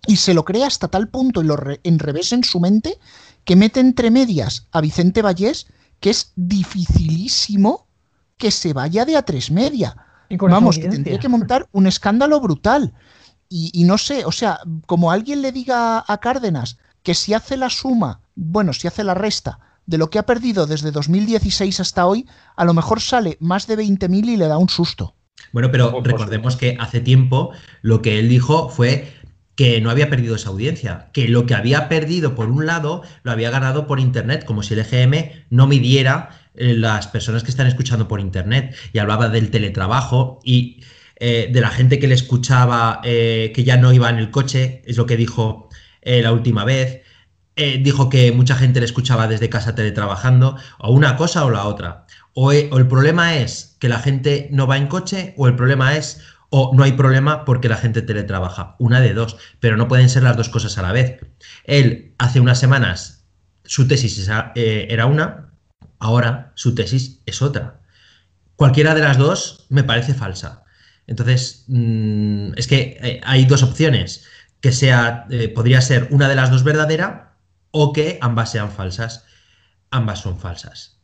y 0.07 0.17
se 0.17 0.33
lo 0.33 0.45
crea 0.45 0.67
hasta 0.67 0.89
tal 0.89 1.09
punto 1.09 1.43
y 1.43 1.45
lo 1.45 1.57
re- 1.57 1.81
en 1.85 1.99
revés 1.99 2.33
en 2.33 2.43
su 2.45 2.59
mente 2.61 2.99
que 3.45 3.57
mete 3.57 3.81
entre 3.81 4.11
medias 4.11 4.67
a 4.73 4.81
Vicente 4.81 5.23
Vallés 5.23 5.67
que 6.01 6.11
es 6.11 6.33
dificilísimo 6.37 7.87
que 8.37 8.51
se 8.51 8.73
vaya 8.73 9.05
de 9.05 9.17
a 9.17 9.23
tres 9.23 9.51
media. 9.51 9.97
Y 10.31 10.39
con 10.39 10.51
esa 10.51 10.57
Vamos, 10.57 10.79
que 10.79 10.89
tendría 10.89 11.19
que 11.19 11.29
montar 11.29 11.69
un 11.73 11.87
escándalo 11.87 12.41
brutal. 12.41 12.95
Y, 13.51 13.71
y 13.75 13.85
no 13.85 13.99
sé, 13.99 14.25
o 14.25 14.33
sea, 14.33 14.61
como 14.87 15.11
alguien 15.11 15.43
le 15.43 15.53
diga 15.53 16.03
a 16.07 16.19
Cárdenas 16.19 16.79
que 17.03 17.15
si 17.15 17.35
hace 17.35 17.59
la 17.59 17.69
suma, 17.69 18.23
bueno, 18.35 18.73
si 18.73 18.89
hace 18.89 19.05
la 19.05 19.15
resta 19.15 19.59
de 19.87 19.99
lo 19.99 20.09
que 20.09 20.19
ha 20.19 20.27
perdido 20.27 20.67
desde 20.67 20.93
2016 20.93 21.81
hasta 21.81 22.07
hoy, 22.07 22.27
a 22.57 22.65
lo 22.65 22.75
mejor 22.75 23.01
sale 23.01 23.37
más 23.41 23.67
de 23.67 23.77
20.000 23.77 24.29
y 24.29 24.37
le 24.37 24.47
da 24.47 24.57
un 24.57 24.69
susto. 24.69 25.17
bueno, 25.53 25.73
pero 25.73 26.01
recordemos 26.03 26.57
que 26.57 26.77
hace 26.79 27.01
tiempo 27.01 27.51
lo 27.83 28.01
que 28.01 28.21
él 28.21 28.29
dijo 28.29 28.69
fue 28.69 29.13
que 29.57 29.81
no 29.81 29.91
había 29.91 30.09
perdido 30.09 30.37
esa 30.37 30.49
audiencia, 30.49 31.11
que 31.13 31.29
lo 31.29 31.45
que 31.45 31.55
había 31.55 31.89
perdido 31.89 32.35
por 32.35 32.49
un 32.51 32.67
lado 32.67 33.03
lo 33.25 33.33
había 33.33 33.51
ganado 33.51 33.87
por 33.87 34.01
internet, 34.01 34.45
como 34.45 34.63
si 34.63 34.75
el 34.75 34.81
EGM 34.81 35.33
no 35.51 35.67
midiera 35.67 36.31
las 36.55 37.07
personas 37.07 37.43
que 37.43 37.51
están 37.51 37.67
escuchando 37.67 38.09
por 38.09 38.21
internet. 38.21 38.75
Y 38.93 38.99
hablaba 38.99 39.29
del 39.29 39.51
teletrabajo 39.51 40.41
y 40.45 40.83
eh, 41.17 41.49
de 41.53 41.61
la 41.61 41.71
gente 41.71 41.99
que 41.99 42.09
le 42.09 42.15
escuchaba 42.15 43.01
eh, 43.05 43.53
que 43.55 43.65
ya 43.65 43.77
no 43.77 43.93
iba 43.93 44.09
en 44.11 44.19
el 44.19 44.31
coche, 44.31 44.83
es 44.87 44.97
lo 44.97 45.07
que 45.07 45.17
dijo 45.17 45.69
eh, 46.03 46.23
la 46.23 46.33
última 46.33 46.65
vez. 46.65 47.03
Eh, 47.57 47.79
dijo 47.83 48.09
que 48.09 48.33
mucha 48.33 48.57
gente 48.57 48.81
le 48.81 48.87
escuchaba 48.87 49.29
desde 49.29 49.51
casa 49.51 49.75
teletrabajando, 49.75 50.57
o 50.79 50.93
una 50.93 51.17
cosa 51.17 51.45
o 51.45 51.51
la 51.51 51.67
otra. 51.67 52.07
O, 52.33 52.53
el 52.53 52.89
problema 52.89 53.37
es 53.37 53.77
que 53.81 53.89
la 53.91 53.99
gente 53.99 54.49
no 54.51 54.67
va 54.67 54.79
en 54.79 54.87
coche, 54.87 55.35
o 55.37 55.47
el 55.47 55.57
problema 55.57 55.95
es, 55.97 56.23
o 56.49 56.73
no 56.75 56.85
hay 56.85 56.93
problema 56.93 57.45
porque 57.45 57.69
la 57.69 57.77
gente 57.77 58.01
teletrabaja. 58.01 58.77
Una 58.79 59.01
de 59.01 59.13
dos, 59.13 59.37
pero 59.59 59.77
no 59.77 59.89
pueden 59.89 60.09
ser 60.09 60.23
las 60.23 60.39
dos 60.39 60.49
cosas 60.49 60.79
a 60.79 60.83
la 60.83 60.93
vez. 60.93 61.21
Él, 61.65 62.15
hace 62.19 62.41
unas 62.41 62.59
semanas, 62.59 63.27
su 63.65 63.87
tesis 63.87 64.31
eh, 64.55 64.87
era 64.89 65.05
una, 65.05 65.50
ahora 66.01 66.53
su 66.57 66.75
tesis 66.75 67.23
es 67.27 67.41
otra. 67.43 67.81
Cualquiera 68.57 68.95
de 68.95 69.03
las 69.03 69.17
dos 69.17 69.67
me 69.69 69.85
parece 69.85 70.15
falsa. 70.15 70.65
Entonces, 71.07 71.65
mm, 71.69 72.53
es 72.57 72.67
que 72.67 72.99
eh, 73.03 73.21
hay 73.25 73.45
dos 73.45 73.63
opciones. 73.63 74.27
Que 74.61 74.73
sea, 74.73 75.27
eh, 75.31 75.49
podría 75.49 75.81
ser 75.81 76.09
una 76.11 76.29
de 76.29 76.35
las 76.35 76.51
dos 76.51 76.65
verdadera 76.65 77.37
o 77.71 77.93
que 77.93 78.19
ambas 78.21 78.51
sean 78.51 78.71
falsas. 78.71 79.25
Ambas 79.91 80.21
son 80.21 80.39
falsas. 80.39 81.01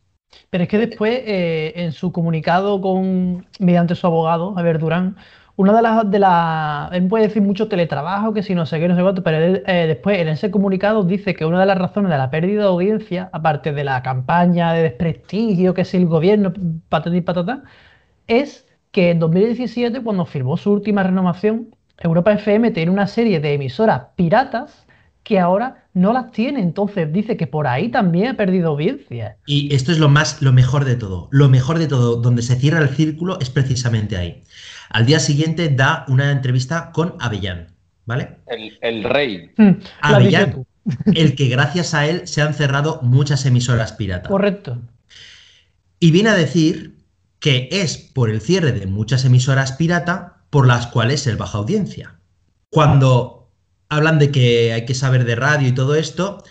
Pero 0.49 0.63
es 0.63 0.69
que 0.69 0.77
después, 0.77 1.21
eh, 1.25 1.73
en 1.75 1.91
su 1.93 2.11
comunicado 2.11 2.79
con 2.81 3.47
mediante 3.59 3.95
su 3.95 4.05
abogado, 4.05 4.53
Javier 4.53 4.79
Durán, 4.79 5.17
una 5.57 5.75
de 5.75 5.81
las 5.81 6.09
de 6.09 6.19
las 6.19 6.91
él 6.93 7.07
puede 7.07 7.27
decir 7.27 7.41
mucho 7.41 7.67
teletrabajo, 7.67 8.33
que 8.33 8.43
si 8.43 8.55
no 8.55 8.65
sé 8.65 8.79
qué, 8.79 8.87
no 8.87 8.95
sé 8.95 9.01
cuánto, 9.01 9.23
pero 9.23 9.37
eh, 9.65 9.87
después 9.87 10.19
en 10.19 10.29
ese 10.29 10.51
comunicado 10.51 11.03
dice 11.03 11.33
que 11.33 11.45
una 11.45 11.59
de 11.59 11.65
las 11.65 11.77
razones 11.77 12.11
de 12.11 12.17
la 12.17 12.29
pérdida 12.29 12.61
de 12.61 12.67
audiencia, 12.67 13.29
aparte 13.33 13.73
de 13.73 13.83
la 13.83 14.03
campaña 14.03 14.71
de 14.73 14.83
desprestigio 14.83 15.73
que 15.73 15.83
si 15.83 15.97
el 15.97 16.05
gobierno, 16.05 16.53
patata 16.89 17.15
y 17.15 17.23
es 18.27 18.67
que 18.91 19.11
en 19.11 19.19
2017, 19.19 20.01
cuando 20.01 20.25
firmó 20.25 20.57
su 20.57 20.71
última 20.71 21.03
renovación, 21.03 21.75
Europa 21.97 22.33
FM 22.33 22.71
tiene 22.71 22.91
una 22.91 23.07
serie 23.07 23.39
de 23.39 23.53
emisoras 23.53 24.03
piratas 24.15 24.85
que 25.23 25.39
ahora 25.39 25.87
no 25.93 26.13
las 26.13 26.31
tiene. 26.31 26.61
Entonces 26.61 27.11
dice 27.11 27.35
que 27.35 27.47
por 27.47 27.67
ahí 27.67 27.89
también 27.89 28.29
ha 28.29 28.37
perdido 28.37 28.69
audiencia. 28.69 29.37
Y 29.45 29.73
esto 29.73 29.91
es 29.91 29.99
lo 29.99 30.07
más, 30.07 30.41
lo 30.41 30.53
mejor 30.53 30.85
de 30.85 30.95
todo. 30.95 31.27
Lo 31.31 31.49
mejor 31.49 31.79
de 31.79 31.87
todo, 31.87 32.15
donde 32.15 32.41
se 32.43 32.55
cierra 32.55 32.79
el 32.79 32.89
círculo, 32.89 33.39
es 33.39 33.49
precisamente 33.49 34.15
ahí. 34.15 34.43
Al 34.89 35.05
día 35.05 35.19
siguiente 35.19 35.69
da 35.69 36.05
una 36.07 36.31
entrevista 36.31 36.91
con 36.91 37.15
Avellán, 37.19 37.75
¿vale? 38.05 38.37
El, 38.47 38.77
el 38.81 39.03
rey. 39.03 39.51
Hmm, 39.57 39.81
Avellán, 40.01 40.65
el 41.13 41.35
que 41.35 41.47
gracias 41.47 41.93
a 41.93 42.07
él 42.07 42.27
se 42.27 42.41
han 42.41 42.53
cerrado 42.53 42.99
muchas 43.01 43.45
emisoras 43.45 43.93
piratas. 43.93 44.29
Correcto. 44.29 44.79
Y 45.99 46.11
viene 46.11 46.29
a 46.29 46.35
decir 46.35 46.97
que 47.39 47.69
es 47.71 47.97
por 47.97 48.29
el 48.29 48.41
cierre 48.41 48.71
de 48.71 48.85
muchas 48.85 49.25
emisoras 49.25 49.73
pirata 49.73 50.43
por 50.49 50.67
las 50.67 50.87
cuales 50.87 51.27
él 51.27 51.37
baja 51.37 51.57
audiencia. 51.57 52.19
Cuando 52.69 53.51
hablan 53.89 54.19
de 54.19 54.31
que 54.31 54.73
hay 54.73 54.85
que 54.85 54.95
saber 54.95 55.23
de 55.25 55.35
radio 55.35 55.67
y 55.67 55.73
todo 55.73 55.95
esto, 55.95 56.43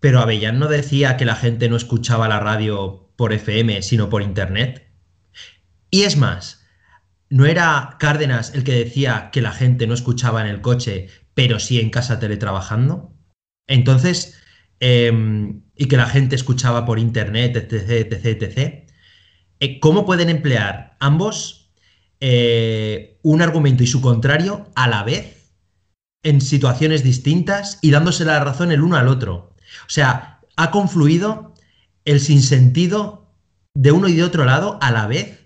pero 0.00 0.20
Avellán 0.20 0.58
no 0.58 0.68
decía 0.68 1.16
que 1.16 1.24
la 1.24 1.36
gente 1.36 1.68
no 1.68 1.76
escuchaba 1.76 2.28
la 2.28 2.40
radio 2.40 3.08
por 3.16 3.32
FM, 3.32 3.82
sino 3.82 4.08
por 4.08 4.22
internet. 4.22 4.88
Y 5.90 6.02
es 6.02 6.16
más, 6.16 6.61
¿no 7.32 7.46
era 7.46 7.96
Cárdenas 7.98 8.54
el 8.54 8.62
que 8.62 8.84
decía 8.84 9.30
que 9.32 9.40
la 9.40 9.52
gente 9.52 9.86
no 9.86 9.94
escuchaba 9.94 10.42
en 10.42 10.48
el 10.48 10.60
coche, 10.60 11.08
pero 11.32 11.58
sí 11.58 11.80
en 11.80 11.88
casa 11.88 12.18
teletrabajando? 12.18 13.14
Entonces, 13.66 14.38
eh, 14.80 15.10
y 15.74 15.86
que 15.86 15.96
la 15.96 16.06
gente 16.06 16.36
escuchaba 16.36 16.84
por 16.84 16.98
internet, 16.98 17.56
etc., 17.56 18.12
etc., 18.12 18.42
etc. 18.42 18.88
Eh, 19.60 19.80
¿Cómo 19.80 20.04
pueden 20.04 20.28
emplear 20.28 20.96
ambos 21.00 21.72
eh, 22.20 23.18
un 23.22 23.40
argumento 23.40 23.82
y 23.82 23.86
su 23.86 24.02
contrario 24.02 24.70
a 24.74 24.86
la 24.86 25.02
vez 25.02 25.50
en 26.22 26.40
situaciones 26.40 27.02
distintas 27.02 27.78
y 27.80 27.90
dándose 27.90 28.24
la 28.26 28.44
razón 28.44 28.72
el 28.72 28.82
uno 28.82 28.96
al 28.96 29.08
otro? 29.08 29.54
O 29.86 29.90
sea, 29.90 30.40
ha 30.56 30.70
confluido 30.70 31.54
el 32.04 32.20
sinsentido 32.20 33.32
de 33.74 33.92
uno 33.92 34.08
y 34.08 34.16
de 34.16 34.24
otro 34.24 34.44
lado 34.44 34.78
a 34.82 34.90
la 34.90 35.06
vez. 35.06 35.41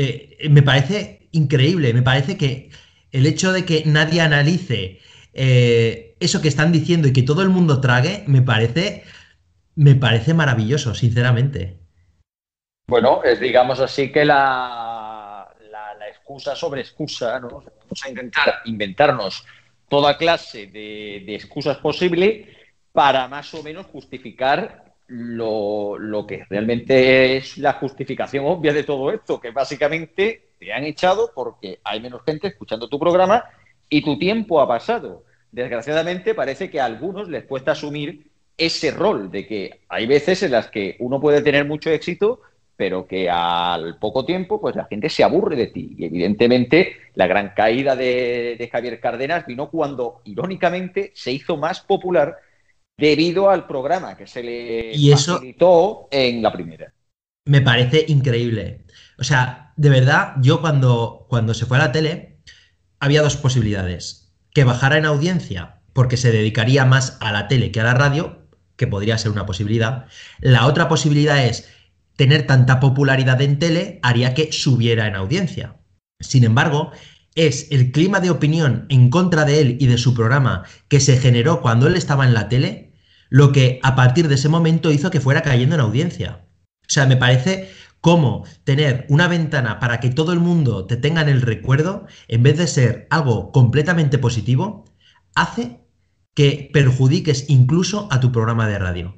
Eh, 0.00 0.48
me 0.48 0.62
parece 0.62 1.28
increíble, 1.32 1.92
me 1.92 2.02
parece 2.02 2.38
que 2.38 2.70
el 3.10 3.26
hecho 3.26 3.50
de 3.50 3.64
que 3.64 3.82
nadie 3.84 4.20
analice 4.20 5.00
eh, 5.34 6.14
eso 6.20 6.40
que 6.40 6.46
están 6.46 6.70
diciendo 6.70 7.08
y 7.08 7.12
que 7.12 7.24
todo 7.24 7.42
el 7.42 7.48
mundo 7.48 7.80
trague, 7.80 8.22
me 8.28 8.40
parece, 8.40 9.02
me 9.74 9.96
parece 9.96 10.34
maravilloso, 10.34 10.94
sinceramente. 10.94 11.80
Bueno, 12.86 13.24
es 13.24 13.40
digamos 13.40 13.80
así 13.80 14.12
que 14.12 14.24
la, 14.24 15.52
la, 15.68 16.08
excusa 16.08 16.54
sobre 16.54 16.82
excusa, 16.82 17.40
¿no? 17.40 17.48
Vamos 17.48 18.04
a 18.04 18.08
intentar 18.08 18.54
inventarnos 18.66 19.44
toda 19.88 20.16
clase 20.16 20.68
de, 20.68 21.24
de 21.26 21.34
excusas 21.34 21.78
posibles 21.78 22.46
para 22.92 23.26
más 23.26 23.52
o 23.52 23.64
menos 23.64 23.86
justificar 23.86 24.87
lo, 25.08 25.98
lo 25.98 26.26
que 26.26 26.44
realmente 26.48 27.36
es 27.36 27.58
la 27.58 27.74
justificación 27.74 28.44
obvia 28.46 28.72
de 28.72 28.84
todo 28.84 29.10
esto, 29.10 29.40
que 29.40 29.50
básicamente 29.50 30.50
te 30.58 30.72
han 30.72 30.84
echado 30.84 31.32
porque 31.34 31.80
hay 31.82 32.00
menos 32.00 32.22
gente 32.24 32.48
escuchando 32.48 32.88
tu 32.88 32.98
programa 32.98 33.44
y 33.88 34.02
tu 34.02 34.18
tiempo 34.18 34.60
ha 34.60 34.68
pasado. 34.68 35.24
Desgraciadamente 35.50 36.34
parece 36.34 36.70
que 36.70 36.80
a 36.80 36.84
algunos 36.84 37.28
les 37.28 37.44
cuesta 37.44 37.72
asumir 37.72 38.30
ese 38.56 38.90
rol 38.90 39.30
de 39.30 39.46
que 39.46 39.80
hay 39.88 40.06
veces 40.06 40.42
en 40.42 40.52
las 40.52 40.68
que 40.68 40.96
uno 40.98 41.20
puede 41.20 41.40
tener 41.40 41.64
mucho 41.64 41.90
éxito, 41.90 42.42
pero 42.76 43.06
que 43.06 43.30
al 43.30 43.98
poco 43.98 44.26
tiempo 44.26 44.60
pues 44.60 44.76
la 44.76 44.84
gente 44.84 45.08
se 45.08 45.24
aburre 45.24 45.56
de 45.56 45.68
ti. 45.68 45.94
Y 45.96 46.04
evidentemente 46.04 46.96
la 47.14 47.26
gran 47.26 47.54
caída 47.56 47.96
de, 47.96 48.56
de 48.58 48.68
Javier 48.68 49.00
Cárdenas 49.00 49.46
vino 49.46 49.70
cuando, 49.70 50.20
irónicamente, 50.24 51.12
se 51.14 51.32
hizo 51.32 51.56
más 51.56 51.80
popular 51.80 52.36
debido 52.98 53.48
al 53.48 53.66
programa 53.66 54.16
que 54.16 54.26
se 54.26 54.42
le 54.42 54.94
Y 54.94 55.12
eso- 55.12 55.34
facilitó 55.34 56.08
en 56.10 56.42
la 56.42 56.52
primera. 56.52 56.92
Me 57.46 57.62
parece 57.62 58.04
increíble. 58.08 58.84
O 59.18 59.24
sea, 59.24 59.72
de 59.76 59.88
verdad, 59.88 60.34
yo 60.42 60.60
cuando, 60.60 61.26
cuando 61.30 61.54
se 61.54 61.64
fue 61.64 61.78
a 61.78 61.80
la 61.80 61.92
tele, 61.92 62.40
había 63.00 63.22
dos 63.22 63.36
posibilidades. 63.36 64.34
Que 64.52 64.64
bajara 64.64 64.98
en 64.98 65.06
audiencia 65.06 65.80
porque 65.92 66.16
se 66.16 66.30
dedicaría 66.32 66.84
más 66.84 67.16
a 67.20 67.32
la 67.32 67.48
tele 67.48 67.72
que 67.72 67.80
a 67.80 67.84
la 67.84 67.94
radio, 67.94 68.46
que 68.76 68.86
podría 68.86 69.18
ser 69.18 69.30
una 69.32 69.46
posibilidad. 69.46 70.06
La 70.40 70.66
otra 70.66 70.88
posibilidad 70.88 71.44
es 71.44 71.68
tener 72.16 72.46
tanta 72.46 72.80
popularidad 72.80 73.40
en 73.40 73.58
tele 73.58 73.98
haría 74.02 74.34
que 74.34 74.52
subiera 74.52 75.06
en 75.06 75.14
audiencia. 75.14 75.76
Sin 76.20 76.44
embargo, 76.44 76.90
es 77.34 77.68
el 77.70 77.92
clima 77.92 78.20
de 78.20 78.30
opinión 78.30 78.86
en 78.88 79.10
contra 79.10 79.44
de 79.44 79.60
él 79.60 79.76
y 79.80 79.86
de 79.86 79.98
su 79.98 80.14
programa 80.14 80.64
que 80.88 81.00
se 81.00 81.16
generó 81.16 81.60
cuando 81.60 81.86
él 81.86 81.94
estaba 81.96 82.24
en 82.26 82.34
la 82.34 82.48
tele 82.48 82.87
lo 83.30 83.52
que 83.52 83.80
a 83.82 83.94
partir 83.94 84.28
de 84.28 84.34
ese 84.36 84.48
momento 84.48 84.90
hizo 84.90 85.10
que 85.10 85.20
fuera 85.20 85.42
cayendo 85.42 85.74
en 85.74 85.80
audiencia. 85.80 86.44
O 86.82 86.90
sea, 86.90 87.06
me 87.06 87.16
parece 87.16 87.70
como 88.00 88.44
tener 88.64 89.06
una 89.08 89.28
ventana 89.28 89.80
para 89.80 90.00
que 90.00 90.10
todo 90.10 90.32
el 90.32 90.40
mundo 90.40 90.86
te 90.86 90.96
tenga 90.96 91.22
en 91.22 91.28
el 91.28 91.42
recuerdo, 91.42 92.06
en 92.28 92.42
vez 92.42 92.58
de 92.58 92.66
ser 92.66 93.06
algo 93.10 93.52
completamente 93.52 94.18
positivo, 94.18 94.84
hace 95.34 95.80
que 96.34 96.70
perjudiques 96.72 97.50
incluso 97.50 98.08
a 98.10 98.20
tu 98.20 98.30
programa 98.30 98.68
de 98.68 98.78
radio. 98.78 99.16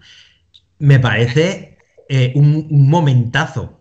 Me 0.78 0.98
parece 0.98 1.78
eh, 2.08 2.32
un, 2.34 2.66
un 2.70 2.88
momentazo. 2.88 3.80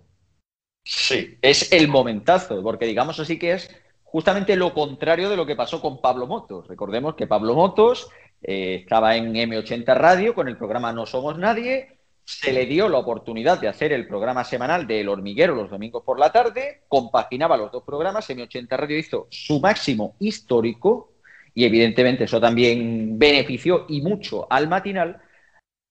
Sí, 0.84 1.38
es 1.42 1.72
el 1.72 1.88
momentazo, 1.88 2.62
porque 2.62 2.86
digamos 2.86 3.20
así 3.20 3.40
que 3.40 3.54
es 3.54 3.70
justamente 4.04 4.56
lo 4.56 4.74
contrario 4.74 5.30
de 5.30 5.38
lo 5.38 5.46
que 5.46 5.56
pasó 5.56 5.82
con 5.82 6.02
Pablo 6.02 6.28
Motos. 6.28 6.68
Recordemos 6.68 7.16
que 7.16 7.28
Pablo 7.28 7.54
Motos 7.56 8.10
eh, 8.42 8.82
estaba 8.82 9.16
en 9.16 9.34
M80 9.34 9.96
Radio 9.96 10.34
con 10.34 10.48
el 10.48 10.58
programa 10.58 10.94
No 10.94 11.06
Somos 11.06 11.38
Nadie, 11.38 12.00
se 12.24 12.54
le 12.54 12.66
dio 12.66 12.88
la 12.88 13.00
oportunidad 13.00 13.60
de 13.60 13.68
hacer 13.68 13.92
el 13.92 14.08
programa 14.08 14.44
semanal 14.44 14.86
de 14.86 15.02
El 15.02 15.10
Hormiguero 15.10 15.56
los 15.56 15.70
domingos 15.70 16.04
por 16.04 16.20
la 16.20 16.32
tarde, 16.32 16.84
compaginaba 16.88 17.58
los 17.58 17.72
dos 17.72 17.84
programas, 17.84 18.30
M80 18.30 18.70
Radio 18.70 18.98
hizo 18.98 19.28
su 19.32 19.60
máximo 19.60 20.16
histórico 20.20 21.14
y 21.56 21.66
evidentemente 21.66 22.26
eso 22.26 22.40
también 22.40 23.18
benefició 23.18 23.86
y 23.90 24.02
mucho 24.02 24.48
al 24.50 24.70
matinal, 24.70 25.22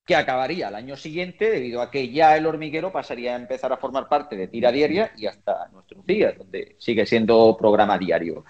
que 0.07 0.17
acabaría 0.17 0.69
el 0.69 0.75
año 0.75 0.97
siguiente 0.97 1.51
debido 1.51 1.83
a 1.83 1.91
que 1.91 2.09
ya 2.11 2.35
el 2.37 2.47
hormiguero 2.47 2.91
pasaría 2.91 3.35
a 3.35 3.37
empezar 3.37 3.73
a 3.73 3.77
formar 3.77 4.09
parte 4.09 4.37
de 4.37 4.49
Tira 4.49 4.73
Diaria 4.73 5.13
y 5.17 5.27
hasta 5.27 5.69
nuestros 5.69 6.07
días, 6.07 6.39
donde 6.39 6.77
sigue 6.79 7.05
siendo 7.05 7.55
programa 7.59 7.99
diario. 7.99 8.45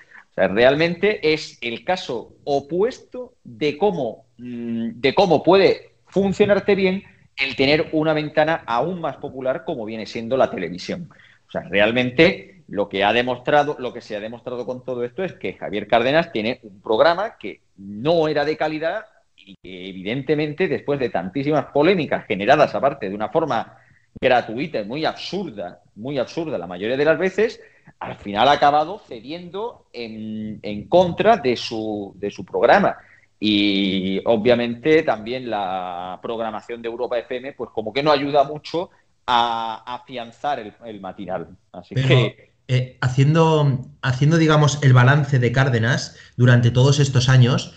Realmente 0.46 1.32
es 1.32 1.58
el 1.60 1.84
caso 1.84 2.36
opuesto 2.44 3.34
de 3.42 3.76
cómo, 3.76 4.26
mm, 4.36 5.00
de 5.00 5.14
cómo 5.14 5.42
puede 5.42 5.90
funcionarte 6.06 6.74
bien 6.74 7.02
el 7.36 7.56
tener 7.56 7.88
una 7.92 8.12
ventana 8.12 8.62
aún 8.66 9.00
más 9.00 9.16
popular 9.16 9.64
como 9.64 9.84
viene 9.84 10.06
siendo 10.06 10.36
la 10.36 10.50
televisión. 10.50 11.08
O 11.48 11.50
sea, 11.50 11.62
realmente 11.62 12.62
lo 12.68 12.88
que 12.88 13.04
ha 13.04 13.12
demostrado, 13.12 13.76
lo 13.78 13.92
que 13.92 14.00
se 14.00 14.16
ha 14.16 14.20
demostrado 14.20 14.66
con 14.66 14.84
todo 14.84 15.02
esto 15.04 15.24
es 15.24 15.32
que 15.32 15.54
Javier 15.54 15.88
Cárdenas 15.88 16.30
tiene 16.32 16.60
un 16.62 16.80
programa 16.80 17.38
que 17.38 17.62
no 17.76 18.28
era 18.28 18.44
de 18.44 18.56
calidad 18.56 19.06
y 19.36 19.56
que 19.56 19.88
evidentemente 19.88 20.68
después 20.68 21.00
de 21.00 21.08
tantísimas 21.08 21.66
polémicas 21.66 22.26
generadas 22.26 22.74
aparte 22.74 23.08
de 23.08 23.14
una 23.14 23.30
forma 23.30 23.78
gratuita 24.20 24.80
y 24.80 24.84
muy 24.84 25.04
absurda, 25.04 25.80
muy 25.94 26.18
absurda 26.18 26.58
la 26.58 26.66
mayoría 26.66 26.96
de 26.96 27.04
las 27.04 27.18
veces, 27.18 27.60
al 27.98 28.16
final 28.16 28.48
ha 28.48 28.52
acabado 28.52 29.00
cediendo 29.06 29.86
en, 29.92 30.60
en 30.62 30.88
contra 30.88 31.36
de 31.36 31.56
su, 31.56 32.14
de 32.16 32.30
su 32.30 32.44
programa. 32.44 32.96
Y 33.40 34.20
obviamente 34.24 35.02
también 35.02 35.48
la 35.48 36.18
programación 36.20 36.82
de 36.82 36.88
Europa 36.88 37.18
FM, 37.18 37.52
pues 37.52 37.70
como 37.70 37.92
que 37.92 38.02
no 38.02 38.10
ayuda 38.10 38.44
mucho 38.44 38.90
a 39.26 39.82
afianzar 39.94 40.58
el, 40.58 40.72
el 40.84 41.00
matinal. 41.00 41.48
Así 41.72 41.94
Pero, 41.94 42.08
que 42.08 42.48
eh, 42.70 42.98
haciendo, 43.00 43.88
haciendo, 44.02 44.36
digamos, 44.36 44.78
el 44.82 44.92
balance 44.92 45.38
de 45.38 45.52
Cárdenas 45.52 46.16
durante 46.36 46.70
todos 46.70 47.00
estos 47.00 47.30
años, 47.30 47.74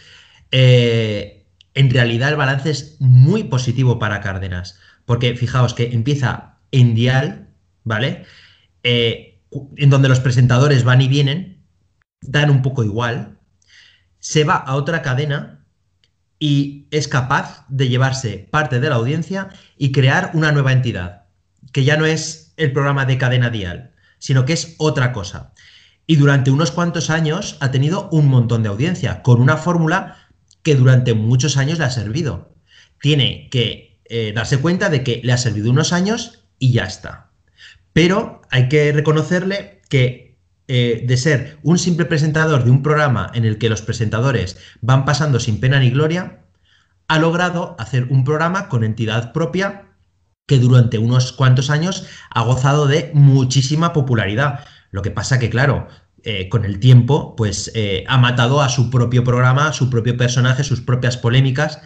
eh, 0.51 1.45
en 1.73 1.89
realidad 1.89 2.29
el 2.29 2.35
balance 2.35 2.71
es 2.71 2.97
muy 2.99 3.45
positivo 3.45 3.99
para 3.99 4.19
Cárdenas, 4.19 4.77
porque 5.05 5.35
fijaos 5.35 5.73
que 5.73 5.93
empieza 5.93 6.57
en 6.71 6.93
dial, 6.93 7.47
¿vale? 7.85 8.25
Eh, 8.83 9.30
en 9.77 9.89
donde 9.89 10.09
los 10.09 10.19
presentadores 10.19 10.83
van 10.83 11.01
y 11.01 11.07
vienen, 11.07 11.65
dan 12.21 12.49
un 12.49 12.61
poco 12.61 12.83
igual, 12.83 13.39
se 14.19 14.43
va 14.43 14.55
a 14.55 14.75
otra 14.75 15.01
cadena 15.01 15.65
y 16.39 16.87
es 16.91 17.07
capaz 17.07 17.65
de 17.69 17.89
llevarse 17.89 18.47
parte 18.49 18.79
de 18.79 18.89
la 18.89 18.95
audiencia 18.95 19.49
y 19.77 19.91
crear 19.91 20.31
una 20.33 20.51
nueva 20.51 20.71
entidad, 20.71 21.25
que 21.71 21.83
ya 21.83 21.97
no 21.97 22.05
es 22.05 22.53
el 22.57 22.71
programa 22.71 23.05
de 23.05 23.17
cadena 23.17 23.49
dial, 23.49 23.93
sino 24.19 24.45
que 24.45 24.53
es 24.53 24.75
otra 24.77 25.11
cosa. 25.11 25.53
Y 26.07 26.15
durante 26.15 26.51
unos 26.51 26.71
cuantos 26.71 27.09
años 27.09 27.57
ha 27.59 27.71
tenido 27.71 28.09
un 28.11 28.27
montón 28.27 28.63
de 28.63 28.69
audiencia, 28.69 29.21
con 29.21 29.41
una 29.41 29.57
fórmula 29.57 30.17
que 30.63 30.75
durante 30.75 31.13
muchos 31.13 31.57
años 31.57 31.79
le 31.79 31.85
ha 31.85 31.89
servido. 31.89 32.55
Tiene 32.99 33.49
que 33.49 34.01
eh, 34.05 34.31
darse 34.35 34.59
cuenta 34.59 34.89
de 34.89 35.03
que 35.03 35.21
le 35.23 35.33
ha 35.33 35.37
servido 35.37 35.71
unos 35.71 35.93
años 35.93 36.45
y 36.59 36.71
ya 36.71 36.83
está. 36.83 37.30
Pero 37.93 38.41
hay 38.49 38.69
que 38.69 38.91
reconocerle 38.91 39.81
que 39.89 40.37
eh, 40.67 41.03
de 41.05 41.17
ser 41.17 41.57
un 41.63 41.77
simple 41.77 42.05
presentador 42.05 42.63
de 42.63 42.71
un 42.71 42.81
programa 42.81 43.29
en 43.33 43.43
el 43.43 43.57
que 43.57 43.69
los 43.69 43.81
presentadores 43.81 44.57
van 44.79 45.03
pasando 45.03 45.39
sin 45.39 45.59
pena 45.59 45.79
ni 45.79 45.89
gloria, 45.89 46.45
ha 47.07 47.19
logrado 47.19 47.75
hacer 47.77 48.05
un 48.09 48.23
programa 48.23 48.69
con 48.69 48.85
entidad 48.85 49.33
propia 49.33 49.89
que 50.47 50.59
durante 50.59 50.97
unos 50.97 51.33
cuantos 51.33 51.69
años 51.69 52.07
ha 52.29 52.41
gozado 52.43 52.87
de 52.87 53.11
muchísima 53.13 53.91
popularidad. 53.91 54.65
Lo 54.91 55.01
que 55.01 55.11
pasa 55.11 55.39
que, 55.39 55.49
claro, 55.49 55.87
eh, 56.23 56.49
con 56.49 56.65
el 56.65 56.79
tiempo, 56.79 57.35
pues 57.35 57.71
eh, 57.73 58.05
ha 58.07 58.17
matado 58.17 58.61
a 58.61 58.69
su 58.69 58.89
propio 58.89 59.23
programa, 59.23 59.67
a 59.67 59.73
su 59.73 59.89
propio 59.89 60.15
personaje, 60.15 60.63
sus 60.63 60.79
propias 60.79 61.17
polémicas, 61.17 61.81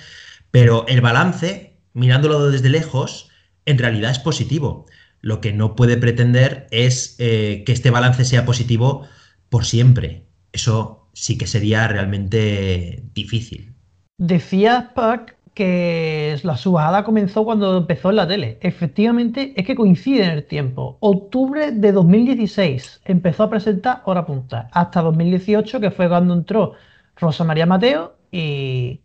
pero 0.51 0.85
el 0.87 1.01
balance, 1.01 1.79
mirándolo 1.93 2.51
desde 2.51 2.69
lejos, 2.69 3.29
en 3.65 3.77
realidad 3.77 4.11
es 4.11 4.19
positivo. 4.19 4.85
Lo 5.25 5.41
que 5.41 5.53
no 5.53 5.75
puede 5.75 5.97
pretender 5.97 6.67
es 6.69 7.15
eh, 7.17 7.63
que 7.65 7.71
este 7.71 7.89
balance 7.89 8.25
sea 8.25 8.45
positivo 8.45 9.07
por 9.49 9.65
siempre. 9.65 10.27
Eso 10.51 11.09
sí 11.13 11.35
que 11.35 11.47
sería 11.47 11.87
realmente 11.87 13.03
difícil. 13.11 13.73
Decía 14.19 14.91
Pac 14.93 15.35
que 15.55 16.39
la 16.43 16.57
subajada 16.57 17.03
comenzó 17.03 17.43
cuando 17.43 17.75
empezó 17.75 18.11
en 18.11 18.17
la 18.17 18.27
tele. 18.27 18.59
Efectivamente, 18.61 19.55
es 19.57 19.65
que 19.65 19.73
coincide 19.73 20.25
en 20.25 20.29
el 20.29 20.45
tiempo. 20.45 20.99
Octubre 20.99 21.71
de 21.71 21.91
2016 21.91 23.01
empezó 23.05 23.43
a 23.43 23.49
presentar 23.49 24.03
Hora 24.05 24.27
Punta, 24.27 24.69
hasta 24.73 25.01
2018, 25.01 25.79
que 25.79 25.89
fue 25.89 26.07
cuando 26.07 26.35
entró 26.35 26.73
Rosa 27.15 27.43
María 27.43 27.65
Mateo 27.65 28.15
y 28.31 29.01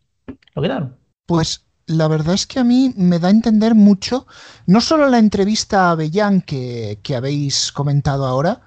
lo 0.54 0.60
quitaron. 0.60 0.96
Pues 1.24 1.64
la 1.91 2.07
verdad 2.07 2.34
es 2.34 2.47
que 2.47 2.61
a 2.61 2.64
mí 2.64 2.95
me 2.97 3.18
da 3.18 3.28
a 3.28 3.32
entender 3.32 3.74
mucho, 3.74 4.26
no 4.66 4.80
solo 4.80 5.09
la 5.09 5.18
entrevista 5.18 5.88
a 5.88 5.91
Avellán 5.93 6.41
que, 6.41 7.01
que 7.03 7.16
habéis 7.16 7.72
comentado 7.72 8.26
ahora, 8.26 8.61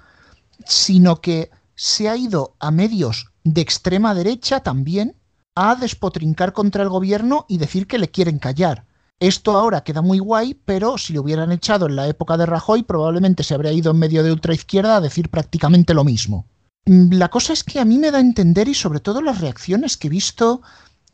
sino 0.66 1.22
que 1.22 1.50
se 1.76 2.10
ha 2.10 2.18
ido 2.18 2.56
a 2.60 2.70
medios 2.70 3.32
de 3.46 3.62
extrema 3.62 4.14
derecha 4.14 4.60
también 4.60 5.16
a 5.56 5.76
despotrincar 5.76 6.52
contra 6.52 6.84
el 6.84 6.90
gobierno 6.90 7.46
y 7.48 7.58
decir 7.60 7.88
que 7.88 7.98
le 7.98 8.10
quieren 8.10 8.40
callar. 8.40 8.86
Esto 9.20 9.58
ahora 9.58 9.86
queda 9.86 10.02
muy 10.02 10.20
guay, 10.20 10.54
pero 10.54 10.98
si 10.98 11.14
lo 11.14 11.22
hubieran 11.22 11.54
echado 11.54 11.86
en 11.86 11.96
la 11.96 12.08
época 12.08 12.36
de 12.36 12.46
Rajoy, 12.46 12.84
probablemente 12.84 13.44
se 13.44 13.54
habría 13.54 13.72
ido 13.72 13.92
en 13.92 14.00
medio 14.00 14.22
de 14.22 14.34
ultraizquierda 14.34 14.98
a 14.98 15.02
decir 15.02 15.30
prácticamente 15.30 15.94
lo 15.94 16.04
mismo. 16.04 16.46
La 16.86 17.30
cosa 17.30 17.54
es 17.54 17.64
que 17.64 17.80
a 17.80 17.86
mí 17.86 18.00
me 18.00 18.12
da 18.12 18.18
a 18.18 18.22
entender, 18.22 18.68
y 18.68 18.74
sobre 18.74 19.00
todo 19.00 19.22
las 19.22 19.40
reacciones 19.40 19.96
que 19.96 20.08
he 20.08 20.10
visto 20.10 20.62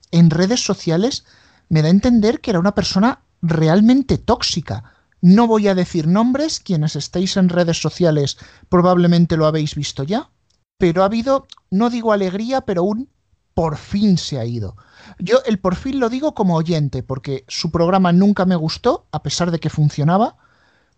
en 0.10 0.32
redes 0.32 0.64
sociales, 0.64 1.24
me 1.70 1.82
da 1.82 1.88
a 1.88 1.92
entender 1.92 2.42
que 2.42 2.52
era 2.52 2.60
una 2.60 2.76
persona 2.76 3.22
realmente 3.42 4.18
tóxica. 4.18 4.84
No 5.22 5.48
voy 5.48 5.68
a 5.68 5.76
decir 5.76 6.08
nombres, 6.08 6.60
quienes 6.60 6.96
estéis 6.96 7.38
en 7.38 7.50
redes 7.50 7.82
sociales 7.82 8.38
probablemente 8.70 9.38
lo 9.38 9.46
habéis 9.46 9.76
visto 9.76 10.04
ya, 10.04 10.30
pero 10.78 11.04
ha 11.04 11.06
habido, 11.06 11.48
no 11.70 11.90
digo 11.90 12.12
alegría, 12.12 12.62
pero 12.62 12.84
un 12.84 13.10
por 13.54 13.76
fin 13.78 14.18
se 14.18 14.40
ha 14.40 14.46
ido. 14.46 14.78
Yo 15.20 15.40
el 15.46 15.60
por 15.60 15.76
fin 15.76 16.00
lo 16.00 16.10
digo 16.10 16.34
como 16.34 16.56
oyente, 16.56 17.04
porque 17.04 17.44
su 17.50 17.72
programa 17.72 18.14
nunca 18.14 18.46
me 18.46 18.56
gustó, 18.56 19.08
a 19.12 19.22
pesar 19.22 19.52
de 19.52 19.60
que 19.60 19.70
funcionaba. 19.70 20.38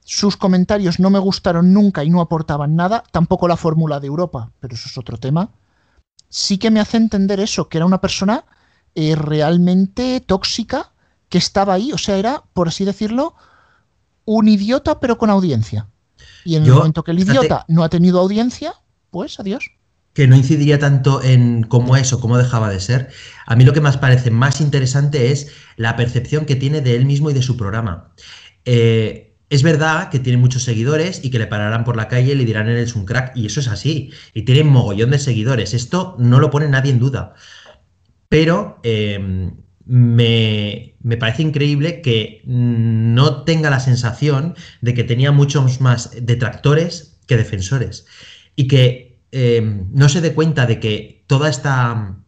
Sus 0.03 0.37
comentarios 0.37 0.99
no 0.99 1.09
me 1.09 1.19
gustaron 1.19 1.73
nunca 1.73 2.03
y 2.03 2.09
no 2.09 2.21
aportaban 2.21 2.75
nada, 2.75 3.03
tampoco 3.11 3.47
la 3.47 3.57
fórmula 3.57 3.99
de 3.99 4.07
Europa, 4.07 4.51
pero 4.59 4.75
eso 4.75 4.89
es 4.89 4.97
otro 4.97 5.17
tema. 5.17 5.49
Sí 6.29 6.59
que 6.59 6.71
me 6.71 6.79
hace 6.79 6.97
entender 6.97 7.39
eso, 7.39 7.67
que 7.67 7.77
era 7.79 7.85
una 7.85 8.01
persona 8.01 8.45
eh, 8.95 9.15
realmente 9.15 10.19
tóxica, 10.25 10.91
que 11.29 11.37
estaba 11.37 11.73
ahí, 11.73 11.91
o 11.93 11.97
sea, 11.97 12.17
era, 12.17 12.43
por 12.53 12.67
así 12.67 12.83
decirlo, 12.85 13.35
un 14.25 14.47
idiota 14.47 14.99
pero 14.99 15.17
con 15.17 15.29
audiencia. 15.29 15.87
Y 16.43 16.55
en 16.55 16.65
Yo, 16.65 16.73
el 16.73 16.77
momento 16.79 17.03
que 17.03 17.11
el 17.11 17.19
fíjate- 17.19 17.37
idiota 17.45 17.65
no 17.67 17.83
ha 17.83 17.89
tenido 17.89 18.19
audiencia, 18.19 18.73
pues 19.09 19.39
adiós. 19.39 19.63
que 20.13 20.27
no 20.27 20.35
incidiría 20.35 20.77
tanto 20.77 21.23
en 21.23 21.63
cómo 21.63 21.95
es 21.95 22.11
o 22.11 22.19
cómo 22.19 22.37
dejaba 22.37 22.69
de 22.69 22.81
ser. 22.81 23.11
A 23.45 23.55
mí 23.55 23.63
lo 23.63 23.71
que 23.71 23.79
más 23.79 23.95
parece 23.97 24.29
más 24.29 24.59
interesante 24.59 25.31
es 25.31 25.47
la 25.77 25.95
percepción 25.95 26.45
que 26.45 26.57
tiene 26.57 26.81
de 26.81 26.97
él 26.97 27.05
mismo 27.05 27.29
y 27.29 27.33
de 27.33 27.41
su 27.41 27.55
programa. 27.55 28.11
Eh, 28.65 29.37
es 29.49 29.63
verdad 29.63 30.09
que 30.09 30.19
tiene 30.19 30.37
muchos 30.37 30.63
seguidores 30.63 31.23
y 31.23 31.29
que 31.29 31.39
le 31.39 31.47
pararán 31.47 31.85
por 31.85 31.95
la 31.95 32.09
calle 32.09 32.33
y 32.33 32.35
le 32.35 32.43
dirán 32.45 32.67
eres 32.67 32.93
un 32.95 33.05
crack, 33.05 33.35
y 33.37 33.45
eso 33.45 33.61
es 33.61 33.69
así, 33.69 34.11
y 34.33 34.41
tiene 34.43 34.65
mogollón 34.65 35.11
de 35.11 35.19
seguidores, 35.19 35.73
esto 35.73 36.15
no 36.19 36.39
lo 36.41 36.49
pone 36.51 36.67
nadie 36.67 36.91
en 36.91 36.99
duda. 36.99 37.33
Pero 38.31 38.79
em, 38.83 39.57
me, 39.83 40.95
me, 41.01 41.17
parece 41.17 41.41
increíble 41.41 41.99
que 42.01 42.41
no 42.45 43.43
tenga 43.43 43.69
la 43.69 43.81
sensación 43.81 44.55
de 44.79 44.93
que 44.93 45.03
tenía 45.03 45.33
muchos 45.33 45.81
más 45.81 46.11
detractores 46.15 47.19
que 47.27 47.35
defensores, 47.35 48.05
y 48.55 48.69
que 48.69 49.19
em, 49.33 49.89
no 49.91 50.07
se 50.07 50.21
dé 50.21 50.33
cuenta 50.33 50.65
de 50.65 50.79
que 50.79 51.25
toda 51.27 51.49
esta 51.49 52.23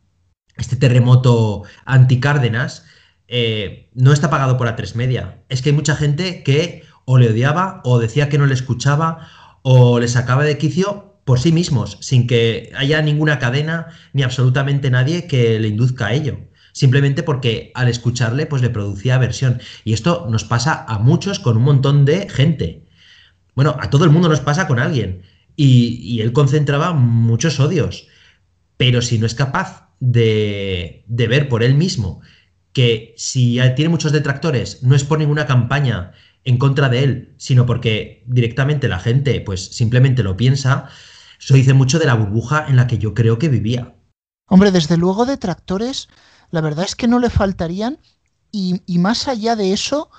este 0.58 0.76
terremoto 0.76 1.64
anti-Cárdenas 1.86 2.86
eh, 3.30 3.90
no 3.94 4.12
está 4.12 4.30
pagado 4.30 4.58
por 4.58 4.68
A3 4.68 4.96
Media. 4.96 5.42
Es 5.48 5.62
que 5.62 5.70
hay 5.70 5.76
mucha 5.76 5.96
gente 5.96 6.44
que 6.44 6.84
o 7.06 7.18
le 7.18 7.30
odiaba 7.30 7.80
o 7.86 7.98
decía 7.98 8.28
que 8.28 8.38
no 8.38 8.46
le 8.46 8.56
escuchaba 8.56 9.30
o 9.62 10.02
le 10.02 10.10
sacaba 10.10 10.44
de 10.44 10.58
quicio 10.58 11.13
por 11.26 11.40
sí 11.40 11.52
mismos, 11.52 11.98
sin 12.02 12.28
que 12.28 12.72
haya 12.76 13.02
ninguna 13.02 13.40
cadena 13.40 13.88
ni 14.14 14.24
absolutamente 14.24 14.90
nadie 14.90 15.28
que 15.28 15.60
le 15.60 15.70
induzca 15.70 16.08
a 16.08 16.14
ello. 16.14 16.40
Simplemente 16.74 17.22
porque 17.24 17.72
al 17.76 17.88
escucharle 17.88 18.46
pues 18.46 18.62
le 18.62 18.70
producía 18.70 19.16
aversión. 19.16 19.62
Y 19.84 19.94
esto 19.94 20.28
nos 20.30 20.44
pasa 20.44 20.86
a 20.88 20.98
muchos 21.00 21.40
con 21.40 21.58
un 21.58 21.64
montón 21.64 22.04
de 22.04 22.30
gente. 22.30 22.86
Bueno, 23.56 23.78
a 23.80 23.90
todo 23.90 24.06
el 24.06 24.12
mundo 24.12 24.28
nos 24.28 24.42
pasa 24.42 24.68
con 24.68 24.80
alguien. 24.80 25.22
Y, 25.56 26.20
él 26.22 26.34
concentraba 26.34 26.94
muchos 26.94 27.60
odios. 27.60 28.08
Pero 28.78 29.02
si 29.02 29.20
no 29.20 29.28
es 29.28 29.36
capaz 29.36 29.88
de, 30.00 31.04
de 31.08 31.28
ver 31.28 31.48
por 31.48 31.64
él 31.64 31.76
mismo 31.76 32.22
que 32.74 33.14
si 33.18 33.60
tiene 33.76 33.90
muchos 33.90 34.12
detractores 34.12 34.82
no 34.82 34.96
es 34.96 35.04
por 35.04 35.20
ninguna 35.20 35.46
campaña 35.46 36.12
en 36.44 36.58
contra 36.58 36.90
de 36.90 37.04
él, 37.04 37.34
sino 37.38 37.68
porque 37.68 38.24
directamente 38.26 38.88
la 38.88 39.00
gente 39.00 39.40
pues 39.42 39.64
simplemente 39.64 40.24
lo 40.24 40.36
piensa, 40.36 40.90
eso 41.44 41.56
dice 41.56 41.74
mucho 41.74 42.00
de 42.00 42.06
la 42.06 42.16
burbuja 42.16 42.66
en 42.68 42.76
la 42.76 42.88
que 42.88 42.98
yo 42.98 43.14
creo 43.14 43.38
que 43.38 43.50
vivía. 43.50 43.96
Hombre, 44.48 44.72
desde 44.72 44.98
luego 44.98 45.26
detractores, 45.26 46.08
la 46.52 46.62
verdad 46.62 46.86
es 46.86 46.96
que 46.96 47.08
no 47.08 47.20
le 47.20 47.30
faltarían 47.30 48.00
y, 48.52 48.82
y 48.86 49.00
más 49.00 49.28
allá 49.28 49.56
de 49.56 49.74
eso, 49.74 50.10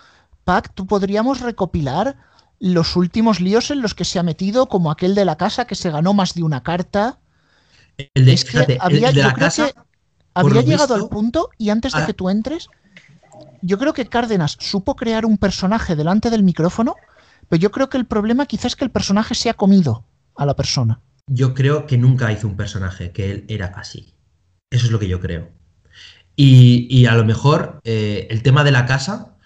Pac, 0.44 0.72
tú 0.74 0.86
podríamos 0.86 1.40
recopilar 1.40 2.16
los 2.58 2.96
últimos 2.96 3.40
líos 3.40 3.70
en 3.70 3.80
los 3.80 3.94
que 3.94 4.04
se 4.04 4.18
ha 4.18 4.22
metido, 4.22 4.66
como 4.66 4.90
aquel 4.90 5.14
de 5.14 5.24
la 5.24 5.36
casa 5.36 5.66
que 5.66 5.74
se 5.74 5.90
ganó 5.90 6.14
más 6.14 6.34
de 6.34 6.42
una 6.42 6.62
carta. 6.62 7.18
El 8.14 8.24
de, 8.26 8.32
Es 8.32 8.44
que 8.44 8.50
fíjate, 8.52 8.74
el 8.74 8.80
había- 8.80 9.12
de 9.12 9.22
la 9.22 9.34
casa, 9.34 9.70
había 10.34 10.62
llegado 10.62 10.94
visto- 10.94 10.94
al 10.94 11.08
punto, 11.08 11.50
y 11.58 11.70
antes 11.70 11.92
de 11.94 12.04
que 12.06 12.14
tú 12.14 12.28
entres, 12.28 12.68
yo 13.62 13.78
creo 13.78 13.92
que 13.92 14.06
Cárdenas 14.06 14.56
supo 14.60 14.94
crear 14.96 15.24
un 15.24 15.38
personaje 15.38 15.96
delante 15.96 16.30
del 16.30 16.42
micrófono, 16.42 16.96
pero 17.48 17.60
yo 17.60 17.70
creo 17.70 17.88
que 17.88 17.96
el 17.98 18.06
problema 18.06 18.46
quizás 18.46 18.66
es 18.72 18.76
que 18.76 18.84
el 18.84 18.90
personaje 18.90 19.34
se 19.34 19.48
ha 19.50 19.54
comido 19.54 20.04
a 20.36 20.44
la 20.46 20.54
persona. 20.54 21.00
Yo 21.26 21.54
creo 21.54 21.86
que 21.86 21.98
nunca 21.98 22.32
hizo 22.32 22.46
un 22.48 22.56
personaje, 22.56 23.12
que 23.12 23.30
él 23.30 23.44
era 23.48 23.66
así. 23.66 24.14
Eso 24.70 24.86
es 24.86 24.92
lo 24.92 24.98
que 24.98 25.08
yo 25.08 25.20
creo. 25.20 25.50
Y, 26.36 26.88
y 26.90 27.06
a 27.06 27.14
lo 27.14 27.24
mejor 27.24 27.80
eh, 27.84 28.26
el 28.30 28.42
tema 28.42 28.64
de 28.64 28.72
la 28.72 28.86
casa 28.86 29.36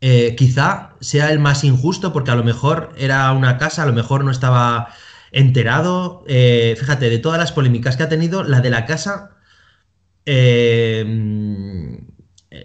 eh, 0.00 0.36
quizá 0.36 0.94
sea 1.00 1.32
el 1.32 1.40
más 1.40 1.64
injusto 1.64 2.12
porque 2.12 2.30
a 2.30 2.36
lo 2.36 2.44
mejor 2.44 2.94
era 2.98 3.32
una 3.32 3.58
casa, 3.58 3.82
a 3.82 3.86
lo 3.86 3.92
mejor 3.92 4.24
no 4.24 4.30
estaba 4.30 4.88
enterado. 5.32 6.24
Eh, 6.28 6.76
fíjate, 6.78 7.10
de 7.10 7.18
todas 7.18 7.38
las 7.38 7.52
polémicas 7.52 7.96
que 7.96 8.04
ha 8.04 8.08
tenido, 8.08 8.44
la 8.44 8.60
de 8.60 8.70
la 8.70 8.86
casa, 8.86 9.36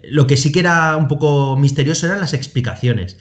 lo 0.04 0.26
que 0.26 0.36
sí 0.36 0.52
que 0.52 0.60
era 0.60 0.96
un 0.96 1.08
poco 1.08 1.56
misterioso 1.56 2.06
eran 2.06 2.20
las 2.20 2.34
explicaciones. 2.34 3.18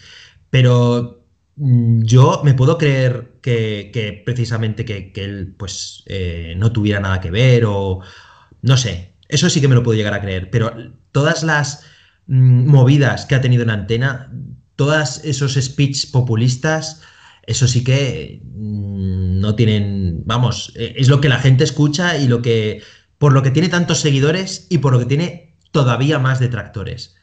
Pero 0.50 1.23
yo 1.56 2.42
me 2.44 2.54
puedo 2.54 2.78
creer 2.78 3.40
que, 3.42 4.24
precisamente 4.26 4.86
que, 4.86 5.12
él 5.16 5.56
pues 5.58 6.04
eh, 6.08 6.56
no 6.58 6.72
tuviera 6.72 7.00
nada 7.00 7.22
que 7.22 7.32
ver 7.32 7.66
o 7.66 8.02
no 8.62 8.78
sé, 8.78 9.16
eso 9.28 9.50
sí 9.50 9.62
que 9.62 9.68
me 9.68 9.76
lo 9.76 9.84
puedo 9.84 9.98
llegar 9.98 10.14
a 10.14 10.22
creer, 10.22 10.50
pero 10.50 10.74
todas 11.12 11.44
las 11.44 11.86
mm, 12.28 12.68
movidas 12.68 13.26
que 13.26 13.36
ha 13.36 13.42
tenido 13.42 13.64
en 13.64 13.70
antena, 13.70 14.32
todos 14.76 15.24
esos 15.24 15.54
speech 15.54 16.12
populistas, 16.12 17.02
eso 17.46 17.68
sí 17.68 17.84
que 17.84 18.42
mm, 18.44 19.40
no 19.40 19.56
tienen, 19.56 20.24
vamos, 20.26 20.72
eh, 20.76 20.94
es 20.98 21.10
lo 21.10 21.22
que 21.22 21.30
la 21.30 21.40
gente 21.40 21.64
escucha 21.64 22.18
y 22.18 22.28
lo 22.28 22.42
que, 22.42 22.82
por 23.18 23.34
lo 23.34 23.44
que 23.44 23.52
tiene 23.52 23.70
tantos 23.70 24.00
seguidores 24.00 24.68
y 24.70 24.80
por 24.80 24.94
lo 24.94 25.00
que 25.00 25.06
tiene 25.06 25.58
todavía 25.72 26.20
más 26.20 26.40
detractores. 26.40 27.16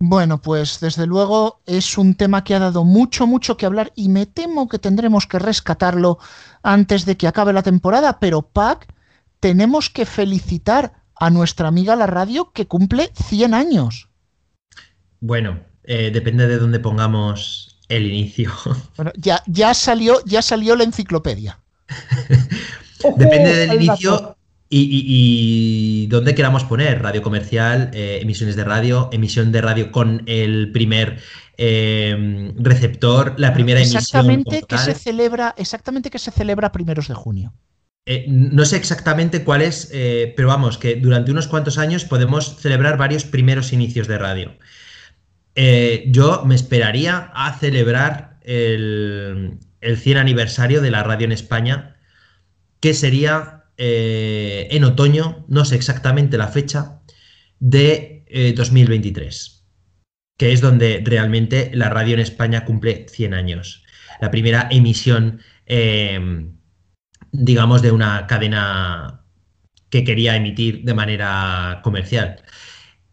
Bueno, 0.00 0.42
pues 0.42 0.80
desde 0.80 1.06
luego 1.06 1.62
es 1.66 1.96
un 1.96 2.14
tema 2.14 2.44
que 2.44 2.54
ha 2.54 2.58
dado 2.58 2.84
mucho, 2.84 3.26
mucho 3.26 3.56
que 3.56 3.66
hablar 3.66 3.92
y 3.94 4.08
me 4.08 4.26
temo 4.26 4.68
que 4.68 4.78
tendremos 4.78 5.26
que 5.26 5.38
rescatarlo 5.38 6.18
antes 6.62 7.06
de 7.06 7.16
que 7.16 7.26
acabe 7.26 7.52
la 7.52 7.62
temporada, 7.62 8.18
pero 8.18 8.42
Pac, 8.42 8.92
tenemos 9.40 9.90
que 9.90 10.04
felicitar 10.04 10.92
a 11.14 11.30
nuestra 11.30 11.68
amiga 11.68 11.96
la 11.96 12.06
radio 12.06 12.52
que 12.52 12.66
cumple 12.66 13.10
100 13.14 13.54
años. 13.54 14.08
Bueno, 15.20 15.60
eh, 15.84 16.10
depende 16.12 16.46
de 16.48 16.58
dónde 16.58 16.80
pongamos 16.80 17.78
el 17.88 18.06
inicio. 18.06 18.52
Bueno, 18.96 19.12
ya, 19.16 19.42
ya, 19.46 19.74
salió, 19.74 20.24
ya 20.24 20.42
salió 20.42 20.76
la 20.76 20.84
enciclopedia. 20.84 21.58
Depende 23.16 23.54
del 23.54 23.70
el 23.70 23.82
inicio 23.82 24.12
dato. 24.12 24.38
Y, 24.68 24.80
y- 24.80 26.04
y 26.04 26.06
dónde 26.08 26.34
queramos 26.34 26.64
poner. 26.64 27.02
Radio 27.02 27.22
comercial, 27.22 27.90
eh, 27.92 28.18
emisiones 28.22 28.56
de 28.56 28.64
radio, 28.64 29.08
emisión 29.12 29.52
de 29.52 29.60
radio 29.60 29.92
con 29.92 30.22
el 30.26 30.72
primer 30.72 31.18
eh, 31.56 32.52
receptor, 32.56 33.34
la 33.38 33.54
primera 33.54 33.80
emisión. 33.80 34.00
Exactamente 34.00 34.60
como 34.62 34.66
que 34.66 34.78
se 34.78 34.94
celebra, 34.94 35.54
exactamente 35.56 36.10
que 36.10 36.18
se 36.18 36.30
celebra 36.30 36.72
primeros 36.72 37.08
de 37.08 37.14
junio. 37.14 37.52
Eh, 38.06 38.26
no 38.28 38.64
sé 38.66 38.76
exactamente 38.76 39.44
cuál 39.44 39.62
es, 39.62 39.88
eh, 39.92 40.34
pero 40.36 40.48
vamos, 40.48 40.76
que 40.76 40.96
durante 40.96 41.30
unos 41.30 41.46
cuantos 41.46 41.78
años 41.78 42.04
podemos 42.04 42.56
celebrar 42.60 42.98
varios 42.98 43.24
primeros 43.24 43.72
inicios 43.72 44.08
de 44.08 44.18
radio. 44.18 44.52
Eh, 45.54 46.04
yo 46.08 46.42
me 46.44 46.54
esperaría 46.54 47.30
a 47.34 47.56
celebrar 47.58 48.38
el, 48.42 49.58
el 49.80 49.96
100 49.96 50.18
aniversario 50.18 50.80
de 50.82 50.90
la 50.90 51.02
radio 51.02 51.24
en 51.26 51.32
España, 51.32 51.96
que 52.80 52.92
sería 52.92 53.63
eh, 53.76 54.68
en 54.70 54.84
otoño, 54.84 55.44
no 55.48 55.64
sé 55.64 55.76
exactamente 55.76 56.38
la 56.38 56.48
fecha, 56.48 57.02
de 57.60 58.24
eh, 58.26 58.52
2023, 58.56 59.66
que 60.36 60.52
es 60.52 60.60
donde 60.60 61.02
realmente 61.04 61.70
la 61.74 61.88
radio 61.88 62.14
en 62.14 62.20
España 62.20 62.64
cumple 62.64 63.06
100 63.08 63.34
años. 63.34 63.84
La 64.20 64.30
primera 64.30 64.68
emisión, 64.70 65.40
eh, 65.66 66.48
digamos, 67.32 67.82
de 67.82 67.92
una 67.92 68.26
cadena 68.26 69.24
que 69.90 70.04
quería 70.04 70.36
emitir 70.36 70.82
de 70.84 70.94
manera 70.94 71.80
comercial. 71.84 72.42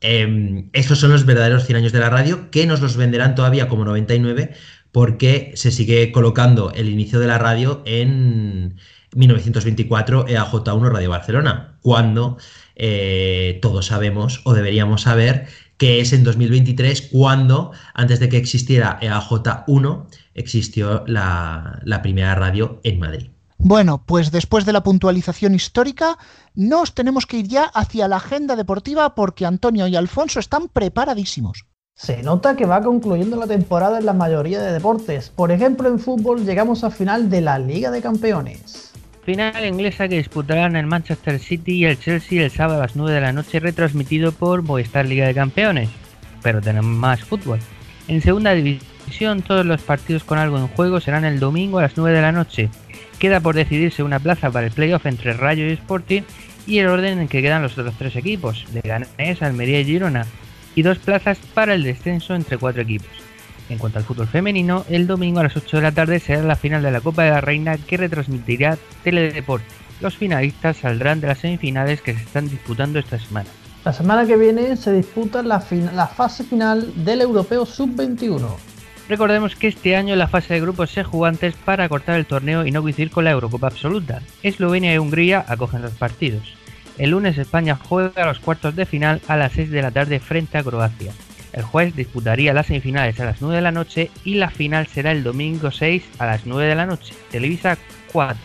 Eh, 0.02 0.68
estos 0.74 0.98
son 1.00 1.12
los 1.12 1.26
verdaderos 1.26 1.66
100 1.66 1.78
años 1.78 1.92
de 1.92 2.00
la 2.00 2.10
radio, 2.10 2.50
que 2.50 2.66
nos 2.66 2.82
los 2.82 2.98
venderán 2.98 3.36
todavía 3.36 3.68
como 3.68 3.86
99, 3.86 4.54
porque 4.92 5.52
se 5.56 5.72
sigue 5.72 6.12
colocando 6.12 6.72
el 6.72 6.90
inicio 6.90 7.20
de 7.20 7.28
la 7.28 7.38
radio 7.38 7.84
en 7.86 8.78
1924 9.16 10.28
EAJ1 10.28 10.90
Radio 10.90 11.10
Barcelona, 11.10 11.78
cuando 11.82 12.38
eh, 12.76 13.60
todos 13.62 13.88
sabemos 13.88 14.42
o 14.46 14.54
deberíamos 14.54 15.02
saber 15.04 15.48
que 15.78 16.00
es 16.00 16.14
en 16.14 16.24
2023 16.24 17.10
cuando, 17.12 17.72
antes 17.94 18.20
de 18.20 18.30
que 18.30 18.38
existiera 18.38 19.00
EAJ1, 19.02 20.06
existió 20.36 21.04
la, 21.08 21.80
la 21.84 22.02
primera 22.02 22.36
radio 22.36 22.80
en 22.84 23.00
Madrid. 23.00 23.28
Bueno, 23.58 24.04
pues 24.06 24.32
después 24.32 24.66
de 24.66 24.74
la 24.74 24.84
puntualización 24.84 25.54
histórica, 25.54 26.18
nos 26.56 26.96
tenemos 26.96 27.26
que 27.28 27.38
ir 27.38 27.48
ya 27.48 27.66
hacia 27.66 28.08
la 28.08 28.18
agenda 28.18 28.56
deportiva 28.56 29.14
porque 29.14 29.46
Antonio 29.46 29.88
y 29.88 29.96
Alfonso 29.96 30.40
están 30.40 30.68
preparadísimos. 30.68 31.66
Se 31.96 32.24
nota 32.24 32.56
que 32.56 32.66
va 32.66 32.82
concluyendo 32.82 33.38
la 33.38 33.46
temporada 33.46 34.00
en 34.00 34.08
la 34.08 34.14
mayoría 34.14 34.60
de 34.60 34.74
deportes. 34.74 35.30
Por 35.30 35.52
ejemplo, 35.52 35.88
en 35.88 36.00
fútbol 36.00 36.44
llegamos 36.44 36.84
al 36.84 36.92
final 36.92 37.30
de 37.30 37.42
la 37.42 37.60
Liga 37.60 37.92
de 37.92 38.02
Campeones. 38.02 38.91
Final 39.24 39.66
inglesa 39.66 40.08
que 40.08 40.18
disputarán 40.18 40.76
el 40.76 40.88
Manchester 40.88 41.38
City 41.38 41.74
y 41.74 41.86
el 41.86 42.00
Chelsea 42.00 42.44
el 42.44 42.50
sábado 42.50 42.80
a 42.80 42.88
las 42.88 42.96
9 42.96 43.14
de 43.14 43.22
la 43.22 43.34
noche, 43.34 43.60
retransmitido 43.60 44.32
por 44.32 44.64
Movistar 44.64 45.06
Liga 45.06 45.28
de 45.28 45.36
Campeones. 45.36 45.90
Pero 46.42 46.60
tenemos 46.60 46.92
más 46.92 47.24
fútbol. 47.24 47.60
En 48.08 48.22
segunda 48.22 48.54
división, 48.54 49.44
todos 49.44 49.64
los 49.64 49.82
partidos 49.84 50.24
con 50.24 50.40
algo 50.40 50.58
en 50.58 50.68
juego 50.70 51.00
serán 51.00 51.24
el 51.24 51.40
domingo 51.40 51.78
a 51.78 51.84
las 51.84 51.98
9 51.98 52.16
de 52.16 52.22
la 52.22 52.32
noche. 52.32 52.70
Queda 53.20 53.40
por 53.40 53.54
decidirse 53.54 54.02
una 54.02 54.20
plaza 54.20 54.50
para 54.50 54.66
el 54.66 54.74
playoff 54.74 55.06
entre 55.06 55.34
Rayo 55.34 55.68
y 55.68 55.74
Sporting 55.74 56.24
y 56.66 56.80
el 56.80 56.88
orden 56.88 57.20
en 57.20 57.28
que 57.28 57.44
quedan 57.44 57.62
los 57.62 57.78
otros 57.78 57.96
tres 58.00 58.16
equipos, 58.16 58.66
Leganés, 58.74 59.42
Almería 59.42 59.82
y 59.82 59.86
Girona, 59.86 60.26
y 60.74 60.82
dos 60.82 60.98
plazas 60.98 61.38
para 61.54 61.76
el 61.76 61.84
descenso 61.84 62.34
entre 62.34 62.58
cuatro 62.58 62.82
equipos. 62.82 63.10
En 63.72 63.78
cuanto 63.78 64.00
al 64.00 64.04
fútbol 64.04 64.28
femenino, 64.28 64.84
el 64.90 65.08
domingo 65.08 65.40
a 65.40 65.44
las 65.44 65.56
8 65.56 65.78
de 65.78 65.84
la 65.84 65.94
tarde 65.94 66.20
será 66.20 66.44
la 66.44 66.58
final 66.58 66.84
de 66.84 66.92
la 66.92 67.00
Copa 67.00 67.24
de 67.24 67.32
la 67.32 67.40
Reina 67.40 67.78
que 67.78 67.96
retransmitirá 67.96 68.78
Teledeporte. 69.02 69.66
Los 70.02 70.18
finalistas 70.18 70.76
saldrán 70.76 71.22
de 71.22 71.28
las 71.28 71.38
semifinales 71.38 72.02
que 72.02 72.14
se 72.14 72.22
están 72.22 72.50
disputando 72.50 73.00
esta 73.00 73.18
semana. 73.18 73.50
La 73.86 73.94
semana 73.94 74.26
que 74.26 74.36
viene 74.36 74.76
se 74.76 74.92
disputa 74.92 75.42
la, 75.42 75.62
fase 75.62 76.44
final 76.44 76.92
del 77.06 77.22
Europeo 77.22 77.66
Sub-21. 77.66 78.46
Recordemos 79.08 79.56
que 79.56 79.70
este 79.70 79.96
año 79.96 80.18
la 80.18 80.28
fase 80.28 80.56
de 80.56 80.60
grupos 80.60 80.92
se 80.92 81.06
jugó 81.06 81.26
antes 81.26 81.56
para 81.56 81.88
cortar 81.88 82.20
el 82.20 82.26
torneo 82.26 82.66
y 82.66 82.72
no 82.72 82.82
coincidir 82.82 83.10
con 83.10 83.24
la 83.24 83.32
Eurocopa 83.32 83.68
absoluta. 83.68 84.22
Eslovenia 84.44 84.94
y 84.94 84.98
Hungría 84.98 85.46
acogen 85.48 85.82
los 85.82 85.94
partidos. 85.94 86.58
El 86.98 87.12
lunes 87.12 87.38
España 87.38 87.80
juega 87.82 88.26
los 88.26 88.40
cuartos 88.40 88.76
de 88.76 88.86
final 88.86 89.22
a 89.30 89.38
las 89.38 89.54
6 89.54 89.72
de 89.72 89.82
la 89.82 89.92
tarde 89.92 90.20
frente 90.20 90.58
a 90.58 90.64
Croacia. 90.64 91.14
El 91.54 91.64
juez 91.64 91.96
disputaría 91.96 92.54
las 92.54 92.68
semifinales 92.68 93.20
a 93.20 93.26
las 93.26 93.42
9 93.42 93.58
de 93.58 93.62
la 93.62 93.72
noche 93.72 94.12
y 94.24 94.36
la 94.36 94.50
final 94.50 94.88
será 94.88 95.12
el 95.12 95.24
domingo 95.24 95.72
6 95.72 96.04
a 96.20 96.26
las 96.26 96.46
9 96.46 96.68
de 96.68 96.76
la 96.76 96.86
noche. 96.86 97.14
Televisa 97.30 97.78
4. 98.12 98.38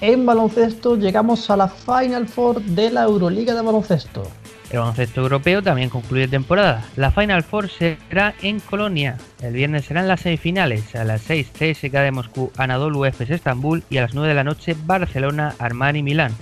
En 0.00 0.26
baloncesto 0.26 0.96
llegamos 0.96 1.48
a 1.50 1.56
la 1.56 1.68
Final 1.68 2.28
Four 2.28 2.60
de 2.62 2.90
la 2.90 3.04
Euroliga 3.04 3.54
de 3.54 3.62
baloncesto. 3.62 4.30
El 4.70 4.80
baloncesto 4.80 5.20
europeo 5.20 5.62
también 5.62 5.88
concluye 5.88 6.26
temporada. 6.26 6.84
La 6.96 7.10
Final 7.10 7.42
Four 7.42 7.68
será 7.68 8.34
en 8.42 8.60
Colonia. 8.60 9.18
El 9.40 9.54
viernes 9.54 9.84
serán 9.84 10.08
las 10.08 10.20
semifinales. 10.20 10.94
A 10.94 11.04
las 11.04 11.22
6 11.22 11.52
CSK 11.52 11.92
de 11.92 12.10
Moscú, 12.10 12.50
Anadolu 12.56 13.04
Efes 13.04 13.30
Estambul 13.30 13.84
y 13.88 13.98
a 13.98 14.02
las 14.02 14.14
9 14.14 14.28
de 14.28 14.34
la 14.34 14.44
noche 14.44 14.76
Barcelona, 14.84 15.54
Armani 15.58 16.02
Milán. 16.02 16.32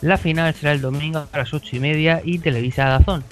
La 0.00 0.16
final 0.16 0.54
será 0.54 0.72
el 0.72 0.80
domingo 0.80 1.26
a 1.32 1.38
las 1.38 1.52
8 1.54 1.76
y 1.76 1.80
media 1.80 2.22
y 2.24 2.38
Televisa 2.38 2.84
Dazón. 2.86 3.24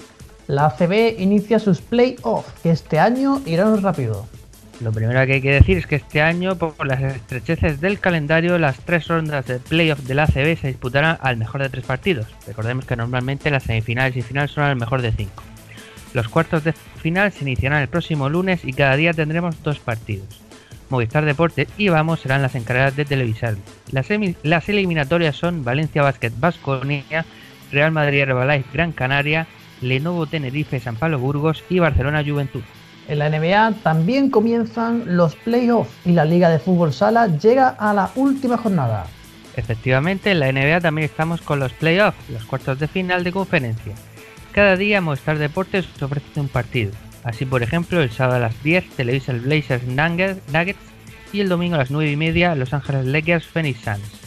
La 0.47 0.65
ACB 0.65 1.19
inicia 1.19 1.59
sus 1.59 1.81
playoffs, 1.81 2.51
que 2.61 2.71
este 2.71 2.99
año 2.99 3.41
irán 3.45 3.81
rápido. 3.81 4.27
Lo 4.81 4.91
primero 4.91 5.23
que 5.27 5.33
hay 5.33 5.41
que 5.41 5.51
decir 5.51 5.77
es 5.77 5.85
que 5.85 5.97
este 5.97 6.21
año, 6.23 6.55
por 6.55 6.87
las 6.87 7.01
estrecheces 7.01 7.79
del 7.81 7.99
calendario, 7.99 8.57
las 8.57 8.77
tres 8.79 9.07
rondas 9.07 9.45
de 9.45 9.59
playoff 9.59 9.99
de 9.99 10.15
la 10.15 10.23
ACB 10.23 10.57
se 10.59 10.67
disputarán 10.67 11.19
al 11.21 11.37
mejor 11.37 11.61
de 11.61 11.69
tres 11.69 11.85
partidos. 11.85 12.25
Recordemos 12.47 12.85
que 12.85 12.95
normalmente 12.95 13.51
las 13.51 13.63
semifinales 13.63 14.17
y 14.17 14.23
finales 14.23 14.51
son 14.51 14.63
al 14.63 14.75
mejor 14.75 15.03
de 15.03 15.11
cinco. 15.11 15.43
Los 16.13 16.27
cuartos 16.27 16.63
de 16.63 16.73
final 16.73 17.31
se 17.31 17.43
iniciarán 17.43 17.81
el 17.81 17.87
próximo 17.87 18.27
lunes 18.27 18.65
y 18.65 18.73
cada 18.73 18.95
día 18.95 19.13
tendremos 19.13 19.61
dos 19.63 19.79
partidos. 19.79 20.41
Movistar 20.89 21.23
Deportes 21.23 21.69
y 21.77 21.87
Vamos 21.87 22.19
serán 22.19 22.41
las 22.41 22.55
encargadas 22.55 22.95
de 22.95 23.05
televisar. 23.05 23.55
Las, 23.91 24.09
eliminatorias 24.69 25.35
son 25.35 25.63
Valencia 25.63 26.01
Basket 26.01 26.33
Basconia, 26.37 27.25
Real 27.71 27.91
Madrid 27.91 28.21
Herbalife 28.21 28.69
Gran 28.73 28.91
Canaria, 28.91 29.47
Lenovo 29.81 30.27
Tenerife 30.27 30.79
San 30.79 30.95
Pablo 30.95 31.19
Burgos 31.19 31.63
y 31.69 31.79
Barcelona 31.79 32.23
Juventud. 32.25 32.61
En 33.07 33.19
la 33.19 33.29
NBA 33.29 33.73
también 33.83 34.29
comienzan 34.29 35.17
los 35.17 35.35
playoffs 35.35 35.91
y 36.05 36.11
la 36.11 36.23
Liga 36.23 36.49
de 36.49 36.59
Fútbol 36.59 36.93
Sala 36.93 37.27
llega 37.27 37.69
a 37.69 37.93
la 37.93 38.11
última 38.15 38.57
jornada. 38.57 39.05
Efectivamente, 39.55 40.31
en 40.31 40.39
la 40.39 40.51
NBA 40.51 40.81
también 40.81 41.05
estamos 41.05 41.41
con 41.41 41.59
los 41.59 41.73
playoffs, 41.73 42.29
los 42.29 42.45
cuartos 42.45 42.79
de 42.79 42.87
final 42.87 43.23
de 43.23 43.31
conferencia. 43.31 43.93
Cada 44.53 44.77
día 44.77 45.01
Movistar 45.01 45.37
Deportes 45.37 45.87
ofrece 46.01 46.39
un 46.39 46.47
partido. 46.47 46.91
Así, 47.23 47.45
por 47.45 47.63
ejemplo, 47.63 48.01
el 48.01 48.11
sábado 48.11 48.37
a 48.37 48.47
las 48.47 48.63
10 48.63 48.91
televisa 48.91 49.31
el 49.31 49.41
Blazers 49.41 49.85
Nuggets 49.87 50.77
y 51.33 51.39
el 51.39 51.49
domingo 51.49 51.75
a 51.75 51.79
las 51.79 51.91
9 51.91 52.11
y 52.11 52.15
media 52.15 52.55
Los 52.55 52.73
Ángeles 52.73 53.05
Lakers 53.05 53.45
Phoenix 53.45 53.81
Suns. 53.81 54.21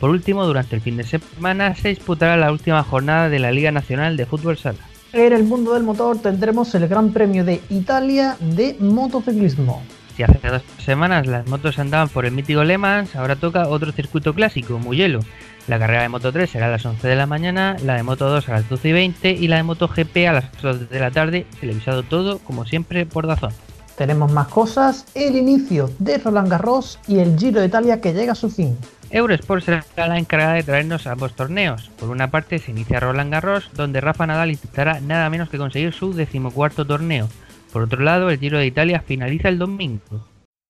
Por 0.00 0.10
último, 0.10 0.44
durante 0.44 0.74
el 0.74 0.82
fin 0.82 0.96
de 0.96 1.04
semana 1.04 1.74
se 1.76 1.88
disputará 1.88 2.36
la 2.36 2.50
última 2.50 2.82
jornada 2.82 3.28
de 3.28 3.38
la 3.38 3.52
Liga 3.52 3.70
Nacional 3.70 4.16
de 4.16 4.26
Fútbol 4.26 4.58
Sala. 4.58 4.91
En 5.12 5.34
el 5.34 5.44
mundo 5.44 5.74
del 5.74 5.82
motor 5.82 6.16
tendremos 6.18 6.74
el 6.74 6.88
Gran 6.88 7.12
Premio 7.12 7.44
de 7.44 7.60
Italia 7.68 8.38
de 8.40 8.76
motociclismo. 8.80 9.82
Si 10.16 10.22
hace 10.22 10.48
dos 10.48 10.62
semanas 10.78 11.26
las 11.26 11.46
motos 11.46 11.78
andaban 11.78 12.08
por 12.08 12.24
el 12.24 12.32
mítico 12.32 12.64
Le 12.64 12.78
Mans, 12.78 13.14
ahora 13.14 13.36
toca 13.36 13.68
otro 13.68 13.92
circuito 13.92 14.32
clásico, 14.32 14.78
Mugello. 14.78 15.20
La 15.68 15.78
carrera 15.78 16.02
de 16.02 16.08
Moto 16.08 16.32
3 16.32 16.48
será 16.48 16.66
a 16.66 16.70
las 16.70 16.86
11 16.86 17.06
de 17.06 17.14
la 17.14 17.26
mañana, 17.26 17.76
la 17.84 17.96
de 17.96 18.02
Moto 18.02 18.26
2 18.30 18.48
a 18.48 18.52
las 18.52 18.68
12 18.70 18.88
y 18.88 18.92
20 18.92 19.30
y 19.32 19.48
la 19.48 19.56
de 19.56 19.62
Moto 19.64 19.86
GP 19.86 20.28
a 20.28 20.32
las 20.32 20.44
2 20.62 20.88
de 20.88 21.00
la 21.00 21.10
tarde, 21.10 21.46
televisado 21.60 22.02
todo, 22.02 22.38
como 22.38 22.64
siempre, 22.64 23.04
por 23.04 23.26
Dazón. 23.26 23.52
Tenemos 23.96 24.32
más 24.32 24.48
cosas, 24.48 25.04
el 25.14 25.36
inicio 25.36 25.90
de 25.98 26.16
Roland 26.18 26.50
Garros 26.50 26.98
y 27.06 27.18
el 27.18 27.38
Giro 27.38 27.60
de 27.60 27.66
Italia 27.66 28.00
que 28.00 28.14
llega 28.14 28.32
a 28.32 28.34
su 28.34 28.48
fin. 28.48 28.78
Eurosport 29.12 29.62
será 29.62 29.84
la 29.96 30.18
encargada 30.18 30.54
de 30.54 30.62
traernos 30.62 31.06
ambos 31.06 31.34
torneos. 31.34 31.90
Por 31.98 32.08
una 32.08 32.30
parte 32.30 32.58
se 32.58 32.70
inicia 32.70 32.98
Roland 32.98 33.30
Garros, 33.30 33.70
donde 33.74 34.00
Rafa 34.00 34.26
Nadal 34.26 34.50
intentará 34.50 35.00
nada 35.00 35.28
menos 35.28 35.50
que 35.50 35.58
conseguir 35.58 35.92
su 35.92 36.14
decimocuarto 36.14 36.86
torneo. 36.86 37.28
Por 37.72 37.82
otro 37.82 38.02
lado, 38.02 38.30
el 38.30 38.38
Giro 38.38 38.58
de 38.58 38.66
Italia 38.66 39.02
finaliza 39.06 39.50
el 39.50 39.58
domingo. 39.58 40.26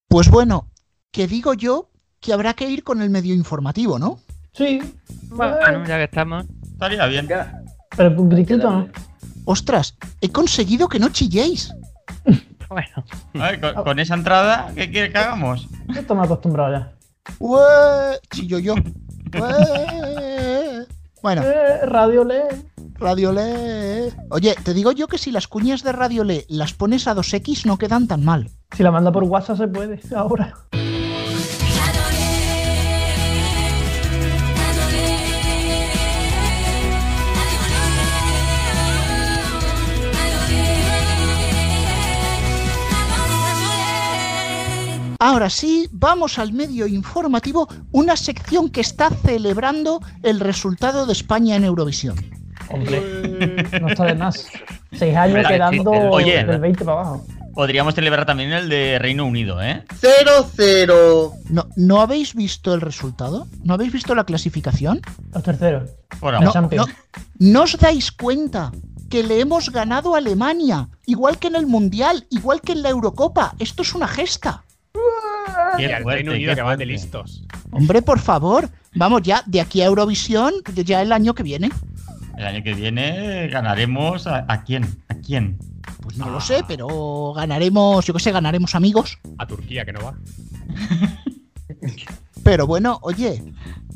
Pues 0.09 0.29
bueno, 0.29 0.67
que 1.13 1.29
digo 1.29 1.55
yo 1.55 1.89
que 2.19 2.33
habrá 2.33 2.55
que 2.55 2.69
ir 2.69 2.83
con 2.83 3.01
el 3.01 3.11
medio 3.11 3.33
informativo, 3.33 4.01
¿no? 4.01 4.19
Sí. 4.53 4.81
Bueno, 5.29 5.87
ya 5.87 5.99
que 5.99 6.05
estamos. 6.05 6.45
Estaría 6.73 7.07
bien. 7.07 7.29
Pero 7.97 8.21
un 8.21 8.29
gritito 8.29 8.71
no. 8.71 8.89
Ostras, 9.45 9.97
he 10.21 10.31
conseguido 10.31 10.89
que 10.89 10.99
no 10.99 11.09
chilléis. 11.09 11.73
Bueno. 12.73 13.05
Ay, 13.35 13.61
con, 13.61 13.75
con 13.85 13.99
esa 13.99 14.15
entrada, 14.15 14.73
¿qué 14.75 14.91
quiere 14.91 15.13
que 15.13 15.19
hagamos? 15.19 15.69
Esto 15.95 16.15
me 16.15 16.23
he 16.23 16.25
acostumbrado 16.25 16.73
ya. 16.73 16.93
¡Ué! 17.39 17.61
Chillo 18.31 18.59
yo. 18.59 18.75
¡Ué! 19.35 20.87
Bueno, 21.23 21.43
Eh, 21.45 21.81
Radio 21.87 22.25
Le. 22.25 22.43
Radio 22.95 23.33
Le. 23.33 24.13
Oye, 24.31 24.55
te 24.65 24.75
digo 24.75 24.93
yo 24.93 25.07
que 25.09 25.19
si 25.19 25.31
las 25.31 25.47
cuñas 25.49 25.83
de 25.83 25.93
Radio 25.93 26.25
Le 26.25 26.45
las 26.49 26.73
pones 26.75 27.07
a 27.07 27.15
2X 27.15 27.65
no 27.67 27.79
quedan 27.79 28.07
tan 28.09 28.25
mal. 28.25 28.51
Si 28.77 28.83
la 28.83 28.91
manda 28.91 29.13
por 29.13 29.25
WhatsApp 29.25 29.59
se 29.59 29.69
puede 29.69 30.01
ahora. 30.15 30.55
Ahora 45.25 45.51
sí, 45.51 45.89
vamos 45.93 46.41
al 46.41 46.53
medio 46.53 46.85
informativo, 46.89 47.69
una 47.93 48.17
sección 48.17 48.69
que 48.71 48.81
está 48.81 49.09
celebrando 49.09 50.01
el 50.25 50.41
resultado 50.41 51.07
de 51.07 51.13
España 51.13 51.55
en 51.55 51.63
Eurovisión. 51.63 52.17
Hombre, 52.69 53.65
no 53.81 53.89
está 53.89 54.07
de 54.07 54.17
más. 54.17 54.49
Seis 54.91 55.17
años 55.17 55.47
quedando 55.47 55.93
oye. 55.93 56.43
del 56.43 56.59
20 56.59 56.85
para 56.85 57.03
abajo. 57.03 57.25
Podríamos 57.55 57.95
celebrar 57.95 58.27
también 58.27 58.51
el 58.51 58.69
de 58.69 58.99
Reino 58.99 59.25
Unido, 59.25 59.63
¿eh? 59.63 59.85
0-0. 60.01 61.33
¿No, 61.51 61.69
¿No 61.77 62.01
habéis 62.01 62.35
visto 62.35 62.75
el 62.75 62.81
resultado? 62.81 63.47
¿No 63.63 63.75
habéis 63.75 63.93
visto 63.93 64.17
la 64.17 64.25
clasificación? 64.25 65.03
Los 65.33 65.45
terceros. 65.45 65.89
Ahora. 66.21 66.41
No, 66.41 66.53
no, 66.53 66.87
¿No 67.39 67.63
os 67.63 67.79
dais 67.79 68.11
cuenta 68.11 68.73
que 69.09 69.23
le 69.23 69.39
hemos 69.39 69.71
ganado 69.71 70.17
a 70.17 70.19
Alemania? 70.19 70.89
Igual 71.07 71.39
que 71.39 71.47
en 71.47 71.55
el 71.55 71.69
Mundial, 71.69 72.27
igual 72.31 72.61
que 72.61 72.73
en 72.73 72.83
la 72.83 72.89
Eurocopa. 72.89 73.55
Esto 73.61 73.83
es 73.83 73.95
una 73.95 74.09
gesta. 74.09 74.65
Y 75.79 75.85
al 75.85 76.05
Reino 76.05 76.33
Unido 76.33 76.55
que 76.55 76.63
van 76.63 76.79
de 76.79 76.87
listos. 76.87 77.45
Hombre, 77.71 78.03
por 78.03 78.19
favor. 78.19 78.69
Vamos 78.95 79.23
ya, 79.23 79.43
de 79.47 79.61
aquí 79.61 79.81
a 79.81 79.87
Eurovisión, 79.87 80.53
ya 80.75 81.01
el 81.01 81.13
año 81.13 81.35
que 81.35 81.43
viene. 81.43 81.71
El 82.37 82.47
año 82.47 82.63
que 82.63 82.75
viene 82.75 83.49
ganaremos 83.49 84.27
a, 84.27 84.45
¿a 84.49 84.63
quién? 84.63 84.85
¿A 85.09 85.15
quién? 85.15 85.59
Pues 86.03 86.17
no 86.17 86.31
lo 86.31 86.41
sé, 86.41 86.63
pero 86.67 87.33
ganaremos, 87.35 88.05
yo 88.05 88.13
qué 88.13 88.21
sé, 88.21 88.33
ganaremos 88.33 88.75
amigos. 88.75 89.19
A 89.39 89.47
Turquía, 89.47 89.85
que 89.85 89.93
no 89.93 90.01
va. 90.01 90.15
Pero 92.45 92.67
bueno, 92.67 92.99
oye, 93.03 93.43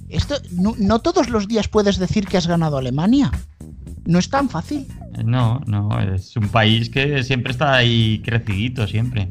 esto 0.09 0.37
no, 0.53 0.75
no 0.79 1.01
todos 1.01 1.29
los 1.29 1.49
días 1.49 1.69
puedes 1.69 1.99
decir 1.99 2.27
que 2.27 2.37
has 2.37 2.47
ganado 2.47 2.77
a 2.77 2.81
Alemania. 2.81 3.31
No 4.05 4.19
es 4.19 4.31
tan 4.31 4.49
fácil. 4.49 4.87
No, 5.25 5.61
no, 5.67 6.01
es 6.01 6.37
un 6.37 6.49
país 6.49 6.91
que 6.91 7.25
siempre 7.25 7.53
está 7.53 7.75
ahí 7.75 8.23
crecidito, 8.25 8.87
siempre. 8.87 9.31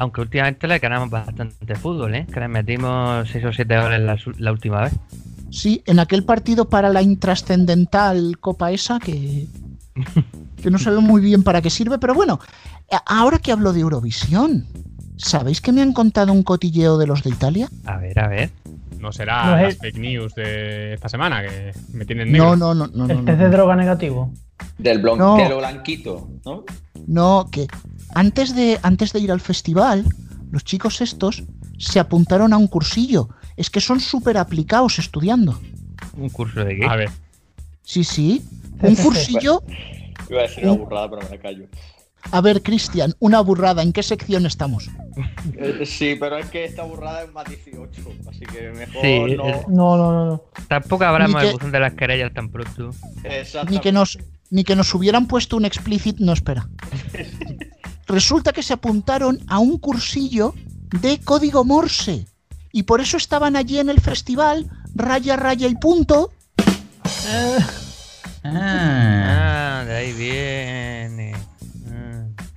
Aunque 0.00 0.20
últimamente 0.20 0.68
le 0.68 0.78
ganamos 0.78 1.10
bastante 1.10 1.74
fútbol, 1.74 2.14
¿eh? 2.14 2.26
Que 2.32 2.38
le 2.38 2.46
metimos 2.46 3.28
6 3.30 3.44
o 3.46 3.52
7 3.52 3.80
goles 3.80 4.00
la, 4.38 4.52
última 4.52 4.82
vez. 4.82 4.92
Sí, 5.50 5.82
en 5.86 5.98
aquel 5.98 6.22
partido 6.24 6.68
para 6.68 6.88
la 6.88 7.02
intrascendental 7.02 8.38
Copa 8.38 8.70
esa 8.70 9.00
que, 9.00 9.46
que 10.62 10.70
no 10.70 10.78
sabe 10.78 11.00
muy 11.00 11.20
bien 11.20 11.42
para 11.42 11.60
qué 11.62 11.68
sirve, 11.70 11.98
pero 11.98 12.14
bueno, 12.14 12.38
a- 12.92 13.02
ahora 13.18 13.40
que 13.40 13.50
hablo 13.50 13.72
de 13.72 13.80
Eurovisión, 13.80 14.66
¿sabéis 15.16 15.60
que 15.60 15.72
me 15.72 15.82
han 15.82 15.92
contado 15.92 16.32
un 16.32 16.44
cotilleo 16.44 16.96
de 16.96 17.08
los 17.08 17.24
de 17.24 17.30
Italia? 17.30 17.68
A 17.84 17.96
ver, 17.96 18.20
a 18.20 18.28
ver. 18.28 18.50
No 19.00 19.10
será 19.10 19.46
No 19.46 19.58
es- 19.58 19.74
las 19.74 19.76
fake 19.78 19.98
news 19.98 20.34
de 20.36 20.94
esta 20.94 21.08
semana 21.08 21.42
que 21.42 21.72
me 21.92 22.04
tienen 22.04 22.30
negro. 22.30 22.54
No, 22.54 22.72
no, 22.72 22.86
no, 22.86 22.92
no, 22.94 23.06
no. 23.08 23.12
El 23.18 23.24
test 23.24 23.38
de 23.38 23.44
no. 23.46 23.50
droga 23.50 23.74
negativo. 23.74 24.32
Del, 24.76 25.02
de 25.02 25.54
blanquito, 25.56 26.28
¿no? 26.44 26.64
No, 27.08 27.48
que 27.50 27.66
antes 28.14 28.54
de, 28.54 28.78
antes 28.82 29.12
de 29.12 29.20
ir 29.20 29.32
al 29.32 29.40
festival, 29.40 30.04
los 30.50 30.64
chicos 30.64 31.00
estos 31.00 31.44
se 31.78 32.00
apuntaron 32.00 32.52
a 32.52 32.56
un 32.58 32.66
cursillo. 32.66 33.28
Es 33.56 33.70
que 33.70 33.80
son 33.80 34.00
súper 34.00 34.36
aplicados 34.38 34.98
estudiando. 34.98 35.60
¿Un 36.16 36.28
curso 36.28 36.64
de 36.64 36.76
qué? 36.76 36.86
A 36.86 36.96
ver, 36.96 37.10
Sí, 37.82 38.04
sí. 38.04 38.44
Un 38.82 38.94
cursillo. 38.96 39.62
Iba 40.30 40.40
a 40.40 40.42
decir 40.42 40.64
una 40.64 40.72
burrada, 40.74 41.10
pero 41.10 41.22
me 41.22 41.36
la 41.36 41.38
callo. 41.42 41.64
A 42.32 42.40
ver, 42.42 42.62
Cristian, 42.62 43.14
una 43.20 43.40
burrada. 43.40 43.82
¿En 43.82 43.92
qué 43.92 44.02
sección 44.02 44.44
estamos? 44.44 44.90
Eh, 45.56 45.86
sí, 45.86 46.16
pero 46.20 46.36
es 46.36 46.46
que 46.50 46.64
esta 46.66 46.82
burrada 46.82 47.22
es 47.22 47.32
más 47.32 47.48
18, 47.48 48.02
así 48.28 48.40
que 48.40 48.70
mejor 48.72 49.00
Sí, 49.02 49.36
no. 49.36 49.44
No, 49.68 49.96
no, 49.96 50.12
no. 50.12 50.24
no. 50.26 50.42
Tampoco 50.68 51.04
hablamos 51.04 51.40
que- 51.42 51.52
buzón 51.52 51.72
de 51.72 51.80
las 51.80 51.94
querellas 51.94 52.34
tan 52.34 52.50
pronto. 52.50 52.90
Ni 53.70 53.78
que 53.78 53.92
nos, 53.92 54.18
ni 54.50 54.64
que 54.64 54.76
nos 54.76 54.92
hubieran 54.94 55.26
puesto 55.26 55.56
un 55.56 55.64
explicit. 55.64 56.18
No, 56.18 56.32
espera. 56.32 56.68
resulta 58.08 58.52
que 58.52 58.62
se 58.62 58.72
apuntaron 58.72 59.38
a 59.46 59.58
un 59.58 59.78
cursillo 59.78 60.54
de 61.00 61.20
código 61.20 61.64
Morse. 61.64 62.26
Y 62.72 62.82
por 62.82 63.00
eso 63.00 63.16
estaban 63.16 63.54
allí 63.56 63.78
en 63.78 63.88
el 63.90 64.00
festival, 64.00 64.68
raya, 64.94 65.36
raya 65.36 65.68
y 65.68 65.74
punto. 65.76 66.32
Ah, 68.44 69.84
de 69.86 69.94
ahí 69.94 70.12
viene. 70.12 70.97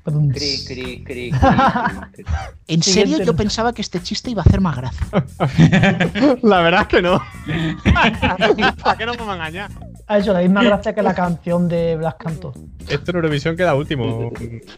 Cri, 0.04 0.66
cri, 0.66 1.04
cri, 1.04 1.04
cri, 1.04 1.32
cri. 1.32 1.32
En 2.68 2.82
serio, 2.82 3.24
yo 3.24 3.36
pensaba 3.36 3.72
que 3.74 3.82
este 3.82 4.02
chiste 4.02 4.32
iba 4.32 4.41
a 4.41 4.45
hacer 4.45 4.60
más 4.60 4.76
gracia. 4.76 5.08
La 6.41 6.62
verdad 6.62 6.82
es 6.82 6.88
que 6.88 7.02
no. 7.02 7.22
¿Para 8.84 8.97
qué 8.97 9.06
nos 9.06 9.18
vamos 9.18 9.34
a 9.34 9.36
engañar? 9.36 9.72
Ha 10.08 10.18
hecho 10.18 10.34
la 10.34 10.39
misma 10.39 10.64
gracia 10.64 10.95
que 10.95 11.02
la 11.04 11.14
canción 11.14 11.68
de 11.68 11.97
Blas 11.97 12.16
Canto. 12.16 12.54
Esto 12.88 13.12
en 13.12 13.18
Eurovisión 13.18 13.56
queda 13.56 13.76
último, 13.76 14.32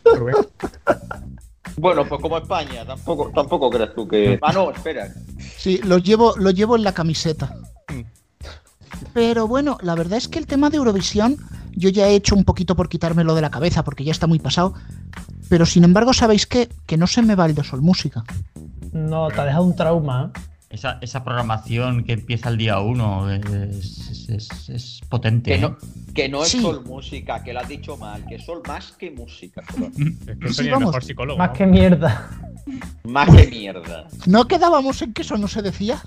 Rubén. 0.03 0.35
Bueno, 1.77 2.05
pues 2.05 2.21
como 2.21 2.37
España, 2.37 2.85
tampoco, 2.85 3.31
tampoco 3.33 3.69
crees 3.69 3.95
tú 3.95 4.07
que. 4.07 4.37
Ah, 4.41 4.51
no, 4.51 4.71
espera. 4.71 5.07
Sí, 5.57 5.79
lo 5.83 5.97
llevo, 5.97 6.35
lo 6.37 6.51
llevo 6.51 6.75
en 6.75 6.83
la 6.83 6.93
camiseta. 6.93 7.55
Pero 9.13 9.47
bueno, 9.47 9.77
la 9.81 9.95
verdad 9.95 10.17
es 10.17 10.27
que 10.27 10.39
el 10.39 10.47
tema 10.47 10.69
de 10.69 10.77
Eurovisión 10.77 11.37
yo 11.75 11.89
ya 11.89 12.07
he 12.07 12.15
hecho 12.15 12.35
un 12.35 12.43
poquito 12.43 12.75
por 12.75 12.89
quitármelo 12.89 13.35
de 13.35 13.41
la 13.41 13.51
cabeza 13.51 13.83
porque 13.83 14.03
ya 14.03 14.11
está 14.11 14.27
muy 14.27 14.39
pasado. 14.39 14.73
Pero 15.49 15.65
sin 15.65 15.83
embargo, 15.83 16.13
¿sabéis 16.13 16.47
qué? 16.47 16.69
Que 16.85 16.97
no 16.97 17.07
se 17.07 17.21
me 17.21 17.35
va 17.35 17.45
el 17.45 17.55
de 17.55 17.63
Sol 17.63 17.81
Música. 17.81 18.23
No, 18.91 19.27
te 19.29 19.41
ha 19.41 19.45
dejado 19.45 19.63
un 19.65 19.75
trauma. 19.75 20.31
¿eh? 20.35 20.39
Esa, 20.69 20.97
esa 21.01 21.23
programación 21.23 22.03
que 22.03 22.13
empieza 22.13 22.49
el 22.49 22.57
día 22.57 22.79
1 22.79 23.29
es, 23.31 24.27
es- 24.29 24.69
es 24.69 25.01
potente. 25.07 25.51
Que 25.51 25.57
¿eh? 25.57 25.59
no, 25.61 25.77
que 26.15 26.29
no 26.29 26.41
es 26.43 26.49
Sí. 26.49 26.61
sol 26.61 26.83
música, 26.83 27.43
que 27.43 27.53
lo 27.53 27.59
has 27.59 27.67
dicho 27.69 27.95
mal, 27.97 28.25
que 28.25 28.35
es 28.35 28.45
sol 28.45 28.61
más 28.67 28.91
que 28.93 29.11
música. 29.11 29.61
perdón. 29.61 29.91
Es 30.27 30.37
que 30.39 30.47
Sí, 30.47 30.53
soy 30.55 30.65
el 30.67 30.71
vamos. 30.71 30.87
mejor 30.87 31.03
psicólogo. 31.03 31.37
Más 31.37 31.49
¿no? 31.49 31.53
que 31.53 31.65
mierda. 31.67 32.29
Más 33.03 33.29
que 33.35 33.47
mierda. 33.47 34.07
¿No 34.25 34.47
quedábamos 34.47 34.99
en 35.03 35.13
que 35.13 35.21
eso 35.21 35.37
no 35.37 35.47
se 35.47 35.61
decía? 35.61 36.01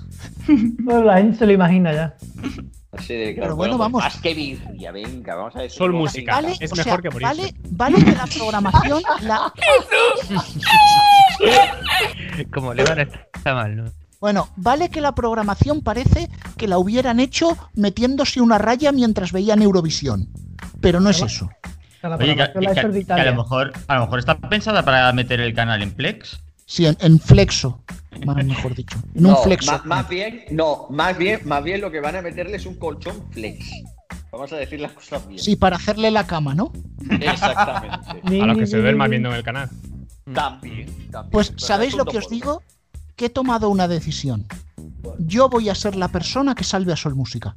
Bueno, 0.49 1.05
la 1.05 1.19
gente 1.19 1.39
se 1.39 1.47
lo 1.47 1.53
imagina 1.53 1.93
ya. 1.93 2.15
Así 2.99 3.15
de 3.15 3.35
que, 3.35 3.41
Pero 3.41 3.57
bueno, 3.57 3.79
vamos. 3.79 4.03
Más 4.03 4.21
que 4.21 4.35
birria, 4.35 4.93
venga, 4.93 5.35
vamos 5.35 5.57
a 5.57 5.61
decir. 5.63 5.79
Sol 5.79 5.93
música. 5.93 6.35
Vale, 6.35 6.57
Es 6.61 6.73
o 6.73 6.77
mejor 6.77 6.85
sea, 6.93 6.99
que 6.99 7.11
morirse. 7.11 7.35
vale, 7.35 7.55
vale 7.71 8.05
que 8.05 8.13
la 8.13 8.27
programación 8.27 9.03
la, 9.23 9.53
Como 12.53 12.75
le 12.75 12.85
van 12.85 12.99
a 12.99 13.03
estar 13.03 13.55
mal, 13.55 13.77
¿no? 13.77 13.85
Bueno, 14.21 14.49
vale 14.57 14.89
que 14.89 15.01
la 15.01 15.15
programación 15.15 15.83
parece 15.83 16.29
que 16.57 16.69
la 16.69 16.79
hubieran 16.79 17.21
hecho 17.21 17.57
metiéndose 17.75 18.41
una 18.41 18.59
raya 18.59 18.93
mientras 18.93 19.33
veían 19.33 19.63
Eurovisión. 19.63 20.29
Pero 20.81 21.01
no 21.01 21.11
es 21.11 21.21
eso. 21.23 21.51
Oye, 22.19 22.37
que, 22.37 22.53
que- 22.53 23.05
que 23.05 23.13
a 23.13 23.25
lo 23.31 23.37
mejor, 23.37 23.73
a 23.89 23.95
lo 23.97 24.01
mejor 24.03 24.19
está 24.21 24.39
pensada 24.39 24.85
para 24.85 25.13
meter 25.13 25.41
el 25.41 25.55
canal 25.55 25.83
en 25.83 25.91
Plex. 25.93 26.41
Sí, 26.65 26.87
en, 26.87 26.97
en 27.01 27.19
flexo, 27.21 27.83
más 28.25 28.45
mejor 28.45 28.75
dicho. 28.75 28.99
En 29.15 29.27
un 29.27 29.37
flexo. 29.43 29.73
Más, 29.73 29.85
más 29.85 30.09
bien, 30.09 30.45
no, 30.51 30.87
más 30.91 31.17
bien, 31.17 31.41
más 31.45 31.63
bien 31.63 31.81
lo 31.81 31.91
que 31.91 32.01
van 32.01 32.17
a 32.17 32.23
meterle 32.23 32.57
es 32.57 32.67
un 32.67 32.77
colchón 32.77 33.31
flex. 33.33 33.67
Vamos 34.33 34.53
a 34.53 34.57
decir 34.57 34.81
las 34.81 34.93
cosas 34.93 35.27
bien. 35.27 35.41
Sí, 35.41 35.57
para 35.57 35.77
hacerle 35.77 36.11
la 36.11 36.27
cama, 36.27 36.55
¿no? 36.55 36.73
Exactamente. 37.11 38.43
A 38.43 38.47
los 38.47 38.59
que 38.59 38.67
se 38.67 38.79
ni. 38.79 39.09
viendo 39.09 39.31
en 39.31 39.35
el 39.35 39.43
canal. 39.43 39.71
También, 40.33 40.87
también. 41.11 41.31
Pues, 41.31 41.51
Pero 41.51 41.61
¿sabéis 41.61 41.97
lo 41.97 42.05
que 42.05 42.19
os 42.19 42.29
digo? 42.29 42.63
Que 43.15 43.27
he 43.27 43.31
tomado 43.31 43.71
una 43.71 43.89
decisión. 43.89 44.47
Yo 45.19 45.49
voy 45.49 45.69
a 45.69 45.75
ser 45.75 45.97
la 45.97 46.09
persona 46.09 46.55
que 46.55 46.65
salve 46.65 46.93
a 46.93 46.97
Sol 46.97 47.15
Música. 47.15 47.57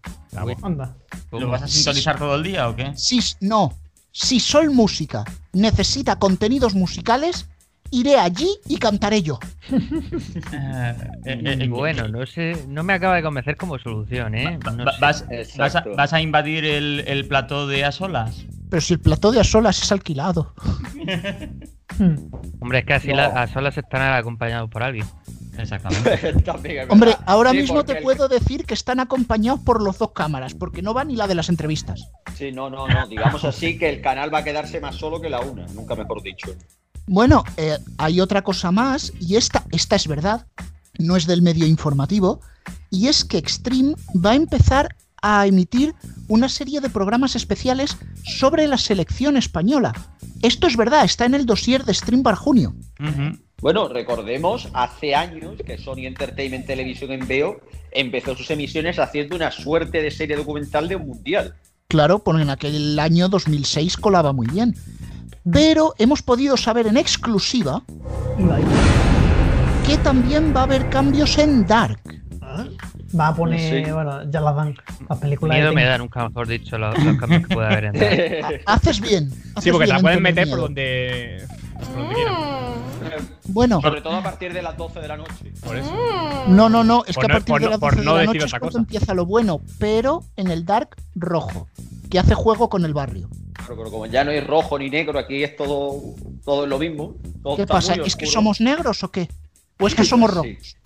Anda. 0.61 0.95
¿Lo 1.31 1.49
vas 1.49 1.63
a 1.63 1.67
sintonizar 1.67 2.17
todo 2.17 2.35
el 2.35 2.43
día 2.43 2.69
o 2.69 2.75
qué? 2.75 2.93
Si, 2.95 3.19
no, 3.41 3.73
si 4.11 4.39
Sol 4.39 4.71
Música 4.71 5.25
necesita 5.53 6.17
contenidos 6.17 6.75
musicales, 6.75 7.47
iré 7.91 8.17
allí 8.17 8.49
y 8.67 8.77
cantaré 8.77 9.21
yo. 9.21 9.39
Eh, 10.51 10.95
eh, 11.25 11.57
eh, 11.61 11.67
Bueno, 11.67 12.07
no 12.07 12.25
sé, 12.25 12.65
no 12.67 12.83
me 12.83 12.93
acaba 12.93 13.15
de 13.15 13.21
convencer 13.21 13.55
como 13.57 13.77
solución, 13.77 14.33
¿eh? 14.35 14.57
Va- 14.65 14.71
No 14.71 14.85
va- 14.85 14.93
sé. 14.93 14.99
vas, 15.01 15.25
vas 15.27 15.75
a, 15.75 15.79
Exacto. 15.79 15.95
vas 15.95 16.13
a 16.13 16.21
invadir 16.21 16.65
el, 16.65 17.03
el 17.07 17.27
plató 17.27 17.67
de 17.67 17.85
a 17.85 17.91
solas? 17.91 18.45
Pero 18.69 18.81
si 18.81 18.93
el 18.93 18.99
plató 18.99 19.31
de 19.31 19.39
a 19.39 19.43
solas 19.43 19.81
es 19.81 19.91
alquilado. 19.91 20.53
Hombre, 22.59 22.79
es 22.79 22.85
que 22.85 22.93
así 22.93 23.07
No. 23.09 23.15
la- 23.17 23.25
a 23.41 23.47
solas 23.47 23.77
estarán 23.77 24.13
acompañados 24.13 24.69
por 24.69 24.83
alguien. 24.83 25.05
Exactamente. 25.57 26.33
Hombre, 26.89 27.15
ahora 27.25 27.51
Sí, 27.51 27.57
mismo 27.57 27.83
te 27.83 27.97
el- 27.97 28.03
puedo 28.03 28.27
decir 28.27 28.65
que 28.65 28.73
están 28.73 28.99
acompañados 28.99 29.59
por 29.61 29.81
los 29.83 29.97
dos 29.97 30.11
cámaras, 30.13 30.53
porque 30.53 30.81
no 30.81 30.93
va 30.93 31.03
ni 31.03 31.15
la 31.15 31.27
de 31.27 31.35
las 31.35 31.49
entrevistas. 31.49 32.09
Sí, 32.35 32.51
no, 32.51 32.69
no, 32.69 32.87
no. 32.87 33.07
Digamos 33.07 33.43
así 33.43 33.77
que 33.77 33.89
el 33.89 34.01
canal 34.01 34.33
va 34.33 34.39
a 34.39 34.43
quedarse 34.43 34.79
más 34.79 34.95
solo 34.95 35.19
que 35.19 35.29
la 35.29 35.41
una, 35.41 35.65
nunca 35.67 35.95
mejor 35.95 36.21
dicho. 36.21 36.51
Bueno, 37.11 37.43
eh, 37.57 37.79
hay 37.97 38.21
otra 38.21 38.43
cosa 38.43 38.69
más, 38.69 39.11
y 39.19 39.35
esta, 39.35 39.63
esta 39.71 39.95
es 39.95 40.07
verdad, 40.07 40.45
no 40.99 41.15
es 41.15 41.25
del 41.25 41.41
medio 41.41 41.65
informativo, 41.65 42.39
y 42.91 43.07
es 43.07 43.25
que 43.25 43.39
Extreme 43.39 43.95
va 44.23 44.31
a 44.31 44.35
empezar 44.35 44.95
a 45.19 45.47
emitir 45.47 45.95
una 46.27 46.47
serie 46.47 46.81
de 46.81 46.89
programas 46.91 47.35
especiales 47.35 47.97
sobre 48.23 48.67
la 48.67 48.77
selección 48.77 49.37
española. 49.37 49.91
Esto 50.43 50.67
es 50.67 50.77
verdad, 50.77 51.03
está 51.03 51.25
en 51.25 51.33
el 51.33 51.47
dossier 51.47 51.83
de 51.83 51.95
Stream 51.95 52.21
para 52.21 52.37
junio. 52.37 52.75
Bueno, 53.59 53.87
recordemos, 53.87 54.69
hace 54.73 55.15
años 55.15 55.55
que 55.65 55.79
Sony 55.79 56.05
Entertainment 56.05 56.67
Television 56.67 57.11
en 57.11 57.27
Veo 57.27 57.59
empezó 57.91 58.35
sus 58.35 58.51
emisiones 58.51 58.99
haciendo 58.99 59.35
una 59.35 59.49
suerte 59.49 60.03
de 60.03 60.11
serie 60.11 60.35
documental 60.35 60.87
de 60.87 60.97
un 60.97 61.07
mundial. 61.07 61.55
Claro, 61.87 62.19
pues 62.19 62.39
en 62.39 62.51
aquel 62.51 62.99
año 62.99 63.29
2006 63.29 63.97
colaba 63.97 64.31
muy 64.31 64.45
bien. 64.45 64.75
Pero 65.51 65.93
hemos 65.97 66.21
podido 66.21 66.57
saber 66.57 66.87
en 66.87 66.97
exclusiva 66.97 67.81
que 69.85 69.97
también 69.99 70.53
va 70.55 70.61
a 70.61 70.63
haber 70.63 70.89
cambios 70.89 71.37
en 71.37 71.65
Dark. 71.65 71.99
Va 73.19 73.29
a 73.29 73.35
poner, 73.35 73.85
Sí. 73.85 73.91
bueno, 73.91 74.29
ya 74.29 74.39
las 74.41 74.55
dan. 74.55 74.75
Las 75.09 75.17
películas 75.17 75.55
de 75.55 75.61
Miedo 75.61 75.73
me 75.73 75.83
da, 75.85 75.97
nunca 75.97 76.27
mejor 76.27 76.47
dicho, 76.47 76.77
los, 76.77 77.03
los 77.03 77.17
cambios 77.17 77.47
que 77.47 77.55
pueda 77.55 77.69
haber 77.69 77.85
en 77.85 77.93
Dark. 77.93 78.61
Haces 78.67 78.99
bien. 79.01 79.31
Sí, 79.31 79.37
haces 79.55 79.71
porque 79.71 79.71
te 79.71 79.77
bien 79.85 79.87
la 79.89 79.95
en 79.97 80.01
pueden 80.01 80.21
meter 80.23 80.43
por 80.49 80.57
miedo. 80.57 80.61
donde, 80.67 81.47
por 81.79 81.95
donde 81.95 82.15
quieran. 82.15 82.35
Bueno, 83.45 83.81
Sobre 83.81 84.01
todo 84.01 84.15
a 84.17 84.21
partir 84.23 84.53
de 84.53 84.61
las 84.61 84.77
12 84.77 84.99
de 84.99 85.07
la 85.07 85.17
noche. 85.17 85.51
Por 85.63 85.75
eso. 85.75 85.91
no, 86.49 86.69
no, 86.69 86.83
no, 86.83 87.03
es 87.07 87.15
Por 87.15 87.25
que 87.25 87.31
a 87.31 87.33
no- 87.33 87.39
partir 87.39 87.51
por 87.53 87.59
de 87.61 87.65
no- 87.65 87.69
las 87.71 87.79
por 87.79 87.91
12 87.95 88.05
no 88.05 88.13
de 88.15 88.19
la 88.19 88.25
noche 88.33 88.45
es 88.45 88.53
cuando 88.53 88.77
empieza 88.77 89.13
lo 89.15 89.25
bueno, 89.25 89.61
pero 89.79 90.23
en 90.35 90.51
el 90.51 90.65
Dark 90.65 90.89
rojo, 91.15 91.67
que 92.09 92.19
hace 92.19 92.33
juego 92.35 92.69
con 92.69 92.85
el 92.85 92.93
barrio. 92.93 93.29
Pero, 93.55 93.77
pero 93.77 93.91
como 93.91 94.05
ya 94.07 94.23
no 94.23 94.31
hay 94.31 94.39
rojo 94.41 94.79
ni 94.79 94.89
negro, 94.89 95.19
aquí 95.19 95.43
es 95.43 95.55
todo, 95.55 96.01
todo 96.43 96.65
lo 96.65 96.79
mismo. 96.79 97.15
todo 97.43 97.55
¿Qué 97.57 97.67
pasa? 97.67 97.93
¿Es 97.95 98.15
que 98.15 98.25
somos 98.25 98.59
negros 98.61 99.03
o 99.03 99.11
qué? 99.11 99.27
¿O 99.81 99.87
es 99.87 99.95
que 99.95 100.03
somos 100.03 100.31
Sí. 100.31 100.35
rojos? 100.35 100.77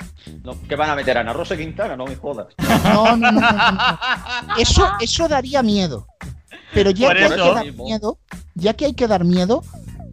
No, 0.44 0.56
¿Qué 0.68 0.76
van 0.76 0.90
a 0.92 0.96
meter? 0.96 1.18
¿Ana 1.18 1.34
Rosa 1.34 1.58
Quintana? 1.58 1.96
No 1.96 2.06
me 2.06 2.16
jodas. 2.16 2.48
No, 2.86 3.18
no, 3.18 3.32
no, 3.32 3.42
no, 3.42 3.42
no, 3.42 3.72
no. 3.72 4.58
Eso, 4.58 4.88
eso 5.02 5.28
daría 5.28 5.64
miedo. 5.64 6.08
Pero 6.74 6.92
ya 6.92 7.08
Por 7.08 7.18
que 7.18 7.24
hay 7.24 7.30
que 7.32 7.36
dar 7.38 7.74
miedo, 7.74 8.20
ya 8.56 8.74
que 8.74 8.86
hay 8.86 8.94
que 8.94 9.08
dar 9.08 9.24
miedo, 9.26 9.64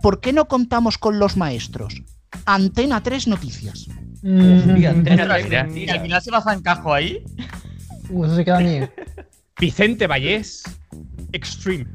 ¿por 0.02 0.20
qué 0.20 0.32
no 0.32 0.46
contamos 0.48 0.98
con 0.98 1.18
los 1.18 1.36
maestros? 1.36 2.02
Antena 2.46 3.02
3 3.02 3.28
Noticias. 3.28 3.86
Mm, 4.22 4.70
Hostia, 4.70 4.90
Antena 4.90 5.22
Ostras, 5.22 5.46
3, 5.46 5.68
mira. 5.72 5.92
¿Y 5.94 5.96
al 5.96 6.02
final 6.02 6.22
se 6.22 6.30
va 6.30 6.42
Zancajo 6.42 6.92
ahí? 6.94 7.22
uh, 8.10 8.24
eso 8.24 8.36
se 8.36 8.44
queda 8.44 8.60
miedo. 8.60 8.88
Vicente 9.58 10.06
Vallés 10.06 10.62
Extreme. 11.32 11.86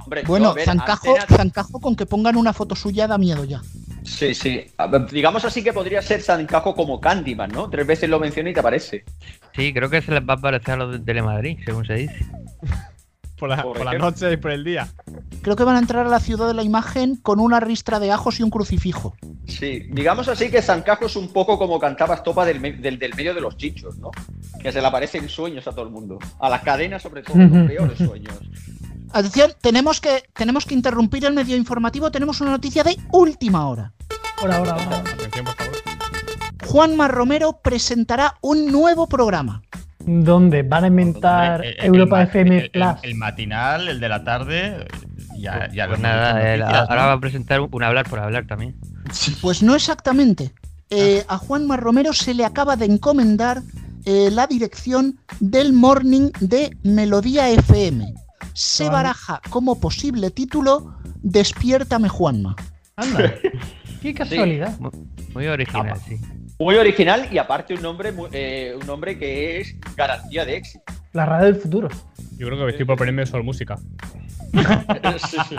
Hombre, 0.00 0.22
Bueno, 0.26 0.50
a 0.50 0.54
ver, 0.54 0.64
Zancajo, 0.66 1.14
Antena- 1.18 1.36
Zancajo 1.38 1.80
con 1.80 1.96
que 1.96 2.04
pongan 2.06 2.36
una 2.36 2.52
foto 2.52 2.74
suya 2.76 3.06
da 3.06 3.16
miedo 3.18 3.44
ya. 3.44 3.62
Sí, 4.02 4.34
sí. 4.34 4.66
Ver, 4.90 5.06
Digamos 5.10 5.44
así 5.46 5.64
que 5.64 5.72
podría 5.72 6.02
ser 6.02 6.20
Zancajo 6.20 6.74
como 6.74 7.00
Candyman, 7.00 7.50
¿no? 7.50 7.70
Tres 7.70 7.86
veces 7.86 8.10
lo 8.10 8.20
menciona 8.20 8.50
y 8.50 8.52
te 8.54 8.60
aparece. 8.60 9.04
Sí, 9.56 9.72
creo 9.72 9.88
que 9.88 10.02
se 10.02 10.12
les 10.12 10.20
va 10.22 10.34
a 10.34 10.38
parecer 10.38 10.74
a 10.74 10.76
los 10.76 10.92
de 10.92 10.98
Telemadrid, 10.98 11.58
según 11.64 11.86
se 11.86 11.94
dice. 11.94 12.26
Por 13.38 13.48
la, 13.48 13.62
Por 13.62 13.76
por 13.76 13.84
la 13.84 13.90
ejemplo. 13.92 14.10
noche 14.10 14.32
y 14.32 14.36
por 14.36 14.52
el 14.52 14.62
día. 14.64 14.88
Creo 15.42 15.56
que 15.56 15.64
van 15.64 15.76
a 15.76 15.80
entrar 15.80 16.06
a 16.06 16.08
la 16.08 16.20
ciudad 16.20 16.46
de 16.46 16.54
la 16.54 16.62
imagen 16.62 17.16
con 17.16 17.40
una 17.40 17.58
ristra 17.60 17.98
de 17.98 18.12
ajos 18.12 18.38
y 18.38 18.42
un 18.44 18.50
crucifijo. 18.50 19.16
Sí, 19.46 19.86
digamos 19.90 20.28
así 20.28 20.50
que 20.50 20.62
Zancajo 20.62 21.06
es 21.06 21.16
un 21.16 21.28
poco 21.32 21.58
como 21.58 21.78
cantaba 21.78 22.14
Estopa 22.14 22.44
del, 22.46 22.62
del, 22.80 22.98
del 22.98 23.14
medio 23.14 23.34
de 23.34 23.40
los 23.40 23.56
chichos, 23.56 23.98
¿no? 23.98 24.10
Que 24.60 24.70
se 24.72 24.80
le 24.80 24.86
aparecen 24.86 25.28
sueños 25.28 25.66
a 25.66 25.72
todo 25.72 25.82
el 25.84 25.90
mundo. 25.90 26.18
A 26.38 26.48
las 26.48 26.62
cadenas, 26.62 27.02
sobre 27.02 27.22
todo, 27.22 27.36
los 27.36 27.66
peores 27.68 27.98
sueños. 27.98 28.34
Atención, 29.12 29.52
tenemos 29.60 30.00
que, 30.00 30.22
tenemos 30.34 30.64
que 30.64 30.74
interrumpir 30.74 31.24
el 31.24 31.34
medio 31.34 31.56
informativo. 31.56 32.10
Tenemos 32.10 32.40
una 32.40 32.50
noticia 32.52 32.82
de 32.84 32.96
última 33.12 33.68
hora. 33.68 33.92
Ahora, 34.40 34.56
ahora, 34.56 34.72
ahora. 34.72 34.96
Atención, 34.98 35.44
por 35.44 35.54
favor. 35.54 35.74
Juanma 36.64 37.08
Romero 37.08 37.60
presentará 37.62 38.36
un 38.40 38.66
nuevo 38.72 39.06
programa. 39.08 39.62
¿Dónde? 40.06 40.62
Van 40.62 40.84
a 40.84 40.86
inventar 40.88 41.64
El- 41.64 41.74
el- 41.78 41.84
Europa 41.86 42.22
el 42.22 42.28
FM 42.28 42.70
Plus. 42.70 42.86
El, 43.02 43.14
matinal, 43.16 43.88
el 43.88 44.00
de 44.00 44.08
la 44.08 44.22
tarde. 44.24 44.86
Ya, 45.38 45.68
Pues 45.88 46.00
nada, 46.00 46.34
noticias, 46.34 46.88
ahora 46.88 47.02
¿no? 47.02 47.08
va 47.08 47.12
a 47.12 47.20
presentar 47.20 47.60
un 47.60 47.82
hablar 47.82 48.08
por 48.08 48.18
hablar 48.20 48.46
también. 48.46 48.76
Pues 49.40 49.62
no 49.62 49.74
exactamente. 49.74 50.52
Eh, 50.90 51.24
a 51.28 51.38
Juanma 51.38 51.76
Romero 51.76 52.12
se 52.12 52.34
le 52.34 52.44
acaba 52.44 52.76
de 52.76 52.84
encomendar 52.86 53.62
eh, 54.04 54.30
la 54.30 54.46
dirección 54.46 55.18
del 55.40 55.72
morning 55.72 56.30
de 56.40 56.76
Melodía 56.82 57.48
FM. 57.50 58.14
Se 58.52 58.88
baraja 58.88 59.40
como 59.50 59.80
posible 59.80 60.30
título 60.30 60.94
Despiértame 61.22 62.08
Juanma. 62.08 62.54
Anda. 62.96 63.34
Qué 64.02 64.14
casualidad. 64.14 64.78
Mu- 64.78 64.90
Muy 65.32 65.46
original, 65.46 65.98
sí. 66.06 66.16
Muy 66.58 66.76
original 66.76 67.28
y 67.32 67.38
aparte 67.38 67.74
un 67.74 67.82
nombre, 67.82 68.12
eh, 68.32 68.76
un 68.80 68.86
nombre 68.86 69.18
que 69.18 69.60
es 69.60 69.76
garantía 69.96 70.44
de 70.44 70.56
éxito. 70.56 70.84
La 71.12 71.26
radio 71.26 71.46
del 71.46 71.56
futuro. 71.56 71.88
Yo 72.36 72.46
creo 72.46 72.64
que 72.64 72.70
estoy 72.70 72.86
por 72.86 72.96
ponerme 72.96 73.26
Sol 73.26 73.44
Música. 73.44 73.76
Sí, 75.18 75.36
sí. 75.48 75.56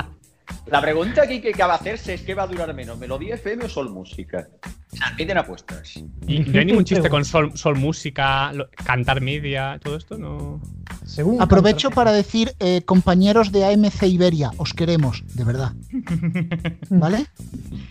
La 0.68 0.82
pregunta 0.82 1.24
aquí 1.24 1.42
que 1.42 1.52
cabe 1.52 1.74
hacerse 1.74 2.16
es 2.16 2.22
qué 2.22 2.34
va 2.34 2.44
a 2.44 2.48
durar 2.48 2.74
menos, 2.74 2.98
Melodía 2.98 3.36
FM 3.36 3.66
o 3.66 3.70
Sol 3.70 3.90
Música. 3.92 4.48
Se 4.92 5.04
admiten 5.04 5.38
apuestas. 5.38 5.96
Y 6.28 6.40
no 6.40 6.60
hay 6.60 6.66
ningún 6.66 6.86
chiste 6.86 7.10
con 7.10 7.24
Sol, 7.26 7.52
Sol 7.56 7.76
Música, 7.78 8.52
lo- 8.54 8.70
cantar 8.84 9.22
media, 9.22 9.80
todo 9.84 9.96
esto, 9.98 10.18
¿no? 10.18 10.62
Según 11.06 11.42
Aprovecho 11.42 11.92
para 11.92 12.12
decir, 12.12 12.54
eh, 12.60 12.82
compañeros 12.84 13.52
de 13.52 13.66
AMC 13.66 14.04
Iberia, 14.08 14.52
os 14.58 14.74
queremos, 14.74 15.24
de 15.36 15.44
verdad. 15.44 15.74
¿Vale? 16.90 17.26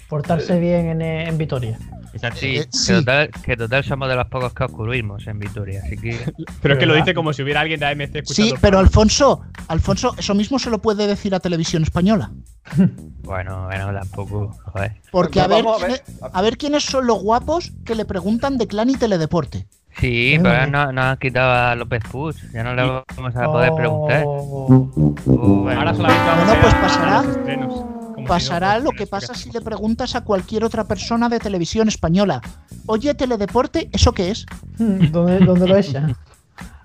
portarse 0.09 0.59
bien 0.61 0.87
en, 0.87 1.03
eh, 1.03 1.29
en 1.29 1.39
Vitoria. 1.39 1.79
Exacto. 2.13 2.39
Sí, 2.41 2.57
Eh, 2.59 2.69
que. 2.87 2.93
Total, 2.95 3.31
que 3.45 3.57
total 3.57 3.85
somos 3.85 4.09
de 4.09 4.15
los 4.15 4.27
pocos 4.29 4.53
que 4.55 4.65
ocurrimos 4.65 5.27
en 5.27 5.39
Vitoria, 5.39 5.83
así 5.85 5.97
que 5.97 6.19
Pero 6.63 6.75
es 6.75 6.81
que 6.81 6.87
lo 6.87 6.95
dice 6.95 7.15
como 7.15 7.33
si 7.33 7.43
hubiera 7.43 7.61
alguien 7.61 7.81
de 7.81 7.87
AMC 7.87 8.17
escuchando. 8.17 8.51
Sí, 8.55 8.59
pero. 8.61 8.79
Alfonso, 8.79 9.43
Alfonso, 9.69 10.15
eso 10.19 10.35
mismo 10.35 10.59
se 10.59 10.71
lo 10.71 10.81
puede 10.81 11.07
decir 11.07 11.35
a 11.35 11.41
Televisión 11.41 11.83
Española. 11.83 12.31
Bueno, 13.23 13.65
bueno, 13.67 13.93
tampoco, 13.93 14.55
joder. 14.73 14.97
Porque 15.11 15.41
a 15.41 15.47
Pues 15.49 15.63
ver, 15.65 15.73
a 15.73 15.77
quiénes- 15.79 16.03
ver. 16.21 16.31
a 16.33 16.43
ver 16.43 16.57
quiénes 16.59 16.85
son 16.85 17.07
los 17.07 17.23
guapos 17.23 17.73
que 17.85 17.95
le 17.95 18.05
preguntan 18.05 18.59
de 18.59 18.67
clan 18.67 18.91
y 18.91 18.95
teledeporte. 18.97 19.67
Sí, 19.99 20.35
Es 20.35 20.43
pero 20.43 20.67
no, 20.67 20.91
nos 20.93 21.05
han 21.05 21.17
quitado 21.19 21.53
a 21.53 21.75
López 21.77 22.03
Puig, 22.11 22.35
ya 22.53 22.65
no 22.65 22.75
le 22.75 22.83
vamos 23.17 23.37
a 23.37 23.45
poder 23.45 23.73
preguntar. 23.75 24.23
Oh, 24.27 24.91
Uh, 25.27 25.63
bueno. 25.63 25.79
Ahora 25.81 25.95
solamente 25.95 26.27
vamos 26.27 26.47
Bueno, 26.47 26.61
pues 26.63 26.75
a 26.75 26.81
pasará. 26.81 27.21
estrenos, 27.31 27.85
Pasará 28.27 28.79
no 28.79 28.85
lo 28.85 28.91
que 28.93 29.07
pasa 29.07 29.35
si 29.35 29.51
le 29.53 29.61
preguntas 29.61 30.15
a 30.17 30.23
cualquier 30.23 30.65
otra 30.65 30.85
persona 30.85 31.29
de 31.29 31.39
Televisión 31.39 31.89
Española. 31.89 32.41
Oye, 32.87 33.15
teledeporte, 33.15 33.91
¿eso 33.93 34.13
qué 34.13 34.31
es? 34.31 34.47
¿Dónde, 34.79 35.39
dónde 35.45 35.69
lo 35.69 35.77
echan? 35.77 36.17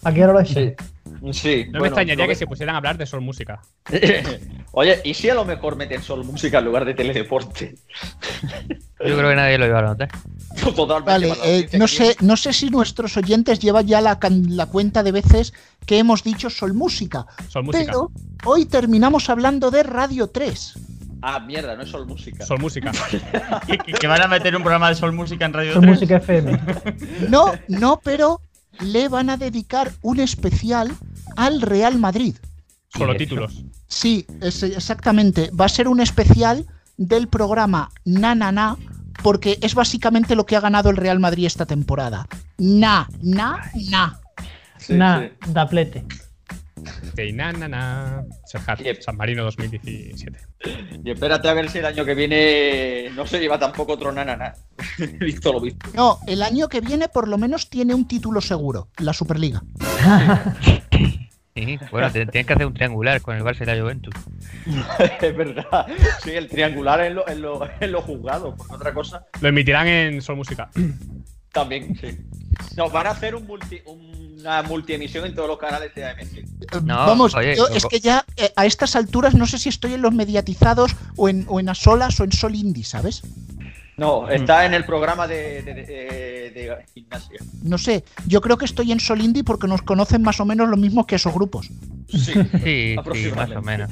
¿A 0.04 0.12
qué 0.12 0.24
hora 0.24 0.34
lo 0.34 0.40
echan? 0.42 0.76
Sí. 0.78 0.86
No 1.22 1.80
me 1.82 1.88
extrañaría 1.88 2.26
que 2.26 2.30
ve- 2.30 2.36
se 2.36 2.48
pusieran 2.48 2.76
a 2.76 2.78
hablar 2.78 2.98
de 2.98 3.06
Sol 3.06 3.22
Música. 3.22 3.62
Oye, 4.72 5.02
¿y 5.04 5.14
si 5.14 5.30
a 5.30 5.34
lo 5.34 5.46
mejor 5.46 5.76
meten 5.76 6.02
Sol 6.02 6.24
Música 6.24 6.60
en 6.60 6.66
lugar 6.66 6.86
de 6.86 6.94
teledeporte? 6.94 7.76
Yo 9.06 9.16
creo 9.18 9.30
que 9.30 9.36
nadie 9.36 9.58
lo 9.58 9.66
iba 9.66 9.80
a 9.80 9.84
notar. 9.84 10.10
Totalmente. 10.76 11.12
Vale, 11.30 11.34
eh, 11.46 11.70
no 11.74 11.86
que 11.86 11.92
sé, 11.92 12.16
no 12.22 12.36
sé 12.38 12.54
si 12.54 12.70
nuestros 12.70 13.16
oyentes 13.18 13.60
llevan 13.60 13.88
ya 13.88 14.02
la, 14.02 14.20
la 14.48 14.66
cuenta 14.66 15.04
de 15.04 15.12
veces 15.12 15.54
que 15.86 15.98
hemos 16.00 16.24
dicho 16.24 16.50
Sol 16.50 16.74
Música, 16.74 17.26
Sol 17.48 17.64
Música. 17.64 17.86
pero 17.86 18.12
hoy 18.46 18.66
terminamos 18.66 19.30
hablando 19.30 19.72
de 19.72 19.84
Radio 19.84 20.28
3. 20.28 20.74
Ah, 21.22 21.40
mierda, 21.40 21.76
no 21.76 21.84
es 21.84 21.90
Sol 21.90 22.06
Música. 22.08 22.46
Sol 22.46 22.60
Música. 22.60 22.92
Que, 23.68 23.78
que- 23.78 23.94
que 23.94 24.08
van 24.08 24.22
a 24.22 24.28
meter 24.28 24.56
un 24.56 24.62
programa 24.64 24.90
de 24.90 24.96
Sol 24.96 25.12
Música 25.14 25.46
en 25.46 25.54
Radio 25.54 25.74
Son 25.74 25.82
3. 25.82 25.94
música 25.94 26.18
FM. 26.18 26.60
No, 27.30 27.52
no, 27.68 28.00
pero 28.04 28.42
le 28.82 29.08
van 29.10 29.30
a 29.30 29.38
dedicar 29.38 29.92
un 30.02 30.20
especial 30.20 30.92
al 31.46 31.62
Real 31.62 31.98
Madrid. 31.98 32.36
Solo 32.96 33.16
títulos. 33.16 33.64
Sí, 33.88 34.26
es- 34.42 34.64
exactamente. 34.64 35.52
Va 35.52 35.66
a 35.66 35.70
ser 35.70 35.88
un 35.88 36.00
especial 36.02 36.66
del 36.98 37.28
programa 37.28 37.90
Na 38.06 38.36
Na 38.36 38.52
Na, 38.52 38.78
porque 39.24 39.58
es 39.62 39.74
básicamente 39.76 40.36
lo 40.36 40.46
que 40.46 40.56
ha 40.56 40.60
ganado 40.60 40.90
el 40.90 40.98
Real 40.98 41.20
Madrid 41.20 41.46
esta 41.46 41.66
temporada. 41.66 42.28
Na, 42.58 43.08
na, 43.22 43.72
na. 43.90 44.20
Sí, 44.78 44.94
Nah, 44.94 45.22
sí. 45.22 45.52
daplete. 45.54 46.06
De 47.14 47.34
na, 47.34 47.52
na, 47.52 47.68
na. 47.68 48.24
Serhat, 48.46 48.80
Yep. 48.82 49.02
San 49.02 49.18
Marino 49.18 49.44
2017. 49.44 50.38
Y 51.04 51.12
espérate 51.12 51.50
a 51.50 51.54
ver 51.54 51.70
si 51.70 51.80
el 51.80 51.86
año 51.86 52.06
que 52.06 52.16
viene 52.16 53.10
no 53.16 53.26
se 53.28 53.40
lleva 53.40 53.60
tampoco 53.60 53.94
otro 53.94 54.12
nanana. 54.12 54.54
visto 55.20 55.52
lo 55.54 55.60
visto. 55.60 55.90
No, 55.94 56.20
el 56.28 56.42
año 56.42 56.68
que 56.70 56.80
viene 56.82 57.10
por 57.10 57.28
lo 57.28 57.38
menos 57.38 57.70
tiene 57.70 57.94
un 57.94 58.08
título 58.08 58.40
seguro, 58.42 58.88
la 58.98 59.12
Superliga. 59.14 59.62
Sí, 61.66 61.80
bueno, 61.92 62.12
tienes 62.12 62.46
que 62.46 62.54
hacer 62.54 62.66
un 62.66 62.74
triangular 62.74 63.22
con 63.22 63.36
el 63.36 63.44
Barça 63.44 63.62
y 63.62 63.66
la 63.66 63.80
Juventus. 63.80 64.14
es 65.22 65.38
verdad. 65.38 65.88
Sí, 66.24 66.32
el 66.32 66.48
triangular 66.48 67.02
en 67.02 67.16
lo, 67.16 67.28
en 67.28 67.42
lo, 67.42 67.68
en 67.80 67.92
lo 67.92 68.02
juzgado, 68.02 68.56
por 68.56 68.74
otra 68.74 68.94
cosa. 68.94 69.26
Lo 69.42 69.50
emitirán 69.50 69.88
en 69.88 70.22
Sol 70.22 70.38
Música. 70.38 70.70
También, 71.52 71.98
sí. 72.00 72.18
Nos 72.78 72.92
van 72.92 73.08
a 73.08 73.12
hacer 73.12 73.36
un 73.36 73.48
multi, 73.48 73.82
una 73.86 74.62
multiemisión 74.64 75.26
en 75.26 75.34
todos 75.34 75.48
los 75.48 75.58
canales 75.58 75.94
de 75.96 76.06
AMC. 76.06 76.84
No, 76.84 76.96
Vamos, 76.96 77.34
oye, 77.36 77.56
yo 77.56 77.68
es 77.68 77.86
que 77.86 78.00
ya 78.00 78.24
eh, 78.38 78.52
a 78.56 78.66
estas 78.66 78.96
alturas 78.96 79.34
no 79.34 79.48
sé 79.48 79.58
si 79.58 79.70
estoy 79.70 79.94
en 79.94 80.02
los 80.02 80.14
mediatizados 80.14 80.96
o 81.16 81.28
en, 81.28 81.46
o 81.48 81.60
en 81.60 81.70
a 81.70 81.76
solas 81.76 82.20
o 82.20 82.24
en 82.24 82.32
Sol 82.32 82.56
Indie, 82.56 82.84
¿sabes? 82.84 83.24
No, 84.00 84.30
está 84.30 84.66
en 84.66 84.74
el 84.74 84.86
programa 84.86 85.28
de, 85.28 85.62
de, 85.64 85.74
de- 85.74 85.86
de 86.50 86.86
gimnasia. 86.94 87.40
No 87.64 87.78
sé, 87.78 88.04
yo 88.28 88.42
creo 88.42 88.58
que 88.58 88.66
estoy 88.66 88.92
en 88.92 89.00
Sol 89.00 89.22
Indie 89.22 89.44
porque 89.44 89.68
nos 89.68 89.82
conocen 89.82 90.22
más 90.24 90.40
o 90.40 90.46
menos 90.46 90.68
lo 90.70 90.78
mismo 90.78 91.06
que 91.06 91.16
esos 91.16 91.34
grupos. 91.34 91.70
Sí, 92.08 92.18
Sí, 92.20 92.34
sí, 92.64 92.94
más 92.96 93.00
aproximadamente. 93.06 93.58
o 93.58 93.62
menos. 93.62 93.90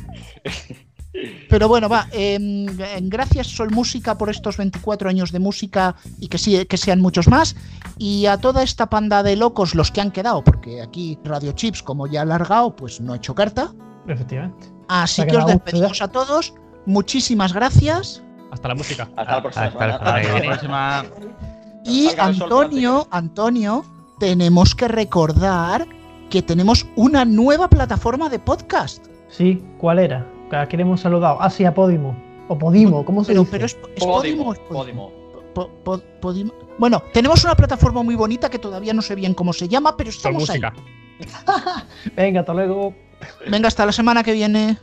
Pero 1.50 1.68
bueno, 1.68 1.90
va, 1.90 2.08
em, 2.12 2.68
em, 2.80 3.10
gracias 3.10 3.48
Sol 3.48 3.72
Música 3.72 4.18
por 4.18 4.30
estos 4.30 4.58
24 4.58 5.10
años 5.10 5.32
de 5.32 5.40
música 5.40 5.96
y 6.20 6.28
que, 6.28 6.38
sí, 6.38 6.64
que 6.66 6.78
sean 6.78 7.02
muchos 7.02 7.28
más. 7.28 7.56
Y 7.98 8.28
a 8.28 8.38
toda 8.38 8.62
esta 8.62 8.88
panda 8.88 9.24
de 9.24 9.36
locos, 9.36 9.74
los 9.74 9.92
que 9.92 10.02
han 10.02 10.12
quedado, 10.12 10.44
porque 10.44 10.82
aquí 10.82 11.18
Radio 11.24 11.54
Chips, 11.54 11.82
como 11.82 12.06
ya 12.06 12.20
ha 12.20 12.24
alargado, 12.24 12.76
pues 12.76 13.02
no 13.02 13.14
ha 13.14 13.16
hecho 13.18 13.34
carta. 13.34 13.74
Efectivamente. 14.08 14.68
Así 14.88 15.26
que 15.26 15.38
os 15.38 15.44
¿eh? 15.50 15.54
despedimos 15.54 16.02
a 16.02 16.08
todos. 16.10 16.54
Muchísimas 16.86 17.52
gracias. 17.54 18.22
Hasta 18.58 18.68
la 18.70 18.76
música. 18.76 19.08
Hasta 19.16 19.36
la 19.36 19.42
próxima 19.42 19.66
Hasta 19.66 19.88
la 19.88 19.98
semana. 20.00 20.20
Hasta 20.26 20.46
próxima. 20.48 21.06
Y 21.86 22.10
Antonio, 22.18 23.08
Antonio, 23.12 23.86
tenemos 24.20 24.76
que 24.76 24.88
recordar 24.88 25.88
que 26.30 26.42
tenemos 26.42 26.86
una 26.96 27.24
nueva 27.24 27.70
plataforma 27.70 28.30
de 28.30 28.40
podcast. 28.40 29.06
Sí, 29.30 29.64
¿cuál 29.78 30.00
era? 30.00 30.26
¿A 30.52 30.66
quién 30.66 30.82
hemos 30.82 31.02
saludado? 31.02 31.38
Ah, 31.40 31.50
sí, 31.50 31.66
a 31.66 31.74
Podimo. 31.74 32.16
O 32.50 32.58
Podimo, 32.58 33.06
¿cómo 33.06 33.24
se 33.24 33.32
Pero, 33.32 33.42
dice? 33.42 33.52
pero 33.52 33.66
es, 33.66 33.78
es 33.96 34.04
Podimo, 34.04 34.46
Podimo, 34.46 34.54
es 34.54 34.60
Podimo? 34.60 35.10
Podimo. 35.12 35.54
Po- 35.54 35.70
po- 35.84 36.02
Podimo. 36.22 36.54
Bueno, 36.78 37.02
tenemos 37.14 37.44
una 37.44 37.56
plataforma 37.56 38.04
muy 38.04 38.16
bonita 38.16 38.50
que 38.50 38.60
todavía 38.60 38.94
no 38.94 39.02
sé 39.02 39.16
bien 39.16 39.34
cómo 39.34 39.54
se 39.54 39.68
llama, 39.68 39.96
pero 39.98 40.10
estamos 40.10 40.50
ahí. 40.50 40.60
Música. 40.60 40.74
Venga, 42.16 42.42
hasta 42.42 42.54
luego. 42.54 42.94
Venga, 43.50 43.68
hasta 43.68 43.86
la 43.86 43.92
semana 43.92 44.24
que 44.24 44.34
viene. 44.34 44.78